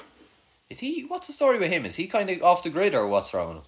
Is 0.70 0.80
he? 0.80 1.02
What's 1.02 1.28
the 1.28 1.34
story 1.34 1.58
with 1.58 1.72
him? 1.72 1.86
Is 1.86 1.96
he 1.96 2.08
kind 2.08 2.30
of 2.30 2.44
off 2.44 2.64
the 2.64 2.70
grid 2.70 2.96
or 2.96 3.08
what's 3.08 3.34
wrong 3.34 3.48
with 3.50 3.58
him? 3.58 3.64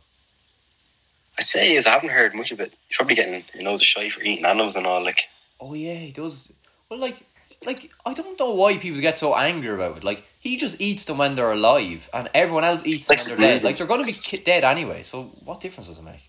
I 1.39 1.41
say 1.43 1.75
is 1.75 1.85
I 1.85 1.91
haven't 1.91 2.09
heard 2.09 2.33
much 2.33 2.51
of 2.51 2.59
it. 2.59 2.73
He's 2.87 2.97
probably 2.97 3.15
getting 3.15 3.43
you 3.53 3.63
know 3.63 3.77
the 3.77 3.83
shy 3.83 4.09
for 4.09 4.21
eating 4.21 4.45
animals 4.45 4.75
and 4.75 4.87
all. 4.87 5.03
Like 5.03 5.23
Oh 5.59 5.73
yeah, 5.73 5.93
he 5.95 6.11
does. 6.11 6.51
Well, 6.89 6.99
like, 6.99 7.17
like 7.65 7.91
I 8.05 8.13
don't 8.13 8.39
know 8.39 8.53
why 8.53 8.77
people 8.77 9.01
get 9.01 9.19
so 9.19 9.35
angry 9.35 9.73
about 9.73 9.97
it. 9.97 10.03
Like 10.03 10.23
he 10.39 10.57
just 10.57 10.79
eats 10.79 11.05
them 11.05 11.17
when 11.17 11.35
they're 11.35 11.51
alive, 11.51 12.09
and 12.13 12.29
everyone 12.33 12.63
else 12.63 12.85
eats 12.85 13.07
them 13.07 13.17
Like, 13.17 13.27
when 13.27 13.37
they're 13.37 13.49
dead. 13.53 13.63
Like 13.63 13.77
they're 13.77 13.87
gonna 13.87 14.05
be 14.05 14.19
dead 14.43 14.63
anyway. 14.63 15.03
So 15.03 15.23
what 15.43 15.61
difference 15.61 15.87
does 15.87 15.99
it 15.99 16.03
make? 16.03 16.23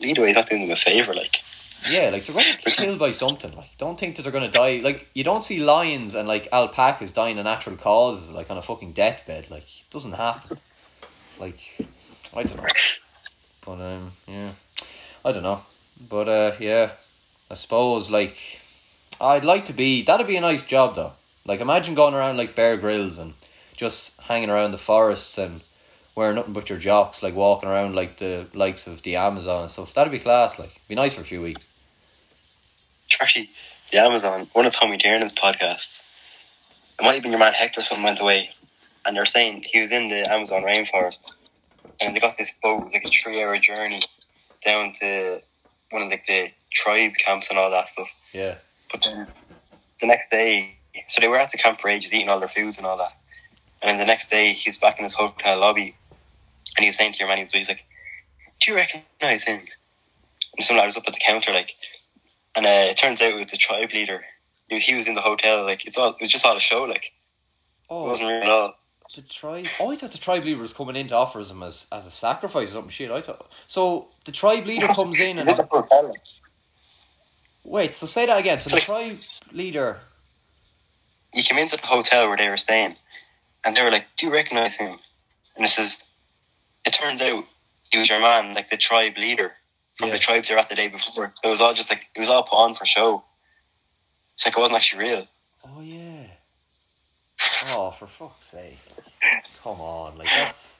either 0.00 0.22
way, 0.22 0.28
he's 0.28 0.36
not 0.36 0.46
doing 0.46 0.62
them 0.62 0.70
a 0.70 0.76
favor. 0.76 1.14
Like 1.14 1.42
Yeah, 1.88 2.10
like 2.10 2.26
they're 2.26 2.34
gonna 2.34 2.56
get 2.62 2.76
killed 2.76 2.98
by 2.98 3.10
something. 3.12 3.54
Like 3.56 3.76
don't 3.78 3.98
think 3.98 4.16
that 4.16 4.22
they're 4.22 4.32
gonna 4.32 4.50
die. 4.50 4.80
Like 4.82 5.08
you 5.14 5.24
don't 5.24 5.42
see 5.42 5.60
lions 5.60 6.14
and 6.14 6.28
like 6.28 6.48
alpacas 6.52 7.10
dying 7.10 7.38
of 7.38 7.44
natural 7.44 7.76
causes, 7.76 8.32
like 8.32 8.50
on 8.50 8.58
a 8.58 8.62
fucking 8.62 8.92
deathbed. 8.92 9.50
Like 9.50 9.62
it 9.62 9.90
doesn't 9.90 10.12
happen. 10.12 10.58
Like 11.38 11.58
I 12.34 12.42
don't 12.42 12.56
know, 12.56 12.66
but 13.64 13.80
um, 13.80 14.12
yeah, 14.26 14.50
I 15.24 15.32
don't 15.32 15.42
know, 15.42 15.62
but 16.08 16.28
uh, 16.28 16.52
yeah, 16.60 16.92
I 17.50 17.54
suppose 17.54 18.10
like 18.10 18.60
I'd 19.20 19.44
like 19.44 19.66
to 19.66 19.72
be. 19.72 20.02
That'd 20.02 20.26
be 20.26 20.36
a 20.36 20.40
nice 20.40 20.62
job 20.62 20.96
though. 20.96 21.12
Like 21.46 21.60
imagine 21.60 21.94
going 21.94 22.14
around 22.14 22.36
like 22.36 22.54
Bear 22.54 22.76
Grylls 22.76 23.18
and 23.18 23.32
just 23.74 24.20
hanging 24.20 24.50
around 24.50 24.72
the 24.72 24.78
forests 24.78 25.38
and 25.38 25.62
wearing 26.14 26.36
nothing 26.36 26.52
but 26.52 26.68
your 26.68 26.78
jocks, 26.78 27.22
like 27.22 27.34
walking 27.34 27.68
around 27.68 27.94
like 27.94 28.18
the 28.18 28.46
likes 28.52 28.86
of 28.86 29.02
the 29.02 29.16
Amazon 29.16 29.62
and 29.62 29.70
stuff. 29.70 29.94
That'd 29.94 30.12
be 30.12 30.18
class. 30.18 30.58
Like 30.58 30.80
be 30.86 30.94
nice 30.94 31.14
for 31.14 31.22
a 31.22 31.24
few 31.24 31.40
weeks. 31.40 31.66
Actually, 33.20 33.50
the 33.92 33.98
Amazon, 33.98 34.48
one 34.52 34.66
of 34.66 34.74
Tommy 34.74 34.98
Tiernan's 34.98 35.32
podcasts. 35.32 36.04
It 36.98 37.02
might 37.02 37.14
have 37.14 37.22
been 37.22 37.32
your 37.32 37.40
man 37.40 37.54
Hector. 37.54 37.82
Something 37.82 38.04
went 38.04 38.20
away, 38.20 38.50
and 39.04 39.16
they're 39.16 39.26
saying 39.26 39.64
he 39.70 39.80
was 39.80 39.90
in 39.90 40.08
the 40.08 40.30
Amazon 40.30 40.62
rainforest, 40.62 41.30
and 42.00 42.14
they 42.14 42.20
got 42.20 42.38
this 42.38 42.52
boat, 42.62 42.80
it 42.80 42.84
was 42.84 42.92
like 42.92 43.06
a 43.06 43.10
three-hour 43.10 43.58
journey 43.58 44.02
down 44.64 44.92
to 45.00 45.40
one 45.90 46.02
of 46.02 46.08
like 46.08 46.26
the 46.26 46.50
tribe 46.72 47.12
camps 47.18 47.48
and 47.50 47.58
all 47.58 47.70
that 47.70 47.88
stuff. 47.88 48.08
Yeah. 48.32 48.56
But 48.90 49.02
then 49.02 49.26
the 50.00 50.06
next 50.06 50.30
day, 50.30 50.76
so 51.08 51.20
they 51.20 51.28
were 51.28 51.38
at 51.38 51.50
the 51.50 51.58
camp 51.58 51.80
for 51.80 51.88
ages, 51.88 52.12
eating 52.12 52.28
all 52.28 52.38
their 52.38 52.48
foods 52.48 52.78
and 52.78 52.86
all 52.86 52.98
that. 52.98 53.16
And 53.82 53.90
then 53.90 53.98
the 53.98 54.04
next 54.04 54.28
day, 54.30 54.52
he's 54.52 54.78
back 54.78 54.98
in 54.98 55.04
his 55.04 55.14
hotel 55.14 55.58
lobby, 55.58 55.96
and 56.76 56.84
he 56.84 56.88
was 56.88 56.96
saying 56.96 57.12
to 57.14 57.18
your 57.18 57.28
man, 57.28 57.38
he's 57.38 57.68
like, 57.68 57.84
"Do 58.60 58.70
you 58.70 58.76
recognize 58.76 59.44
him?" 59.44 59.60
And 60.56 60.64
some 60.64 60.76
lad 60.76 60.86
was 60.86 60.96
up 60.96 61.04
at 61.06 61.14
the 61.14 61.20
counter, 61.20 61.52
like, 61.52 61.74
and 62.56 62.66
uh, 62.66 62.88
it 62.90 62.96
turns 62.96 63.20
out 63.22 63.30
it 63.32 63.36
was 63.36 63.46
the 63.46 63.56
tribe 63.56 63.90
leader. 63.92 64.22
He 64.68 64.94
was, 64.94 65.08
in 65.08 65.14
the 65.14 65.20
hotel, 65.20 65.64
like 65.64 65.84
it's 65.84 65.98
all. 65.98 66.10
It 66.10 66.20
was 66.20 66.30
just 66.30 66.46
all 66.46 66.56
a 66.56 66.60
show, 66.60 66.84
like 66.84 67.12
oh, 67.88 68.04
it 68.04 68.08
wasn't 68.08 68.28
real 68.30 68.42
at 68.42 68.48
all. 68.48 68.74
the 69.16 69.22
tribe. 69.22 69.66
Oh, 69.80 69.90
I 69.90 69.96
thought 69.96 70.12
the 70.12 70.18
tribe 70.18 70.44
leader 70.44 70.60
was 70.60 70.72
coming 70.72 70.94
in 70.94 71.08
to 71.08 71.16
offer 71.16 71.40
him 71.40 71.62
as 71.64 71.86
as 71.90 72.06
a 72.06 72.10
sacrifice 72.10 72.68
or 72.70 72.74
something. 72.74 72.90
Shit, 72.90 73.10
I 73.10 73.20
thought. 73.20 73.50
So 73.66 74.08
the 74.26 74.32
tribe 74.32 74.66
leader 74.66 74.86
comes 74.88 75.18
in 75.18 75.38
He's 75.38 75.48
in 75.48 75.56
the 75.56 75.86
and 75.90 76.14
wait. 77.64 77.94
So 77.94 78.06
say 78.06 78.26
that 78.26 78.38
again. 78.38 78.58
So 78.60 78.70
the 78.70 78.76
Like- 78.76 78.84
tribe 78.84 79.18
leader. 79.52 80.00
he 81.32 81.42
came 81.42 81.58
into 81.58 81.76
the 81.76 81.86
hotel 81.86 82.28
where 82.28 82.36
they 82.36 82.48
were 82.48 82.56
staying, 82.56 82.96
and 83.64 83.76
they 83.76 83.82
were 83.82 83.90
like, 83.90 84.06
"Do 84.16 84.26
you 84.26 84.32
recognize 84.32 84.76
him?" 84.76 84.98
And 85.56 85.64
it 85.64 85.68
says, 85.70 86.04
"It 86.84 86.92
turns 86.92 87.20
out 87.20 87.44
he 87.90 87.98
was 87.98 88.08
your 88.08 88.20
man, 88.20 88.54
like 88.54 88.70
the 88.70 88.76
tribe 88.76 89.16
leader 89.18 89.54
from 90.00 90.08
Yeah. 90.08 90.14
the 90.14 90.18
tribes 90.18 90.48
they 90.48 90.54
were 90.54 90.60
at 90.60 90.68
the 90.68 90.74
day 90.74 90.88
before." 90.88 91.30
So 91.32 91.40
it 91.44 91.48
was 91.48 91.60
all 91.60 91.74
just 91.74 91.90
like 91.90 92.06
it 92.14 92.20
was 92.20 92.28
all 92.28 92.42
put 92.42 92.56
on 92.56 92.74
for 92.74 92.84
show. 92.86 93.22
It's 94.34 94.46
like 94.46 94.56
it 94.56 94.60
wasn't 94.60 94.78
actually 94.78 95.04
real. 95.04 95.26
Oh 95.64 95.80
yeah. 95.80 96.26
Oh, 97.66 97.90
for 97.90 98.06
fuck's 98.06 98.46
sake! 98.46 98.78
Come 99.62 99.80
on, 99.80 100.18
like 100.18 100.28
that's 100.28 100.78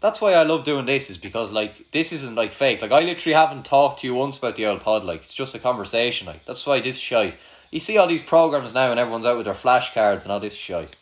that's 0.00 0.20
why 0.20 0.32
I 0.34 0.42
love 0.42 0.64
doing 0.64 0.84
this 0.84 1.08
is 1.08 1.16
because 1.16 1.52
like 1.52 1.90
this 1.90 2.12
isn't 2.12 2.34
like 2.34 2.52
fake. 2.52 2.82
Like 2.82 2.92
I 2.92 3.00
literally 3.00 3.34
haven't 3.34 3.64
talked 3.64 4.00
to 4.00 4.06
you 4.06 4.14
once 4.14 4.36
about 4.36 4.56
the 4.56 4.66
old 4.66 4.80
pod. 4.82 5.04
Like 5.04 5.24
it's 5.24 5.32
just 5.34 5.54
a 5.54 5.58
conversation. 5.58 6.26
Like 6.26 6.44
that's 6.44 6.66
why 6.66 6.80
this 6.80 6.98
shite. 6.98 7.36
You 7.70 7.80
see 7.80 7.96
all 7.98 8.06
these 8.06 8.22
programs 8.22 8.74
now, 8.74 8.90
and 8.90 9.00
everyone's 9.00 9.26
out 9.26 9.36
with 9.36 9.46
their 9.46 9.54
flashcards 9.54 10.22
and 10.22 10.30
all 10.32 10.40
this 10.40 10.54
shite. 10.54 10.96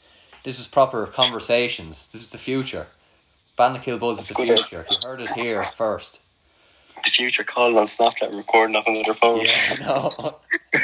This 0.44 0.59
is 0.59 0.66
proper 0.66 1.07
conversations. 1.07 2.11
This 2.11 2.22
is 2.22 2.31
the 2.31 2.38
future. 2.38 2.87
Ballinkill 3.59 4.01
Buzz 4.01 4.18
is 4.20 4.29
the 4.29 4.35
future. 4.35 4.87
You 4.88 4.96
heard 5.09 5.20
it 5.20 5.31
here 5.33 5.62
first. 5.62 6.20
The 7.05 7.11
future 7.11 7.45
calling 7.45 7.77
on 7.77 7.87
Snapchat 7.87 8.37
recording 8.37 8.77
off 8.77 8.87
another 8.87 9.15
phone. 9.15 9.45
Yeah, 9.45 9.75
no. 9.81 10.38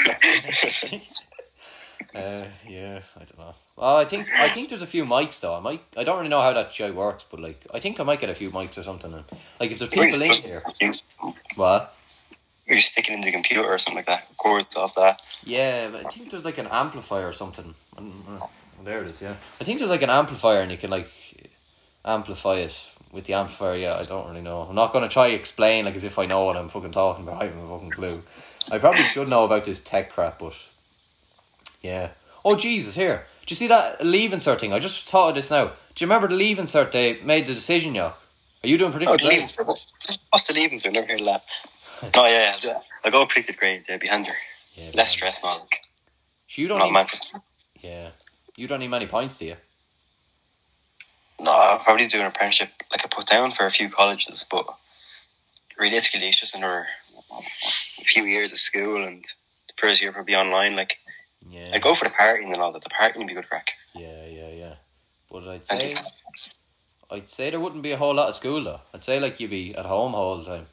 uh, 2.14 2.44
yeah, 2.66 3.00
I 3.16 3.20
don't 3.20 3.38
know. 3.38 3.54
Well, 3.76 3.96
I 3.96 4.04
think 4.04 4.28
I 4.34 4.48
think 4.48 4.70
there's 4.70 4.82
a 4.82 4.86
few 4.86 5.04
mics 5.04 5.38
though. 5.38 5.54
I 5.54 5.60
might. 5.60 5.82
I 5.96 6.02
don't 6.02 6.16
really 6.16 6.28
know 6.28 6.40
how 6.40 6.52
that 6.52 6.74
show 6.74 6.92
works, 6.92 7.24
but 7.30 7.38
like, 7.38 7.64
I 7.72 7.78
think 7.78 8.00
I 8.00 8.02
might 8.02 8.18
get 8.18 8.30
a 8.30 8.34
few 8.34 8.50
mics 8.50 8.76
or 8.76 8.82
something. 8.82 9.14
And, 9.14 9.22
like, 9.60 9.70
if 9.70 9.78
there's 9.78 9.90
people 9.90 10.20
in 10.20 10.42
here, 10.42 10.64
what? 11.54 11.94
You're 12.66 12.80
sticking 12.80 13.14
in 13.14 13.20
the 13.20 13.30
computer 13.30 13.64
or 13.64 13.78
something 13.78 13.98
like 13.98 14.06
that. 14.06 14.26
Records 14.30 14.76
off 14.76 14.96
that. 14.96 15.22
Yeah, 15.44 15.88
but 15.88 16.04
I 16.04 16.08
think 16.08 16.30
there's 16.30 16.44
like 16.44 16.58
an 16.58 16.66
amplifier 16.66 17.28
or 17.28 17.32
something. 17.32 17.74
There 18.84 19.02
it 19.02 19.08
is. 19.08 19.22
Yeah, 19.22 19.36
I 19.60 19.64
think 19.64 19.78
there's 19.78 19.90
like 19.90 20.02
an 20.02 20.10
amplifier, 20.10 20.60
and 20.60 20.72
you 20.72 20.76
can 20.76 20.90
like 20.90 21.08
amplify 22.04 22.56
it 22.56 22.76
with 23.12 23.24
the 23.24 23.34
amplifier. 23.34 23.76
Yeah, 23.76 23.94
I 23.96 24.04
don't 24.04 24.28
really 24.28 24.42
know. 24.42 24.60
I'm 24.62 24.74
not 24.74 24.92
gonna 24.92 25.08
try 25.08 25.28
to 25.28 25.34
explain 25.34 25.84
like 25.84 25.94
as 25.96 26.04
if 26.04 26.18
I 26.18 26.26
know 26.26 26.44
what 26.44 26.56
I'm 26.56 26.68
fucking 26.68 26.92
talking 26.92 27.24
about. 27.26 27.42
I 27.42 27.46
haven't 27.46 27.64
a 27.64 27.66
fucking 27.66 27.90
clue. 27.90 28.22
I 28.70 28.78
probably 28.78 29.02
should 29.02 29.28
know 29.28 29.44
about 29.44 29.64
this 29.64 29.80
tech 29.80 30.10
crap, 30.12 30.38
but 30.38 30.54
yeah. 31.82 32.10
Oh 32.44 32.54
Jesus, 32.56 32.94
here. 32.94 33.26
Do 33.46 33.52
you 33.52 33.56
see 33.56 33.66
that 33.68 34.04
leave 34.04 34.32
insert 34.32 34.60
thing? 34.60 34.72
I 34.72 34.78
just 34.78 35.08
thought 35.08 35.30
of 35.30 35.34
this 35.36 35.50
now. 35.50 35.72
Do 35.94 36.04
you 36.04 36.06
remember 36.06 36.28
the 36.28 36.34
leave 36.36 36.58
insert? 36.58 36.92
They 36.92 37.20
made 37.22 37.46
the 37.46 37.54
decision, 37.54 37.94
yeah. 37.94 38.12
Are 38.62 38.68
you 38.68 38.76
doing 38.76 38.90
Oh, 38.92 38.96
predicted 38.98 39.20
the 39.20 39.24
grades? 39.24 39.56
What's 40.30 40.44
the 40.46 40.52
leaving? 40.54 40.78
So 40.78 40.88
I 40.88 40.92
never 40.92 41.06
heard 41.06 41.20
of 41.20 41.26
that. 42.02 42.16
oh 42.16 42.26
yeah, 42.26 42.56
yeah. 42.62 42.78
I 43.04 43.10
go 43.10 43.24
predicted 43.26 43.56
grades. 43.56 43.88
Yeah, 43.88 43.96
behind 43.96 44.26
her. 44.26 44.34
Yeah, 44.74 44.90
Less 44.94 44.96
man. 45.20 45.32
stress. 45.32 45.42
Like, 45.42 45.80
So 46.48 46.62
you 46.62 46.68
don't 46.68 46.78
not 46.92 47.08
need, 47.10 47.42
yeah. 47.82 48.10
You 48.56 48.66
don't 48.68 48.80
need 48.80 48.88
many 48.88 49.06
points, 49.06 49.38
do 49.38 49.46
you? 49.46 49.56
No, 51.40 51.52
I'll 51.52 51.78
probably 51.78 52.06
do 52.08 52.20
an 52.20 52.26
apprenticeship. 52.26 52.70
Like 52.90 53.04
I 53.04 53.08
put 53.08 53.26
down 53.26 53.52
for 53.52 53.66
a 53.66 53.70
few 53.70 53.90
colleges, 53.90 54.44
but 54.50 54.66
realistically, 55.78 56.28
it's 56.28 56.40
just 56.40 56.54
another 56.54 56.86
a 57.30 58.04
few 58.04 58.24
years 58.24 58.50
of 58.50 58.58
school, 58.58 59.04
and 59.04 59.22
the 59.24 59.74
first 59.76 60.00
year 60.02 60.12
probably 60.12 60.34
online. 60.34 60.74
Like 60.76 60.98
Yeah. 61.48 61.70
I 61.72 61.78
go 61.78 61.94
for 61.94 62.04
the 62.04 62.10
partying 62.10 62.52
and 62.52 62.56
all 62.56 62.72
that. 62.72 62.82
The 62.82 62.90
partying 62.90 63.18
would 63.18 63.26
be 63.28 63.34
good 63.34 63.48
crack. 63.48 63.72
Yeah, 63.94 64.26
yeah, 64.26 64.50
yeah. 64.50 64.74
But 65.30 65.46
I'd 65.48 65.66
say 65.66 65.94
I'd 67.10 67.28
say 67.28 67.50
there 67.50 67.60
wouldn't 67.60 67.82
be 67.82 67.92
a 67.92 67.96
whole 67.96 68.14
lot 68.14 68.28
of 68.28 68.34
school 68.34 68.62
though. 68.64 68.80
I'd 68.92 69.04
say 69.04 69.20
like 69.20 69.38
you'd 69.40 69.50
be 69.50 69.74
at 69.74 69.86
home 69.86 70.14
all 70.14 70.38
the 70.38 70.44
time. 70.44 70.66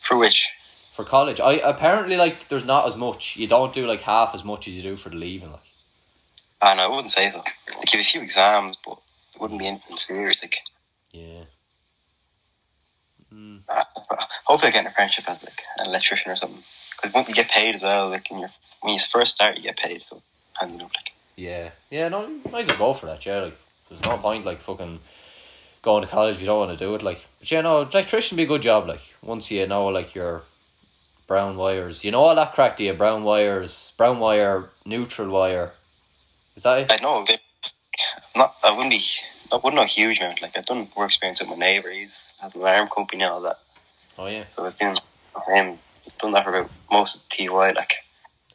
For 0.00 0.16
which, 0.16 0.50
For 0.92 1.04
college, 1.04 1.40
I 1.40 1.54
apparently 1.54 2.16
like 2.16 2.48
there's 2.48 2.64
not 2.64 2.86
as 2.86 2.96
much. 2.96 3.36
You 3.36 3.46
don't 3.46 3.74
do 3.74 3.86
like 3.86 4.02
half 4.02 4.34
as 4.34 4.44
much 4.44 4.68
as 4.68 4.74
you 4.74 4.82
do 4.82 4.96
for 4.96 5.08
the 5.10 5.16
leaving. 5.16 5.50
Like 5.50 5.60
I 6.60 6.74
know 6.74 6.84
I 6.84 6.94
wouldn't 6.94 7.10
say 7.10 7.30
so. 7.30 7.38
Like 7.38 7.92
you 7.92 7.98
have 7.98 8.06
a 8.06 8.08
few 8.08 8.20
exams, 8.22 8.76
but 8.84 8.98
wouldn't 9.42 9.60
be 9.60 9.66
anything 9.66 9.96
serious. 9.96 10.42
Like 10.42 10.56
yeah, 11.12 11.44
mm, 13.34 13.60
uh, 13.68 13.84
hopefully, 14.44 14.68
I 14.68 14.72
get 14.72 14.86
an 14.86 14.86
apprenticeship 14.86 15.28
as 15.28 15.44
like 15.44 15.60
an 15.78 15.86
electrician 15.86 16.30
or 16.30 16.36
something. 16.36 16.62
Because 16.96 17.14
once 17.14 17.28
you 17.28 17.34
get 17.34 17.50
paid 17.50 17.74
as 17.74 17.82
well, 17.82 18.08
like 18.08 18.30
in 18.30 18.38
your 18.38 18.50
when 18.80 18.94
you 18.94 18.98
first 19.00 19.34
start, 19.34 19.56
you 19.56 19.62
get 19.64 19.76
paid. 19.76 20.04
So 20.04 20.22
handy 20.58 20.76
enough. 20.76 20.92
Like 20.96 21.12
yeah, 21.36 21.70
yeah. 21.90 22.08
No, 22.08 22.26
you 22.26 22.40
might 22.50 22.70
as 22.70 22.78
well 22.78 22.92
go 22.92 22.98
for 22.98 23.06
that. 23.06 23.26
Yeah, 23.26 23.40
like 23.40 23.58
there's 23.90 24.04
no 24.04 24.16
point 24.16 24.46
like 24.46 24.60
fucking 24.60 25.00
going 25.82 26.02
to 26.02 26.08
college 26.08 26.36
if 26.36 26.40
you 26.40 26.46
don't 26.46 26.60
want 26.60 26.78
to 26.78 26.84
do 26.84 26.94
it. 26.94 27.02
Like, 27.02 27.24
but 27.40 27.50
yeah, 27.50 27.60
no, 27.62 27.82
electrician 27.82 28.36
be 28.36 28.44
a 28.44 28.46
good 28.46 28.62
job. 28.62 28.86
Like 28.86 29.02
once 29.22 29.50
you 29.50 29.66
know 29.66 29.86
like 29.86 30.14
your 30.14 30.42
brown 31.26 31.56
wires, 31.56 32.04
you 32.04 32.12
know 32.12 32.22
all 32.22 32.36
that 32.36 32.54
crack. 32.54 32.76
Do 32.76 32.84
you 32.84 32.92
brown 32.92 33.24
wires, 33.24 33.92
brown 33.96 34.20
wire, 34.20 34.70
neutral 34.86 35.28
wire? 35.30 35.72
Is 36.54 36.62
that 36.62 36.78
it? 36.78 36.92
I 36.92 36.96
know. 36.98 37.24
They, 37.26 37.38
not 38.36 38.56
I 38.62 38.70
wouldn't 38.70 38.90
be. 38.90 39.04
I 39.52 39.56
wouldn't 39.56 39.74
know 39.74 39.82
a 39.82 39.86
huge 39.86 40.20
amount. 40.20 40.42
Like 40.42 40.56
I've 40.56 40.66
done 40.66 40.88
work 40.96 41.10
experience 41.10 41.40
with 41.40 41.50
my 41.50 41.56
neighbour. 41.56 41.90
He's 41.90 42.32
has 42.40 42.54
an 42.54 42.60
alarm 42.60 42.88
company 42.88 43.22
and 43.22 43.32
all 43.32 43.40
that. 43.42 43.58
Oh 44.18 44.26
yeah. 44.26 44.44
So 44.54 44.62
I 44.62 44.64
was 44.66 44.74
doing 44.74 44.96
him. 45.48 45.78
Done 46.18 46.32
that 46.32 46.44
for 46.44 46.54
about 46.54 46.70
most 46.90 47.16
of 47.16 47.28
the 47.28 47.46
TY. 47.46 47.72
Like 47.72 47.94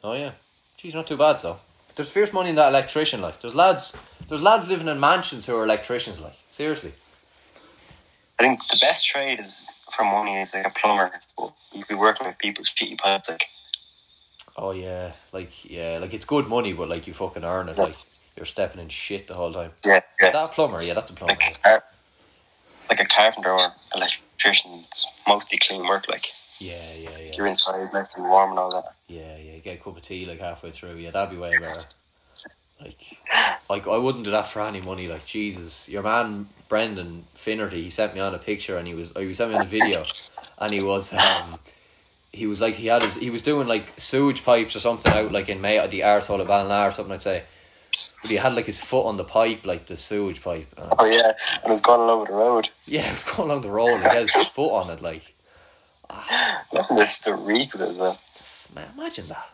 Oh 0.02 0.12
yeah, 0.12 0.32
geez, 0.76 0.94
not 0.94 1.06
too 1.06 1.16
bad. 1.16 1.38
So 1.38 1.58
there's 1.96 2.10
fierce 2.10 2.32
money 2.32 2.50
in 2.50 2.56
that 2.56 2.68
electrician. 2.68 3.20
Like 3.20 3.40
there's 3.40 3.54
lads, 3.54 3.96
there's 4.28 4.42
lads 4.42 4.68
living 4.68 4.88
in 4.88 5.00
mansions 5.00 5.46
who 5.46 5.56
are 5.56 5.64
electricians. 5.64 6.20
Like 6.20 6.36
seriously. 6.48 6.92
I 8.38 8.44
think 8.44 8.60
the 8.68 8.78
best 8.80 9.06
trade 9.06 9.40
is 9.40 9.68
for 9.96 10.04
money 10.04 10.36
is 10.36 10.54
like 10.54 10.66
a 10.66 10.70
plumber. 10.70 11.10
You 11.38 11.84
could 11.84 11.88
be 11.88 11.94
working 11.94 12.26
with 12.26 12.38
people's 12.38 12.70
shitty 12.70 12.98
pipes. 12.98 13.28
Like 13.28 13.44
Oh 14.56 14.72
yeah, 14.72 15.12
like 15.32 15.70
yeah, 15.70 15.98
like 16.00 16.12
it's 16.12 16.24
good 16.24 16.48
money, 16.48 16.72
but 16.72 16.88
like 16.88 17.06
you 17.06 17.14
fucking 17.14 17.44
earn 17.44 17.68
it. 17.68 17.78
Like 17.78 17.96
you're 18.38 18.46
stepping 18.46 18.80
in 18.80 18.88
shit 18.88 19.26
the 19.26 19.34
whole 19.34 19.52
time. 19.52 19.72
yeah, 19.84 19.96
Is 19.96 20.02
yeah. 20.20 20.30
that 20.30 20.44
a 20.44 20.48
plumber? 20.48 20.80
Yeah, 20.80 20.94
that's 20.94 21.10
a 21.10 21.14
plumber. 21.14 21.32
Like 21.34 21.58
a 21.64 21.82
like 22.88 23.00
a 23.00 23.04
carpenter 23.04 23.50
or 23.52 23.72
electrician. 23.94 24.84
It's 24.90 25.06
mostly 25.26 25.58
clean 25.58 25.86
work. 25.86 26.08
Like 26.08 26.24
Yeah, 26.60 26.74
yeah, 26.96 27.10
yeah, 27.18 27.32
you're 27.36 27.46
inside, 27.48 27.92
nice 27.92 28.06
and 28.16 28.24
warm 28.24 28.50
and 28.50 28.58
all 28.60 28.70
that. 28.70 28.94
yeah, 29.08 29.36
yeah. 29.36 29.54
You 29.54 29.60
get 29.60 29.80
a 29.80 29.82
cup 29.82 29.96
of 29.96 30.02
tea 30.02 30.24
like 30.24 30.40
halfway 30.40 30.70
through. 30.70 30.94
Yeah, 30.94 31.10
that'd 31.10 31.30
be 31.30 31.36
way 31.36 31.58
better. 31.58 31.84
Like, 32.80 33.18
like 33.68 33.88
I 33.88 33.96
wouldn't 33.96 34.24
do 34.24 34.30
that 34.30 34.46
for 34.46 34.62
any 34.62 34.80
money. 34.80 35.08
Like 35.08 35.26
Jesus, 35.26 35.88
your 35.88 36.04
man 36.04 36.48
Brendan 36.68 37.24
Finnerty, 37.34 37.82
he 37.82 37.90
sent 37.90 38.14
me 38.14 38.20
on 38.20 38.34
a 38.34 38.38
picture 38.38 38.78
and 38.78 38.86
he 38.86 38.94
was, 38.94 39.10
or 39.16 39.22
he 39.22 39.34
sent 39.34 39.50
me 39.50 39.56
on 39.56 39.62
a 39.62 39.68
video, 39.68 40.04
and 40.58 40.72
he 40.72 40.80
was, 40.80 41.12
um, 41.12 41.58
he 42.32 42.46
was 42.46 42.60
like 42.60 42.74
he 42.74 42.86
had 42.86 43.02
his, 43.02 43.14
he 43.14 43.30
was 43.30 43.42
doing 43.42 43.66
like 43.66 43.92
sewage 43.98 44.44
pipes 44.44 44.76
or 44.76 44.80
something 44.80 45.12
out 45.12 45.32
like 45.32 45.48
in 45.48 45.60
May 45.60 45.78
at 45.78 45.90
the 45.90 46.00
arsehole 46.00 46.40
of 46.40 46.46
Ballinlar 46.46 46.86
or 46.88 46.90
something 46.92 47.14
I'd 47.14 47.22
say, 47.22 47.42
but 48.22 48.30
he 48.30 48.36
had 48.36 48.54
like 48.54 48.66
his 48.66 48.80
foot 48.80 49.06
on 49.06 49.16
the 49.16 49.24
pipe, 49.24 49.64
like 49.66 49.86
the 49.86 49.96
sewage 49.96 50.42
pipe. 50.42 50.66
And, 50.76 50.92
Oh 50.98 51.04
yeah, 51.04 51.32
and 51.62 51.72
it's 51.72 51.80
gone 51.80 52.00
along 52.00 52.24
the 52.26 52.32
road. 52.34 52.68
yeah, 52.86 53.06
it 53.10 53.12
was 53.12 53.22
going 53.36 53.50
along 53.50 53.62
the 53.62 53.70
road. 53.70 54.00
Like, 54.00 54.10
he 54.12 54.16
had 54.18 54.28
his 54.30 54.46
foot 54.52 54.70
on 54.72 54.90
it. 54.90 55.00
Like, 55.02 55.34
ah. 56.10 56.64
Nothing 56.72 56.96
just 56.98 57.24
to 57.24 57.34
reek 57.34 57.72
with 57.72 57.82
it 57.82 57.88
as 57.90 57.96
well. 57.96 58.20
this, 58.36 58.72
man, 58.74 58.88
imagine 58.96 59.28
that. 59.28 59.48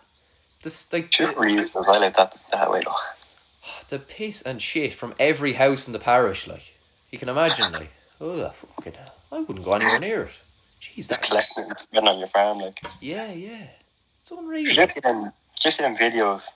This 0.63 0.91
like 0.93 1.13
Should 1.13 1.37
reek 1.37 1.59
as 1.59 1.71
well 1.75 2.01
like 2.01 2.17
that 2.17 2.37
that 2.53 2.71
way 2.71 2.81
though. 2.85 2.95
the 3.91 3.99
piss 3.99 4.41
and 4.43 4.61
shit 4.63 4.95
from 4.95 5.15
every 5.19 5.53
house 5.53 5.87
in 5.87 5.93
the 5.93 5.99
parish, 5.99 6.47
like 6.47 6.73
you 7.11 7.19
can 7.19 7.29
imagine, 7.29 7.71
like 7.73 7.91
oh 8.21 8.37
the 8.37 8.51
fucking 8.51 8.95
hell, 8.95 9.15
I 9.31 9.41
wouldn't 9.41 9.65
go 9.65 9.75
anywhere 9.75 10.01
near 10.01 10.23
it. 10.23 10.31
Jeez, 10.81 11.09
Just 11.09 11.23
collecting 11.23 11.65
it's 11.71 11.83
been 11.85 12.09
on 12.09 12.19
your 12.19 12.29
farm 12.29 12.59
like. 12.61 12.81
yeah, 13.01 13.31
yeah, 13.33 13.67
it's 14.23 14.31
unreal. 14.31 14.75
just 14.75 14.95
see 14.95 15.01
them, 15.01 15.33
just 15.61 15.77
see 15.79 15.85
them 15.85 15.97
videos, 15.97 16.49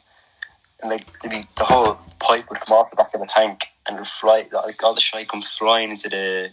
and 0.81 0.91
like 0.91 1.07
the 1.21 1.45
the 1.57 1.65
whole 1.65 1.99
pipe 2.21 2.45
would 2.51 2.61
come 2.61 2.77
off 2.77 2.91
the 2.91 2.97
back 2.97 3.15
of 3.15 3.21
the 3.21 3.27
tank 3.27 3.67
and 3.89 4.07
fly. 4.07 4.47
Like 4.53 4.83
all 4.83 4.95
the 4.95 5.01
shite 5.01 5.29
comes 5.29 5.51
flying 5.51 5.91
into 5.91 6.09
the 6.09 6.51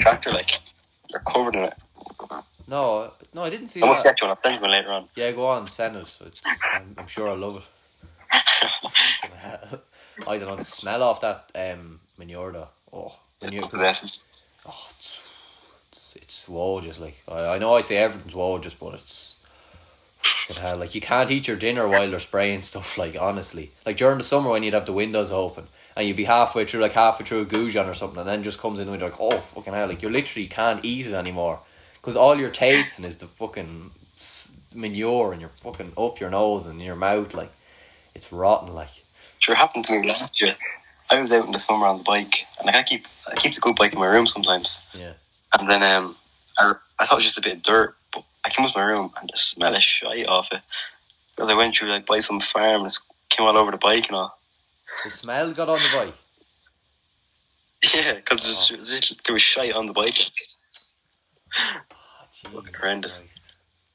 tractor. 0.00 0.30
Like 0.30 0.50
they're 1.10 1.20
covered 1.20 1.54
in 1.54 1.64
it. 1.64 1.74
No, 2.66 3.12
no, 3.34 3.44
I 3.44 3.50
didn't 3.50 3.68
see 3.68 3.82
I 3.82 3.86
must 3.86 4.04
that. 4.04 4.16
get 4.16 4.20
you 4.20 4.24
one. 4.26 4.30
I'll 4.30 4.36
send 4.36 4.54
you 4.54 4.60
one 4.60 4.70
later 4.70 4.92
on. 4.92 5.08
Yeah, 5.16 5.32
go 5.32 5.46
on, 5.46 5.68
send 5.68 5.96
it. 5.96 6.08
I'm, 6.72 6.94
I'm 6.96 7.06
sure 7.06 7.28
I'll 7.28 7.36
love 7.36 7.56
it. 7.56 7.62
I 10.26 10.38
don't 10.38 10.48
know 10.48 10.56
the 10.56 10.64
smell 10.64 11.02
off 11.02 11.20
that 11.20 11.50
um 11.54 12.00
manure 12.16 12.52
though. 12.52 12.68
Oh, 12.92 13.14
manure. 13.42 13.68
Oh, 14.66 14.88
it's 14.96 15.16
it's, 15.92 16.16
it's 16.16 16.48
woe 16.48 16.80
just 16.80 17.00
like 17.00 17.20
I, 17.28 17.54
I 17.54 17.58
know 17.58 17.74
I 17.74 17.82
say 17.82 17.96
everything's 17.96 18.34
woe 18.34 18.58
just, 18.58 18.78
but 18.78 18.94
it's 18.94 19.33
hell. 20.58 20.76
Like 20.76 20.94
you 20.94 21.00
can't 21.00 21.30
eat 21.30 21.48
your 21.48 21.56
dinner 21.56 21.88
while 21.88 22.10
they're 22.10 22.20
spraying 22.20 22.62
stuff. 22.62 22.98
Like 22.98 23.16
honestly, 23.20 23.72
like 23.86 23.96
during 23.96 24.18
the 24.18 24.24
summer 24.24 24.50
when 24.50 24.62
you'd 24.62 24.74
have 24.74 24.86
the 24.86 24.92
windows 24.92 25.30
open 25.30 25.66
and 25.96 26.06
you'd 26.06 26.16
be 26.16 26.24
halfway 26.24 26.64
through, 26.64 26.80
like 26.80 26.92
halfway 26.92 27.24
through 27.24 27.42
a 27.42 27.46
goujon 27.46 27.88
or 27.88 27.94
something, 27.94 28.18
and 28.18 28.28
then 28.28 28.42
just 28.42 28.58
comes 28.58 28.78
in 28.78 28.88
and 28.88 29.00
you're 29.00 29.10
like, 29.10 29.20
oh 29.20 29.38
fucking 29.38 29.72
hell, 29.72 29.88
like 29.88 30.02
you 30.02 30.08
literally 30.08 30.46
can't 30.46 30.84
eat 30.84 31.06
it 31.06 31.14
anymore 31.14 31.60
because 31.94 32.16
all 32.16 32.38
you're 32.38 32.50
tasting 32.50 33.04
is 33.04 33.18
the 33.18 33.26
fucking 33.26 33.90
manure 34.74 35.32
and 35.32 35.40
you're 35.40 35.50
fucking 35.60 35.92
up 35.96 36.20
your 36.20 36.30
nose 36.30 36.66
and 36.66 36.82
your 36.82 36.96
mouth 36.96 37.32
like 37.34 37.52
it's 38.14 38.32
rotten. 38.32 38.72
Like 38.74 38.90
Sure 39.44 39.54
happened 39.54 39.84
to 39.84 40.00
me 40.00 40.08
last 40.08 40.40
year. 40.40 40.56
I 41.10 41.20
was 41.20 41.30
out 41.30 41.44
in 41.44 41.52
the 41.52 41.58
summer 41.58 41.86
on 41.86 41.98
the 41.98 42.02
bike, 42.02 42.46
and 42.58 42.64
like, 42.64 42.76
I 42.76 42.82
keep 42.82 43.06
I 43.30 43.34
keep 43.34 43.52
the 43.52 43.60
good 43.60 43.76
bike 43.76 43.92
in 43.92 43.98
my 43.98 44.06
room 44.06 44.26
sometimes. 44.26 44.86
Yeah. 44.94 45.12
And 45.52 45.68
then 45.68 45.82
um, 45.82 46.16
I, 46.58 46.72
I 46.98 47.04
thought 47.04 47.16
it 47.16 47.16
was 47.16 47.26
just 47.26 47.36
a 47.36 47.42
bit 47.42 47.56
of 47.58 47.62
dirt, 47.62 47.94
I 48.44 48.50
came 48.50 48.66
up 48.66 48.72
to 48.72 48.78
my 48.78 48.84
room 48.84 49.12
and 49.20 49.30
the 49.32 49.36
smell 49.36 49.74
of 49.74 49.82
shite 49.82 50.26
off 50.26 50.48
it. 50.52 50.60
Because 51.34 51.50
I 51.50 51.54
went 51.54 51.76
through 51.76 51.90
like 51.90 52.06
by 52.06 52.18
some 52.18 52.40
farm 52.40 52.82
and 52.82 52.90
it 52.90 52.98
came 53.28 53.46
all 53.46 53.56
over 53.56 53.70
the 53.70 53.76
bike 53.76 54.06
and 54.08 54.16
all. 54.16 54.38
The 55.02 55.10
smell 55.10 55.52
got 55.52 55.68
on 55.68 55.78
the 55.78 55.96
bike. 55.96 56.14
Yeah, 57.94 58.14
because 58.14 58.46
oh. 58.46 58.66
there, 58.70 58.78
was, 58.78 59.20
there 59.26 59.32
was 59.34 59.42
shite 59.42 59.74
on 59.74 59.86
the 59.86 59.92
bike. 59.92 60.16
Oh, 62.46 62.62
horrendous. 62.78 63.20
Christ. 63.20 63.44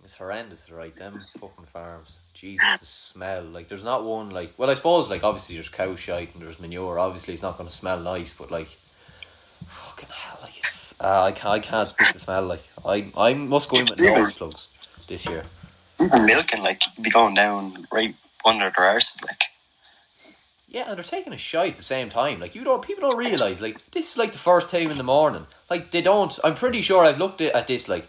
It's 0.03 0.15
horrendous, 0.15 0.71
right? 0.71 0.95
Them 0.95 1.23
fucking 1.39 1.65
farms. 1.71 2.19
Jesus, 2.33 2.79
the 2.79 2.85
smell. 2.85 3.43
Like, 3.43 3.67
there's 3.67 3.83
not 3.83 4.03
one, 4.03 4.31
like, 4.31 4.53
well, 4.57 4.69
I 4.69 4.73
suppose, 4.73 5.09
like, 5.09 5.23
obviously 5.23 5.55
there's 5.55 5.69
cow 5.69 5.95
shite 5.95 6.33
and 6.33 6.43
there's 6.43 6.59
manure. 6.59 6.97
Obviously, 6.97 7.33
it's 7.33 7.43
not 7.43 7.57
going 7.57 7.69
to 7.69 7.75
smell 7.75 7.99
nice, 7.99 8.33
but, 8.33 8.49
like, 8.49 8.69
fucking 9.99 10.15
hell, 10.15 10.39
like, 10.41 10.53
it's, 10.57 10.93
uh, 10.99 11.23
I, 11.23 11.31
can't, 11.31 11.53
I 11.53 11.59
can't 11.59 11.89
stick 11.89 12.13
the 12.13 12.19
smell. 12.19 12.43
Like, 12.43 12.63
I, 12.85 13.11
I 13.17 13.33
must 13.33 13.69
go 13.69 13.77
in 13.77 13.85
with 13.85 13.99
nose 13.99 14.33
plugs 14.33 14.67
this 15.07 15.25
year. 15.25 15.43
Even 16.01 16.25
milking, 16.25 16.61
like, 16.61 16.81
be 17.01 17.09
going 17.09 17.33
down 17.33 17.87
right 17.91 18.15
under 18.45 18.71
their 18.75 18.85
arses, 18.85 19.23
like. 19.25 19.41
Yeah, 20.67 20.87
and 20.87 20.97
they're 20.97 21.03
taking 21.03 21.33
a 21.33 21.37
shite 21.37 21.71
at 21.71 21.77
the 21.77 21.83
same 21.83 22.11
time. 22.11 22.39
Like 22.39 22.53
you 22.53 22.63
don't, 22.63 22.85
people 22.85 23.09
don't 23.09 23.17
realize. 23.17 23.59
Like 23.59 23.79
this 23.89 24.11
is 24.11 24.17
like 24.19 24.33
the 24.33 24.37
first 24.37 24.69
time 24.69 24.91
in 24.91 24.99
the 24.99 25.03
morning. 25.03 25.47
Like 25.67 25.89
they 25.89 26.03
don't. 26.03 26.37
I'm 26.43 26.53
pretty 26.53 26.81
sure 26.81 27.03
I've 27.03 27.17
looked 27.17 27.41
at 27.41 27.65
this. 27.65 27.89
Like 27.89 28.05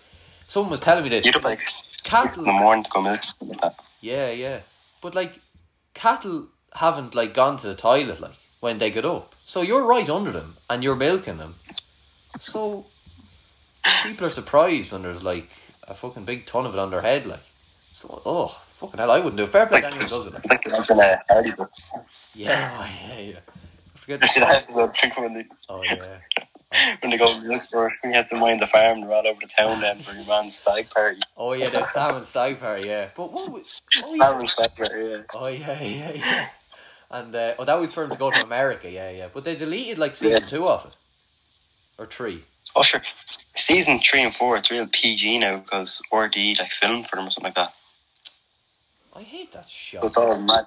someone 0.46 0.70
was 0.70 0.80
telling 0.80 1.02
me 1.02 1.08
this. 1.08 1.24
You'd 1.24 1.36
have 1.36 1.42
like 1.44 1.60
Cattle. 2.02 2.40
in 2.40 2.44
the 2.44 2.52
morning 2.52 2.84
to 2.84 2.90
go 2.90 3.00
milk. 3.00 3.22
Like. 3.40 3.72
Yeah, 4.02 4.30
yeah. 4.30 4.60
But 5.00 5.14
like 5.14 5.40
cattle 5.94 6.48
haven't 6.74 7.14
like 7.14 7.32
gone 7.32 7.56
to 7.56 7.66
the 7.66 7.74
toilet 7.74 8.20
like 8.20 8.36
when 8.60 8.76
they 8.76 8.90
get 8.90 9.06
up. 9.06 9.34
So 9.42 9.62
you're 9.62 9.84
right 9.84 10.08
under 10.08 10.30
them 10.30 10.56
and 10.68 10.84
you're 10.84 10.96
milking 10.96 11.38
them. 11.38 11.56
So 12.40 12.86
people 14.04 14.26
are 14.26 14.30
surprised 14.30 14.92
when 14.92 15.02
there's 15.02 15.22
like 15.22 15.48
a 15.86 15.94
fucking 15.94 16.24
big 16.24 16.46
ton 16.46 16.66
of 16.66 16.74
it 16.74 16.78
on 16.78 16.90
their 16.90 17.02
head. 17.02 17.26
Like 17.26 17.40
so, 17.92 18.22
oh 18.24 18.60
fucking 18.74 18.98
hell, 18.98 19.10
I 19.10 19.18
wouldn't 19.18 19.36
do. 19.36 19.44
it. 19.44 19.50
Fair 19.50 19.66
play 19.66 19.80
to 19.80 19.86
Like, 19.86 19.94
anyone 19.94 20.10
who 20.10 20.16
does 20.16 20.26
it. 20.26 20.34
Like. 20.34 20.48
Like 20.48 20.62
the 20.62 20.70
like 20.70 20.90
in 20.90 21.00
a 21.00 21.22
Hardy 21.28 21.52
Bucks. 21.52 21.90
Yeah, 22.34 22.70
oh, 22.80 23.08
yeah, 23.08 23.18
yeah. 23.18 23.38
I 23.94 23.98
forget. 23.98 24.20
Did 24.20 24.42
episode 24.42 24.96
think 24.96 25.16
when 25.18 25.34
they 25.34 25.44
Oh 25.68 25.82
yeah. 25.84 26.18
when 27.00 27.10
they 27.10 27.18
go 27.18 27.40
milk 27.40 27.62
for 27.70 27.92
he 28.02 28.12
has 28.12 28.28
to 28.28 28.36
mind 28.36 28.60
the 28.60 28.66
farm 28.66 29.02
and 29.02 29.10
all 29.10 29.26
over 29.26 29.40
the 29.40 29.46
town 29.46 29.80
then 29.80 29.98
for 30.00 30.14
your 30.14 30.26
man's 30.26 30.56
stag 30.56 30.88
party. 30.90 31.20
Oh 31.36 31.52
yeah, 31.52 31.68
the 31.68 31.84
salmon 31.86 32.24
stag 32.24 32.60
party, 32.60 32.88
yeah. 32.88 33.08
But 33.16 33.32
what 33.32 33.50
was 33.50 33.82
oh, 34.04 34.16
Salmon 34.16 34.42
yeah. 34.42 34.46
stag 34.46 34.76
party, 34.76 35.04
yeah. 35.04 35.22
oh 35.34 35.46
yeah, 35.48 35.82
yeah, 35.82 36.12
yeah. 36.12 36.48
And 37.10 37.34
uh, 37.34 37.54
oh, 37.58 37.64
that 37.64 37.74
was 37.80 37.92
for 37.92 38.04
him 38.04 38.10
to 38.10 38.16
go 38.16 38.30
to 38.30 38.44
America, 38.44 38.88
yeah, 38.88 39.10
yeah. 39.10 39.28
But 39.32 39.42
they 39.42 39.56
deleted 39.56 39.98
like 39.98 40.14
season 40.14 40.42
Yeah. 40.42 40.48
two 40.48 40.68
of 40.68 40.86
it, 40.86 40.92
or 42.00 42.06
three. 42.06 42.42
Oh 42.74 42.82
sure. 42.82 43.02
Season 43.54 44.00
three 44.00 44.22
and 44.22 44.34
four, 44.34 44.56
it's 44.56 44.70
real 44.70 44.88
PG 44.90 45.38
now 45.38 45.58
because 45.58 46.02
RTÉ 46.12 46.58
like 46.58 46.70
filmed 46.72 47.06
for 47.06 47.16
them 47.16 47.26
or 47.26 47.30
something 47.30 47.48
like 47.48 47.54
that. 47.54 47.74
I 49.14 49.22
hate 49.22 49.52
that 49.52 49.64
So 49.66 49.70
shit. 49.70 50.04
it's 50.04 50.16
all 50.16 50.38
mad 50.38 50.66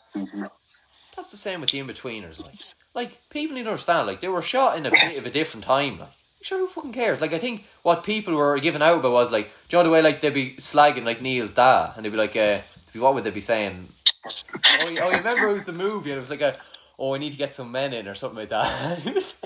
That's 1.16 1.32
the 1.32 1.38
same 1.38 1.62
with 1.62 1.72
the 1.72 1.80
in-betweeners, 1.80 2.44
like. 2.44 2.56
Like, 2.94 3.20
people 3.30 3.56
need 3.56 3.64
to 3.64 3.70
understand, 3.70 4.06
like, 4.06 4.20
they 4.22 4.28
were 4.28 4.42
shot 4.42 4.78
in 4.78 4.86
a 4.86 4.92
bit 4.92 5.18
of 5.18 5.26
a 5.26 5.32
different 5.32 5.64
time, 5.64 5.98
like. 5.98 6.10
Sure, 6.42 6.60
who 6.60 6.68
fucking 6.68 6.92
cares? 6.92 7.22
Like, 7.22 7.34
I 7.34 7.40
think 7.40 7.66
what 7.84 8.04
people 8.04 8.36
were 8.36 8.60
giving 8.60 8.82
out 8.82 9.00
about 9.00 9.14
was, 9.14 9.32
like, 9.32 9.50
do 9.70 9.78
you 9.78 9.80
know 9.80 9.84
the 9.86 9.90
way, 9.90 10.02
like, 10.02 10.20
they'd 10.22 10.34
be 10.34 10.56
slagging, 10.58 11.06
like, 11.06 11.22
Neil's 11.22 11.54
dad, 11.54 11.94
and 11.96 12.06
they'd 12.06 12.10
be 12.10 12.18
like, 12.18 12.36
uh, 12.36 12.60
what 12.94 13.16
would 13.16 13.24
they 13.24 13.32
be 13.32 13.40
saying? 13.42 13.88
Oh, 14.26 14.90
you, 14.90 15.00
oh, 15.00 15.10
you 15.10 15.18
remember 15.18 15.50
it 15.50 15.54
was 15.54 15.64
the 15.66 15.74
movie, 15.74 16.12
and 16.12 16.18
it 16.18 16.20
was 16.22 16.30
like 16.30 16.42
a, 16.42 16.58
oh, 17.00 17.16
I 17.16 17.18
need 17.18 17.32
to 17.32 17.38
get 17.38 17.54
some 17.54 17.72
men 17.72 17.94
in, 17.94 18.08
or 18.08 18.14
something 18.14 18.38
like 18.38 18.50
that. 18.50 19.34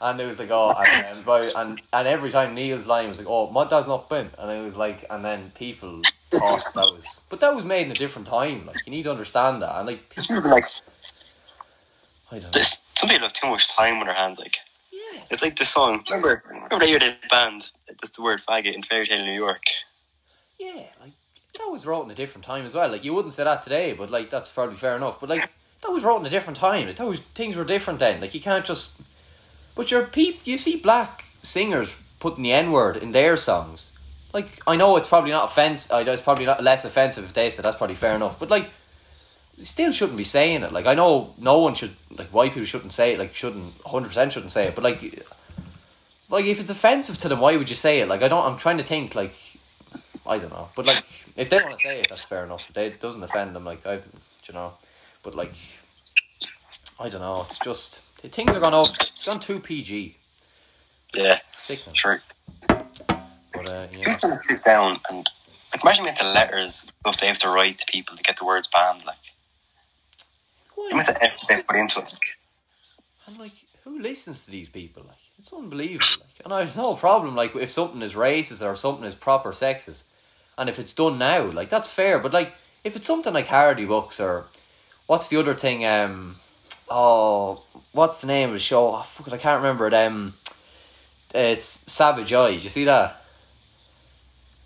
It 0.00 0.04
was 0.04 0.10
like- 0.10 0.10
and 0.10 0.20
it 0.20 0.26
was 0.26 0.38
like, 0.38 0.50
oh, 0.50 0.70
and, 0.72 1.26
right, 1.26 1.52
and, 1.54 1.82
and 1.92 2.08
every 2.08 2.30
time 2.30 2.54
Neil's 2.54 2.86
line 2.86 3.08
was 3.08 3.18
like, 3.18 3.26
oh, 3.28 3.50
my 3.50 3.66
dad's 3.66 3.88
not 3.88 4.08
been, 4.08 4.30
and 4.38 4.50
it 4.50 4.62
was 4.62 4.76
like, 4.76 5.04
and 5.10 5.24
then 5.24 5.52
people 5.54 6.02
thought 6.30 6.64
that 6.74 6.80
was, 6.94 7.20
but 7.28 7.40
that 7.40 7.54
was 7.54 7.64
made 7.64 7.86
in 7.86 7.92
a 7.92 7.96
different 7.96 8.26
time, 8.28 8.66
like, 8.66 8.84
you 8.86 8.92
need 8.92 9.02
to 9.04 9.10
understand 9.10 9.60
that, 9.62 9.76
and, 9.78 9.86
like, 9.86 10.08
people, 10.08 10.36
People 10.36 10.50
like 10.50 10.64
I 12.32 12.38
don't 12.38 12.44
know. 12.44 12.50
this 12.52 12.82
some 12.96 13.08
people 13.08 13.24
have 13.26 13.32
too 13.32 13.48
much 13.48 13.74
time 13.76 13.98
on 13.98 14.06
their 14.06 14.14
hands, 14.14 14.38
like 14.38 14.58
Yeah. 14.92 15.22
it's 15.30 15.42
like 15.42 15.56
the 15.56 15.64
song. 15.64 16.04
Remember 16.08 16.42
remember 16.48 16.78
that 16.78 16.88
year 16.88 16.98
the 16.98 17.14
band 17.30 17.64
that's 17.88 18.10
the 18.10 18.22
word 18.22 18.40
faggot 18.48 18.74
in 18.74 18.82
Fairy 18.82 19.06
Tale 19.08 19.24
New 19.24 19.32
York. 19.32 19.62
Yeah, 20.58 20.84
like 21.00 21.12
that 21.58 21.66
was 21.70 21.86
wrote 21.86 22.04
in 22.04 22.10
a 22.10 22.14
different 22.14 22.44
time 22.44 22.64
as 22.66 22.74
well. 22.74 22.88
Like 22.88 23.02
you 23.04 23.14
wouldn't 23.14 23.34
say 23.34 23.42
that 23.44 23.62
today, 23.62 23.94
but 23.94 24.10
like 24.10 24.30
that's 24.30 24.50
probably 24.52 24.76
fair 24.76 24.94
enough. 24.96 25.18
But 25.18 25.28
like 25.30 25.50
that 25.82 25.90
was 25.90 26.04
wrote 26.04 26.20
in 26.20 26.26
a 26.26 26.30
different 26.30 26.56
time. 26.58 26.86
Like, 26.86 26.96
that 26.96 27.06
was 27.06 27.18
things 27.34 27.56
were 27.56 27.64
different 27.64 27.98
then. 27.98 28.20
Like 28.20 28.34
you 28.34 28.40
can't 28.40 28.64
just. 28.64 28.92
But 29.74 29.90
your 29.90 30.04
peep, 30.04 30.40
you 30.44 30.58
see 30.58 30.76
black 30.76 31.24
singers 31.42 31.96
putting 32.18 32.42
the 32.42 32.52
N 32.52 32.72
word 32.72 32.96
in 32.96 33.12
their 33.12 33.36
songs. 33.36 33.90
Like 34.32 34.60
I 34.66 34.76
know 34.76 34.96
it's 34.96 35.08
probably 35.08 35.30
not 35.30 35.44
offensive. 35.44 35.92
I 35.92 36.02
know 36.02 36.12
it's 36.12 36.22
probably 36.22 36.46
not 36.46 36.62
less 36.62 36.84
offensive 36.84 37.24
if 37.24 37.32
they 37.32 37.50
said 37.50 37.64
that's 37.64 37.76
probably 37.76 37.96
fair 37.96 38.14
enough. 38.14 38.38
But 38.38 38.50
like, 38.50 38.70
you 39.56 39.64
still 39.64 39.92
shouldn't 39.92 40.18
be 40.18 40.24
saying 40.24 40.62
it. 40.62 40.72
Like 40.72 40.86
I 40.86 40.94
know 40.94 41.34
no 41.38 41.58
one 41.58 41.74
should. 41.74 41.96
Like 42.16 42.28
white 42.28 42.52
people 42.52 42.66
shouldn't 42.66 42.92
say 42.92 43.12
it. 43.12 43.18
Like 43.18 43.34
shouldn't 43.34 43.74
hundred 43.84 44.08
percent 44.08 44.32
shouldn't 44.32 44.52
say 44.52 44.66
it. 44.66 44.74
But 44.74 44.84
like. 44.84 45.24
Like 46.28 46.44
if 46.44 46.60
it's 46.60 46.70
offensive 46.70 47.18
to 47.18 47.28
them, 47.28 47.40
why 47.40 47.56
would 47.56 47.68
you 47.68 47.74
say 47.74 47.98
it? 47.98 48.06
Like 48.06 48.22
I 48.22 48.28
don't. 48.28 48.44
I'm 48.44 48.56
trying 48.56 48.78
to 48.78 48.84
think. 48.84 49.16
Like 49.16 49.34
I 50.26 50.38
don't 50.38 50.50
know, 50.50 50.68
but 50.76 50.86
like 50.86 51.04
if 51.36 51.48
they 51.48 51.56
want 51.56 51.72
to 51.72 51.78
say 51.78 52.00
it, 52.00 52.08
that's 52.08 52.24
fair 52.24 52.44
enough. 52.44 52.72
They 52.72 52.86
it 52.86 53.00
doesn't 53.00 53.22
offend 53.22 53.56
them, 53.56 53.64
like 53.64 53.84
I, 53.84 53.94
you 53.94 54.54
know, 54.54 54.74
but 55.22 55.34
like 55.34 55.54
I 57.00 57.08
don't 57.08 57.20
know. 57.20 57.42
It's 57.42 57.58
just 57.58 58.00
things 58.28 58.50
are 58.52 58.60
gone 58.60 58.74
up. 58.74 58.86
It's 58.86 59.24
gone 59.24 59.40
too 59.40 59.60
PG. 59.60 60.16
Yeah, 61.14 61.38
Sickening. 61.48 61.94
sure. 61.94 62.22
But 62.68 63.66
uh, 63.66 63.86
yeah, 63.92 64.04
People 64.04 64.30
can 64.30 64.38
sit 64.38 64.64
down 64.64 65.00
and 65.08 65.28
like 65.72 65.82
imagine 65.82 66.04
me 66.04 66.12
the 66.18 66.26
letters 66.28 66.86
stuff 67.00 67.18
they 67.18 67.26
have 67.26 67.38
to 67.40 67.48
write 67.48 67.78
to 67.78 67.86
people 67.90 68.16
to 68.16 68.22
get 68.22 68.36
the 68.36 68.44
words 68.44 68.68
banned. 68.72 69.04
Like 69.04 69.16
Why? 70.74 70.90
imagine 70.92 71.14
the 71.14 71.24
effort 71.24 71.40
they 71.48 71.62
put 71.62 71.76
into 71.76 71.98
it. 72.00 72.04
Like, 72.04 72.22
I'm 73.28 73.38
like, 73.38 73.52
who 73.84 73.98
listens 74.00 74.44
to 74.44 74.50
these 74.50 74.68
people? 74.68 75.04
Like, 75.06 75.16
it's 75.38 75.52
unbelievable. 75.52 76.24
Like, 76.24 76.44
and 76.44 76.52
I 76.54 76.60
have 76.60 76.76
no 76.76 76.94
problem. 76.94 77.34
Like, 77.34 77.54
if 77.56 77.70
something 77.70 78.02
is 78.02 78.14
racist 78.14 78.64
or 78.64 78.76
something 78.76 79.04
is 79.04 79.14
proper 79.14 79.52
sexist, 79.52 80.04
and 80.58 80.68
if 80.68 80.78
it's 80.78 80.92
done 80.92 81.18
now, 81.18 81.44
like 81.50 81.68
that's 81.70 81.88
fair. 81.88 82.18
But 82.18 82.32
like, 82.32 82.52
if 82.84 82.96
it's 82.96 83.06
something 83.06 83.32
like 83.32 83.46
Hardy 83.46 83.84
Bucks 83.84 84.20
or 84.20 84.46
what's 85.06 85.28
the 85.28 85.38
other 85.38 85.54
thing? 85.54 85.84
Um, 85.84 86.36
oh, 86.90 87.62
what's 87.92 88.20
the 88.20 88.26
name 88.26 88.48
of 88.48 88.54
the 88.54 88.60
show? 88.60 88.94
Oh, 88.94 89.02
fuck 89.02 89.28
it, 89.28 89.32
I 89.32 89.38
can't 89.38 89.62
remember 89.62 89.86
it. 89.86 89.94
Um, 89.94 90.34
it's 91.34 91.84
Savage 91.90 92.32
Eye. 92.32 92.52
Did 92.52 92.64
you 92.64 92.70
see 92.70 92.84
that? 92.84 93.20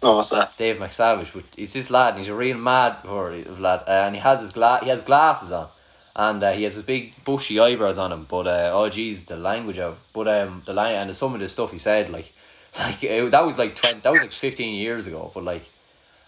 oh, 0.04 0.16
what's 0.16 0.30
that? 0.30 0.56
Dave 0.56 0.76
McSavage, 0.76 1.32
but 1.32 1.44
he's 1.56 1.72
this 1.72 1.90
lad, 1.90 2.10
and 2.10 2.18
he's 2.18 2.28
a 2.28 2.34
real 2.34 2.58
mad 2.58 2.96
or 3.08 3.32
lad, 3.32 3.84
uh, 3.86 4.04
and 4.06 4.14
he 4.14 4.20
has 4.20 4.40
his 4.40 4.52
gla- 4.52 4.80
he 4.82 4.90
has 4.90 5.02
glasses 5.02 5.50
on, 5.50 5.68
and 6.14 6.42
uh, 6.42 6.52
he 6.52 6.64
has 6.64 6.74
his 6.74 6.84
big 6.84 7.12
bushy 7.24 7.58
eyebrows 7.58 7.98
on 7.98 8.12
him. 8.12 8.26
But 8.28 8.46
uh, 8.46 8.70
oh 8.72 8.88
geez, 8.88 9.24
the 9.24 9.36
language 9.36 9.78
of, 9.78 9.98
but 10.12 10.28
um, 10.28 10.62
the 10.66 10.72
line 10.72 10.94
and 10.94 11.16
some 11.16 11.34
of 11.34 11.40
the 11.40 11.48
stuff 11.48 11.72
he 11.72 11.78
said, 11.78 12.10
like, 12.10 12.32
like 12.78 13.02
it, 13.02 13.30
that 13.30 13.44
was 13.44 13.58
like 13.58 13.76
twenty, 13.76 14.00
that 14.00 14.12
was 14.12 14.20
like 14.20 14.32
fifteen 14.32 14.74
years 14.74 15.06
ago. 15.06 15.30
But 15.34 15.44
like, 15.44 15.64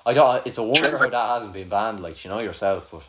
I 0.04 0.12
don't. 0.12 0.46
It's 0.46 0.58
a 0.58 0.62
wonder 0.62 0.98
that 1.10 1.12
hasn't 1.14 1.52
been 1.52 1.68
banned. 1.68 2.00
Like 2.00 2.24
you 2.24 2.30
know 2.30 2.40
yourself, 2.40 2.88
but 2.90 3.02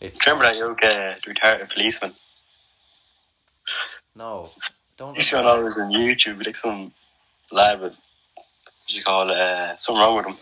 it's 0.00 0.26
remember 0.26 0.44
that 0.44 0.58
yoke 0.58 0.82
uh, 0.82 1.14
the 1.24 1.28
retired 1.28 1.68
policeman? 1.70 2.14
no, 4.14 4.50
don't. 4.96 5.14
He's 5.14 5.26
showing 5.26 5.46
always 5.46 5.76
on 5.76 5.92
YouTube, 5.92 6.44
like 6.44 6.56
some 6.56 6.92
lad 7.52 7.80
with 7.80 7.92
what 7.92 8.94
you 8.94 9.02
call 9.02 9.30
it, 9.30 9.36
uh, 9.36 9.76
something 9.76 10.00
wrong 10.00 10.16
with 10.16 10.26
him. 10.26 10.36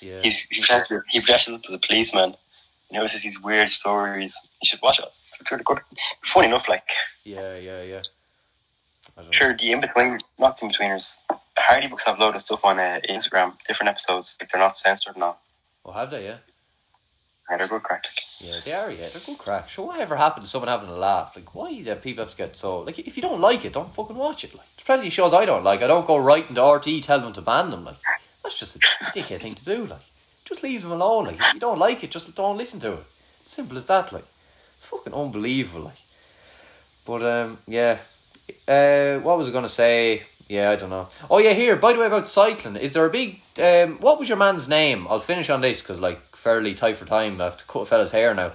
Yeah, 0.00 0.20
He's, 0.22 0.42
he, 0.44 0.60
dresses, 0.60 1.02
he 1.08 1.18
up 1.18 1.62
as 1.66 1.72
a 1.72 1.78
policeman. 1.78 2.34
You 2.90 2.98
know, 2.98 3.06
just 3.06 3.22
these 3.22 3.40
weird 3.40 3.68
stories. 3.68 4.38
You 4.62 4.66
should 4.66 4.82
watch 4.82 4.98
it. 4.98 5.06
It's 5.40 5.50
really 5.50 5.64
good. 5.64 5.80
Funny 6.22 6.48
enough, 6.48 6.68
like, 6.68 6.88
yeah, 7.24 7.56
yeah, 7.56 7.82
yeah. 7.82 8.02
Know. 9.16 9.24
sure, 9.30 9.56
the 9.56 9.72
in 9.72 9.80
between, 9.80 10.18
not 10.38 10.58
the 10.58 10.66
in 10.66 10.72
betweeners. 10.72 11.18
Hardy 11.56 11.86
Bucks 11.86 12.04
have 12.04 12.18
a 12.18 12.20
load 12.20 12.34
of 12.34 12.40
stuff 12.40 12.64
on 12.64 12.78
uh, 12.78 13.00
Instagram, 13.08 13.54
different 13.66 13.90
episodes. 13.90 14.36
Like, 14.40 14.50
they're 14.50 14.60
not 14.60 14.76
censored 14.76 15.16
now. 15.16 15.36
Well, 15.84 15.94
have 15.94 16.10
they? 16.10 16.24
Yeah. 16.24 16.38
Yeah, 17.50 17.58
they're 17.58 17.68
good 17.68 17.82
crack. 17.82 18.04
Yeah, 18.40 18.60
they 18.64 18.72
are. 18.72 18.90
Yeah, 18.90 19.06
they're 19.08 19.22
good 19.26 19.38
crack. 19.38 19.68
So 19.70 19.82
whatever 19.82 20.16
happened 20.16 20.44
to 20.44 20.50
someone 20.50 20.68
having 20.68 20.88
a 20.88 20.96
laugh? 20.96 21.32
Like, 21.36 21.54
why 21.54 21.80
do 21.80 21.94
people 21.96 22.24
have 22.24 22.30
to 22.30 22.36
get 22.36 22.56
so? 22.56 22.80
Like, 22.80 22.98
if 22.98 23.16
you 23.16 23.22
don't 23.22 23.40
like 23.40 23.64
it, 23.64 23.74
don't 23.74 23.94
fucking 23.94 24.16
watch 24.16 24.44
it. 24.44 24.54
Like, 24.54 24.66
there's 24.76 24.86
plenty 24.86 25.08
of 25.08 25.12
shows 25.12 25.34
I 25.34 25.44
don't 25.44 25.64
like. 25.64 25.82
I 25.82 25.86
don't 25.86 26.06
go 26.06 26.16
right 26.16 26.48
into 26.48 26.60
RTÉ 26.60 27.02
tell 27.02 27.20
them 27.20 27.32
to 27.34 27.42
ban 27.42 27.70
them. 27.70 27.84
Like, 27.84 27.96
that's 28.42 28.58
just 28.58 28.76
a 28.76 28.78
dickhead 28.78 29.42
thing 29.42 29.54
to 29.56 29.64
do. 29.64 29.86
Like, 29.86 30.00
just 30.44 30.62
leave 30.62 30.82
them 30.82 30.92
alone. 30.92 31.26
Like, 31.26 31.40
if 31.40 31.54
you 31.54 31.60
don't 31.60 31.78
like 31.78 32.02
it, 32.02 32.10
just 32.10 32.34
don't 32.34 32.56
listen 32.56 32.80
to 32.80 32.94
it. 32.94 33.04
Simple 33.44 33.76
as 33.76 33.84
that. 33.86 34.12
Like, 34.12 34.24
it's 34.76 34.86
fucking 34.86 35.12
unbelievable. 35.12 35.82
Like, 35.82 36.00
but 37.04 37.22
um, 37.22 37.58
yeah. 37.66 37.98
Uh, 38.66 39.18
what 39.20 39.38
was 39.38 39.48
I 39.48 39.52
gonna 39.52 39.68
say? 39.68 40.22
Yeah, 40.48 40.70
I 40.70 40.76
don't 40.76 40.90
know. 40.90 41.08
Oh 41.30 41.38
yeah, 41.38 41.52
here. 41.52 41.76
By 41.76 41.92
the 41.92 41.98
way, 41.98 42.06
about 42.06 42.28
cycling, 42.28 42.76
is 42.76 42.92
there 42.92 43.06
a 43.06 43.10
big? 43.10 43.40
Um, 43.62 43.98
what 43.98 44.18
was 44.18 44.28
your 44.28 44.36
man's 44.36 44.68
name? 44.68 45.06
I'll 45.08 45.18
finish 45.20 45.48
on 45.48 45.60
this 45.62 45.80
because 45.80 46.00
like 46.00 46.33
fairly 46.44 46.74
tight 46.74 46.96
for 46.98 47.06
time. 47.06 47.40
I 47.40 47.44
have 47.44 47.56
to 47.56 47.64
cut 47.64 47.80
a 47.80 47.86
fella's 47.86 48.10
hair 48.12 48.34
now. 48.34 48.52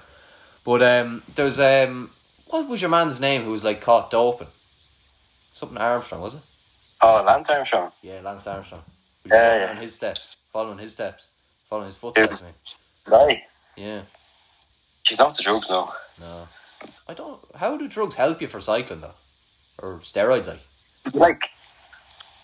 But 0.64 0.82
um, 0.84 1.24
there's 1.36 1.60
um, 1.60 2.12
What 2.48 2.68
was 2.70 2.82
your 2.82 2.92
man's 2.92 3.20
name 3.20 3.44
who 3.44 3.52
was 3.52 3.64
like 3.64 3.82
caught 3.82 4.12
doping? 4.12 4.48
Something 5.54 5.78
Armstrong, 5.80 6.22
was 6.22 6.36
it? 6.36 6.42
Oh, 7.02 7.24
Lance 7.26 7.50
Armstrong. 7.50 7.92
Yeah, 8.04 8.22
Lance 8.22 8.46
Armstrong. 8.48 8.84
Yeah, 9.26 9.34
yeah. 9.34 9.66
following 9.66 9.82
his 9.82 9.96
steps, 9.96 10.36
following 10.54 10.78
his 10.78 10.92
steps, 10.92 11.28
following 11.70 11.88
his 11.88 11.98
footsteps. 11.98 12.42
mate. 12.42 12.54
Right. 13.08 13.42
Yeah, 13.76 14.02
She's 15.04 15.20
not 15.20 15.36
the 15.36 15.44
drugs 15.44 15.70
now. 15.70 15.94
no, 16.20 16.48
I 17.08 17.14
don't. 17.14 17.40
How 17.56 17.76
do 17.78 17.88
drugs 17.88 18.16
help 18.16 18.42
you 18.42 18.48
for 18.48 18.60
cycling 18.60 19.02
though, 19.02 19.16
or 19.82 20.00
steroids? 20.04 20.48
Like, 20.48 20.60
Like 21.14 21.44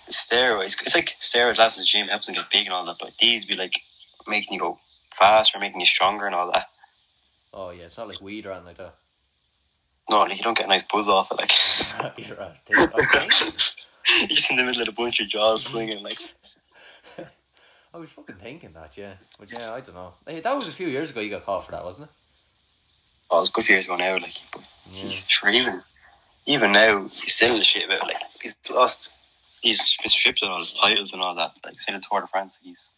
steroids. 0.10 0.82
It's 0.82 0.96
like 0.96 1.16
steroids 1.20 1.58
Last 1.58 1.78
in 1.78 1.82
the 1.82 1.86
gym 1.86 2.08
helps 2.08 2.26
them 2.26 2.36
get 2.36 2.50
big 2.52 2.66
and 2.66 2.74
all 2.74 2.86
that, 2.86 2.98
but 3.00 3.14
these 3.20 3.46
be 3.46 3.56
like 3.56 3.82
making 4.28 4.54
you 4.54 4.60
go 4.60 4.80
faster, 5.18 5.60
making 5.60 5.80
you 5.80 5.86
stronger 5.88 6.26
and 6.26 6.36
all 6.36 6.52
that. 6.52 6.68
oh 7.54 7.70
yeah, 7.72 7.86
it's 7.86 7.98
not 7.98 8.08
like 8.08 8.22
weed 8.22 8.46
or 8.46 8.52
anything 8.52 8.68
like 8.68 8.78
that. 8.78 8.96
No, 10.10 10.20
like 10.20 10.38
you 10.38 10.44
don't 10.44 10.58
get 10.58 10.66
a 10.66 10.70
nice 10.70 10.84
buzz 10.84 11.08
off 11.08 11.32
it. 11.32 11.38
Like 11.38 12.28
Your 12.28 12.42
ass. 12.42 12.64
I 12.70 13.30
you're 14.20 14.28
just 14.28 14.52
in 14.52 14.58
the 14.58 14.64
middle 14.64 14.84
of 14.84 14.88
a 14.88 14.92
bunch 14.92 15.20
of 15.20 15.28
jaws 15.28 15.66
swinging. 15.66 16.04
Like 16.04 16.20
I 17.94 17.98
was 17.98 18.10
fucking 18.12 18.36
thinking 18.36 18.74
that, 18.74 18.98
yeah. 18.98 19.14
But 19.40 19.52
yeah, 19.52 19.74
I 19.74 19.82
don't 19.82 19.96
know. 19.96 20.14
Hey, 20.28 20.42
that 20.42 20.56
was 20.56 20.68
a 20.68 20.72
few 20.72 20.88
years 20.88 21.12
ago. 21.12 21.22
You 21.22 21.30
got 21.32 21.46
caught 21.46 21.66
for 21.66 21.72
that, 21.72 21.84
wasn't 21.84 22.10
it? 22.10 22.14
oh, 23.32 23.38
it 23.38 23.40
was 23.42 23.50
a 23.50 23.52
good 23.54 23.66
few 23.66 23.76
years 23.76 23.86
ago 23.86 23.96
now. 23.96 24.18
Like, 24.18 24.36
but 24.54 24.62
Yeah. 24.92 25.10
sure, 25.28 25.50
even 25.50 25.82
even 26.46 26.72
now 26.72 27.08
he's 27.08 27.34
still 27.34 27.54
in 27.54 27.58
the 27.58 27.64
shit 27.64 27.86
about 27.86 28.04
it. 28.04 28.14
like 28.14 28.22
he's 28.42 28.56
lost. 28.70 29.12
He's 29.62 29.98
been 29.98 30.12
stripped 30.12 30.44
of 30.44 30.52
all 30.52 30.60
his 30.60 30.74
titles 30.74 31.14
and 31.14 31.22
all 31.24 31.34
that. 31.36 31.54
Like 31.64 31.80
say 31.80 31.94
the 31.94 32.04
Tour 32.08 32.22
de 32.22 32.28
France, 32.28 32.60
he's 32.62 32.92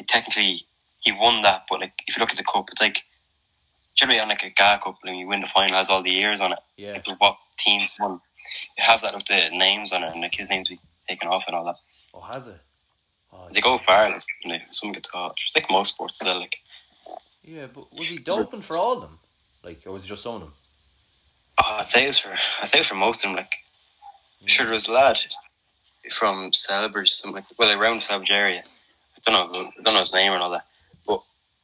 like 0.00 0.08
technically 0.08 0.66
he 1.04 1.12
won 1.12 1.42
that, 1.42 1.62
but 1.68 1.80
like 1.80 1.92
if 2.06 2.16
you 2.16 2.20
look 2.20 2.30
at 2.30 2.36
the 2.36 2.44
cup, 2.44 2.68
it's 2.72 2.80
like 2.80 3.02
generally 3.94 4.20
on 4.20 4.28
like 4.28 4.42
a 4.42 4.50
GA 4.50 4.78
Cup 4.82 4.96
and 5.04 5.16
you 5.18 5.26
win 5.28 5.40
the 5.40 5.46
final 5.46 5.76
has 5.76 5.88
all 5.90 6.02
the 6.02 6.10
years 6.10 6.40
on 6.40 6.52
it. 6.52 6.58
Yeah. 6.76 6.98
Like 7.06 7.20
what 7.20 7.36
team 7.56 7.82
won? 8.00 8.20
You 8.76 8.84
have 8.86 9.02
that 9.02 9.14
with 9.14 9.26
the 9.26 9.48
names 9.52 9.92
on 9.92 10.02
it 10.02 10.12
and 10.12 10.20
like 10.22 10.34
his 10.34 10.50
names 10.50 10.68
be 10.68 10.78
taken 11.08 11.28
off 11.28 11.44
and 11.46 11.54
all 11.54 11.64
that. 11.66 11.76
Oh, 12.12 12.20
has 12.32 12.46
it? 12.46 12.58
Oh, 13.32 13.48
They 13.52 13.60
go 13.60 13.78
far. 13.78 14.10
Like 14.10 14.22
you 14.44 14.52
know, 14.52 14.58
some 14.72 14.92
get 14.92 15.08
caught. 15.08 15.36
It's 15.46 15.54
like 15.54 15.70
most 15.70 15.94
sports 15.94 16.20
well. 16.24 16.40
Like 16.40 16.56
yeah, 17.42 17.66
but 17.72 17.92
was 17.92 18.08
he 18.08 18.18
doping 18.18 18.62
for 18.62 18.76
all 18.76 18.94
of 18.94 19.00
them? 19.02 19.18
Like, 19.62 19.82
or 19.86 19.92
was 19.92 20.04
it 20.04 20.08
just 20.08 20.22
some 20.22 20.34
of 20.36 20.40
them? 20.40 20.52
oh, 21.62 21.76
I'd 21.78 21.84
say 21.84 22.06
it's 22.06 22.18
for 22.18 22.30
I'd 22.60 22.68
say 22.68 22.78
it's 22.78 22.88
for 22.88 22.94
most 22.94 23.24
of 23.24 23.28
them. 23.30 23.36
Like 23.36 23.54
sure, 24.46 24.66
there 24.66 24.74
was 24.74 24.88
a 24.88 24.92
lad 24.92 25.18
from 26.10 26.50
Celbridge, 26.52 27.08
something 27.08 27.36
like 27.36 27.58
well 27.58 27.70
around 27.70 27.96
the 27.96 28.06
Celbridge 28.06 28.30
area. 28.30 28.62
I 29.16 29.30
don't 29.30 29.52
know, 29.52 29.60
I 29.78 29.82
don't 29.82 29.94
know 29.94 30.00
his 30.00 30.12
name 30.12 30.32
and 30.32 30.42
all 30.42 30.50
that, 30.50 30.66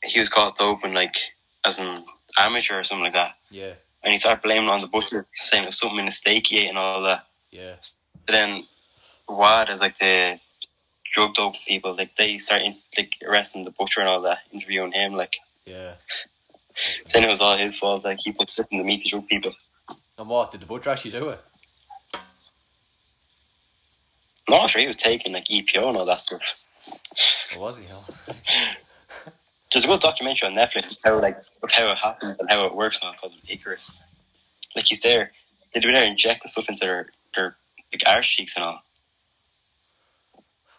he 0.04 0.18
was 0.20 0.28
caught 0.28 0.60
open 0.60 0.94
like 0.94 1.16
as 1.64 1.78
an 1.78 2.04
amateur 2.38 2.78
or 2.80 2.84
something 2.84 3.04
like 3.04 3.12
that, 3.14 3.34
Yeah, 3.50 3.74
and 4.02 4.12
he 4.12 4.16
started 4.18 4.42
blaming 4.42 4.68
on 4.68 4.80
the 4.80 4.86
butcher, 4.86 5.26
saying 5.28 5.64
it 5.64 5.66
was 5.66 5.78
something 5.78 5.98
in 5.98 6.06
the 6.06 6.10
steak 6.10 6.46
he 6.46 6.60
ate 6.60 6.68
and 6.68 6.78
all 6.78 7.02
that. 7.02 7.26
yeah. 7.50 7.76
But 8.26 8.32
then 8.32 8.66
WAD 9.28 9.68
as 9.70 9.80
like 9.80 9.98
the 9.98 10.38
drug 11.12 11.34
dope 11.34 11.54
people, 11.66 11.94
like 11.96 12.16
they 12.16 12.38
started 12.38 12.74
like 12.96 13.12
arresting 13.26 13.64
the 13.64 13.70
butcher 13.72 14.00
and 14.00 14.08
all 14.08 14.20
that, 14.22 14.38
interviewing 14.52 14.92
him, 14.92 15.14
like 15.14 15.36
Yeah. 15.66 15.94
saying 17.04 17.24
it 17.24 17.28
was 17.28 17.40
all 17.40 17.58
his 17.58 17.76
fault, 17.76 18.04
like 18.04 18.18
he 18.24 18.32
put 18.32 18.48
shit 18.50 18.66
in 18.70 18.78
the 18.78 18.84
meat 18.84 19.02
to 19.04 19.10
drug 19.10 19.26
people. 19.28 19.52
And 20.16 20.28
what 20.28 20.50
did 20.50 20.60
the 20.60 20.66
butcher 20.66 20.90
actually 20.90 21.12
do 21.12 21.28
it? 21.30 21.40
No, 24.48 24.66
sure 24.66 24.80
he 24.80 24.86
was 24.86 24.96
taking 24.96 25.32
like 25.32 25.44
EPO 25.44 25.88
and 25.88 25.96
all 25.96 26.06
that 26.06 26.20
stuff. 26.20 26.40
Or 27.56 27.60
was 27.62 27.78
he? 27.78 27.84
Huh? 27.86 28.34
There's 29.72 29.84
a 29.84 29.88
good 29.88 30.00
documentary 30.00 30.48
on 30.48 30.54
Netflix 30.54 30.90
of 30.90 30.98
how 31.04 31.20
like 31.20 31.38
of 31.62 31.70
how 31.70 31.90
it 31.92 31.98
happens 31.98 32.36
and 32.38 32.50
how 32.50 32.66
it 32.66 32.74
works 32.74 33.02
now 33.02 33.12
called 33.12 33.34
Icarus. 33.48 34.02
Like 34.74 34.86
he's 34.86 35.00
there, 35.00 35.32
they 35.72 35.80
do 35.80 35.92
there 35.92 36.04
inject 36.04 36.42
the 36.42 36.48
stuff 36.48 36.68
into 36.68 36.84
their 36.84 37.06
their 37.36 37.56
like 37.92 38.02
arse 38.06 38.28
cheeks 38.28 38.56
and 38.56 38.64
all. 38.64 38.82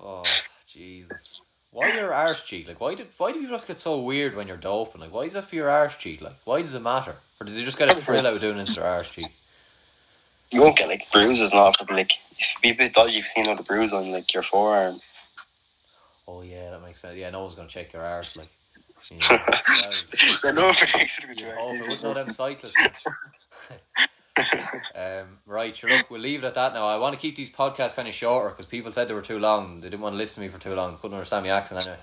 Oh, 0.04 0.24
Jesus. 0.68 1.42
Why 1.72 1.94
your 1.94 2.14
arse 2.14 2.44
cheek? 2.44 2.68
Like, 2.68 2.82
why 2.82 2.96
did 2.96 3.08
why 3.18 3.32
do 3.32 3.40
people 3.40 3.54
have 3.56 3.62
to 3.62 3.68
get 3.68 3.80
so 3.80 4.00
weird 4.00 4.36
when 4.36 4.48
you're 4.48 4.58
doping? 4.58 5.00
Like, 5.00 5.14
why 5.14 5.24
is 5.24 5.34
that 5.34 5.48
for 5.48 5.56
your 5.56 5.70
arse 5.70 5.96
cheek? 5.96 6.22
Like, 6.22 6.36
why 6.44 6.62
does 6.62 6.74
it 6.74 6.82
matter? 6.82 7.16
Or 7.40 7.46
do 7.46 7.54
they 7.54 7.64
just 7.64 7.78
get 7.78 7.90
a 7.90 8.02
thrill 8.02 8.28
out 8.28 8.34
of 8.34 8.42
doing 8.42 8.58
it 8.58 8.62
into 8.62 8.74
their 8.74 8.86
arse 8.86 9.10
cheek? 9.10 9.32
You 10.52 10.62
won't 10.62 10.78
get 10.78 10.90
like 10.90 11.10
bruises 11.14 11.52
and 11.52 11.60
all, 11.60 11.74
but 11.80 11.90
like 11.90 12.12
if 12.38 12.62
people 12.62 12.90
thought 12.90 13.14
you've 13.14 13.28
seen 13.28 13.48
all 13.48 13.56
the 13.56 13.64
bruise 13.64 13.94
on 13.94 14.12
like 14.12 14.34
your 14.34 14.44
forearm. 14.44 15.00
Oh 16.28 16.42
yeah, 16.42 16.72
that 16.72 16.82
makes 16.82 17.02
sense. 17.02 17.16
Yeah, 17.16 17.30
no 17.30 17.44
one's 17.44 17.56
gonna 17.56 17.70
check 17.70 17.94
your 17.94 18.04
arse. 18.04 18.36
Like, 18.36 18.50
yeah, 19.10 19.38
well, 19.78 19.92
They're 20.44 20.54
known 20.54 20.76
for 20.76 20.86
taking 20.86 21.38
you 21.38 21.52
hope 21.58 21.76
it 21.78 21.88
wouldn't 21.88 22.04
know 22.04 22.14
them 22.14 22.32
cyclists. 22.32 22.78
um, 24.96 25.40
right, 25.46 25.76
sure. 25.76 25.90
Look, 25.90 26.10
we'll 26.10 26.22
leave 26.22 26.44
it 26.44 26.48
at 26.48 26.54
that 26.56 26.74
now. 26.74 26.88
I 26.88 26.98
want 26.98 27.16
to 27.16 27.20
keep 27.22 27.36
these 27.36 27.50
podcasts 27.50 27.96
kind 27.96 28.08
of 28.08 28.14
shorter 28.14 28.50
because 28.50 28.66
people 28.66 28.92
said 28.92 29.08
they 29.08 29.14
were 29.14 29.22
too 29.22 29.40
long. 29.40 29.82
They 29.82 29.90
didn't 29.90 30.02
want 30.02 30.14
to 30.14 30.18
listen 30.18 30.42
to 30.44 30.48
me 30.48 30.54
for 30.54 30.60
too 30.60 30.76
long. 30.76 30.98
Couldn't 30.98 31.16
understand 31.16 31.46
my 31.46 31.52
accent 31.52 31.80
anyway. 31.82 31.98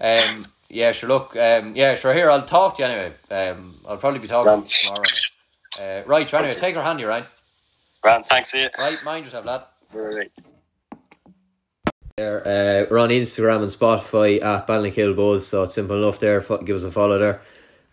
Um, 0.00 0.46
yeah, 0.68 0.92
sure. 0.92 1.08
Look, 1.08 1.36
um, 1.36 1.76
yeah, 1.76 1.94
sure. 1.94 2.14
Here, 2.14 2.30
I'll 2.30 2.42
talk 2.46 2.76
to 2.76 2.82
you 2.82 2.88
anyway. 2.88 3.14
Um, 3.30 3.80
I'll 3.86 3.98
probably 3.98 4.20
be 4.20 4.28
talking 4.28 4.62
Right. 4.62 4.70
tomorrow. 4.70 5.02
Uh, 5.78 6.02
right, 6.06 6.28
sure. 6.28 6.40
Anyway, 6.40 6.54
take 6.54 6.74
her 6.74 6.82
hand, 6.82 7.00
you 7.00 7.06
Ryan. 7.06 7.26
Grant, 8.02 8.26
thanks 8.26 8.50
see 8.50 8.62
you. 8.62 8.68
Right, 8.78 9.02
mind 9.04 9.24
yourself, 9.24 9.46
lad. 9.46 9.62
Right. 9.92 10.32
There, 12.18 12.46
uh, 12.46 12.86
we're 12.90 12.98
on 12.98 13.08
Instagram 13.08 13.62
and 13.62 13.70
Spotify 13.70 14.42
at 14.42 14.66
Ballinkill 14.66 15.16
Buzz, 15.16 15.46
so 15.46 15.62
it's 15.62 15.72
simple 15.72 15.96
enough 15.96 16.18
there. 16.18 16.40
Give 16.40 16.76
us 16.76 16.82
a 16.82 16.90
follow 16.90 17.18
there. 17.18 17.40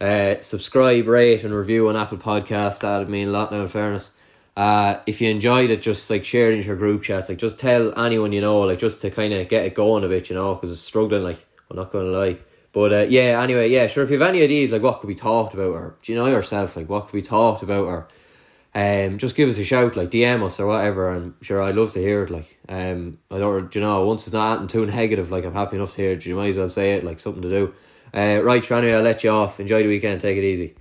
Uh, 0.02 0.42
subscribe, 0.42 1.08
rate, 1.08 1.46
and 1.46 1.54
review 1.54 1.88
on 1.88 1.96
Apple 1.96 2.18
Podcast. 2.18 2.82
That'd 2.82 3.08
mean 3.08 3.30
a 3.30 3.32
lot 3.32 3.54
now, 3.54 3.62
in 3.62 3.70
fairness. 3.70 4.12
Uh, 4.58 5.02
if 5.08 5.22
you 5.22 5.30
enjoyed 5.30 5.70
it, 5.70 5.82
just 5.82 6.10
like 6.10 6.26
share 6.26 6.52
it 6.52 6.66
your 6.66 6.76
group 6.76 7.04
chats. 7.04 7.30
Like, 7.30 7.38
just 7.38 7.58
tell 7.58 7.98
anyone 7.98 8.34
you 8.34 8.42
know, 8.42 8.60
like, 8.60 8.80
just 8.80 9.00
to 9.02 9.10
kind 9.10 9.32
of 9.32 9.48
get 9.48 9.64
it 9.64 9.74
going 9.74 10.04
a 10.04 10.10
bit, 10.10 10.30
you 10.30 10.36
know, 10.36 10.54
because 10.54 10.74
it's 10.74 10.82
struggling. 10.82 11.24
Like, 11.24 11.46
I'm 11.72 11.78
not 11.78 11.90
going 11.90 12.12
to 12.12 12.12
lie. 12.12 12.38
But 12.74 12.92
uh, 12.92 13.06
yeah, 13.08 13.42
anyway, 13.42 13.70
yeah, 13.70 13.88
sure. 13.88 14.04
If 14.04 14.12
you 14.12 14.20
have 14.20 14.28
any 14.28 14.44
ideas, 14.44 14.74
like, 14.74 14.82
what 14.82 15.00
could 15.00 15.08
be 15.08 15.16
talked 15.16 15.54
about, 15.54 15.70
or 15.70 15.96
do 16.04 16.12
you 16.12 16.18
know 16.18 16.28
yourself, 16.28 16.76
like, 16.76 16.90
what 16.90 17.06
could 17.06 17.14
be 17.14 17.22
talked 17.22 17.64
about, 17.64 17.86
or 17.86 18.08
um, 18.76 19.18
just 19.18 19.36
give 19.36 19.50
us 19.50 19.58
a 19.58 19.64
shout, 19.64 19.96
like 19.96 20.12
DM 20.12 20.44
us 20.44 20.60
or 20.60 20.68
whatever, 20.68 21.10
I'm 21.10 21.36
sure, 21.42 21.62
I'd 21.62 21.76
love 21.76 21.92
to 21.94 22.00
hear 22.00 22.24
it. 22.24 22.30
Like, 22.30 22.60
um, 22.70 23.18
I 23.32 23.40
don't, 23.40 23.74
you 23.74 23.82
know, 23.82 24.06
once 24.06 24.28
it's 24.28 24.34
not 24.34 24.70
too 24.70 24.86
negative, 24.86 25.32
like 25.32 25.46
I'm 25.46 25.54
happy 25.54 25.78
enough 25.78 25.96
to 25.96 26.02
hear 26.02 26.12
it. 26.12 26.26
You 26.26 26.36
might 26.36 26.50
as 26.50 26.58
well 26.58 26.70
say 26.70 26.94
it, 26.94 27.04
like 27.04 27.20
something 27.20 27.42
to 27.42 27.50
do. 27.50 27.74
Uh, 28.14 28.42
right, 28.44 28.62
Shani, 28.62 28.94
I'll 28.94 29.02
let 29.02 29.24
you 29.24 29.30
off. 29.32 29.60
Enjoy 29.60 29.82
the 29.84 29.88
weekend. 29.90 30.22
Take 30.22 30.38
it 30.38 30.44
easy. 30.44 30.76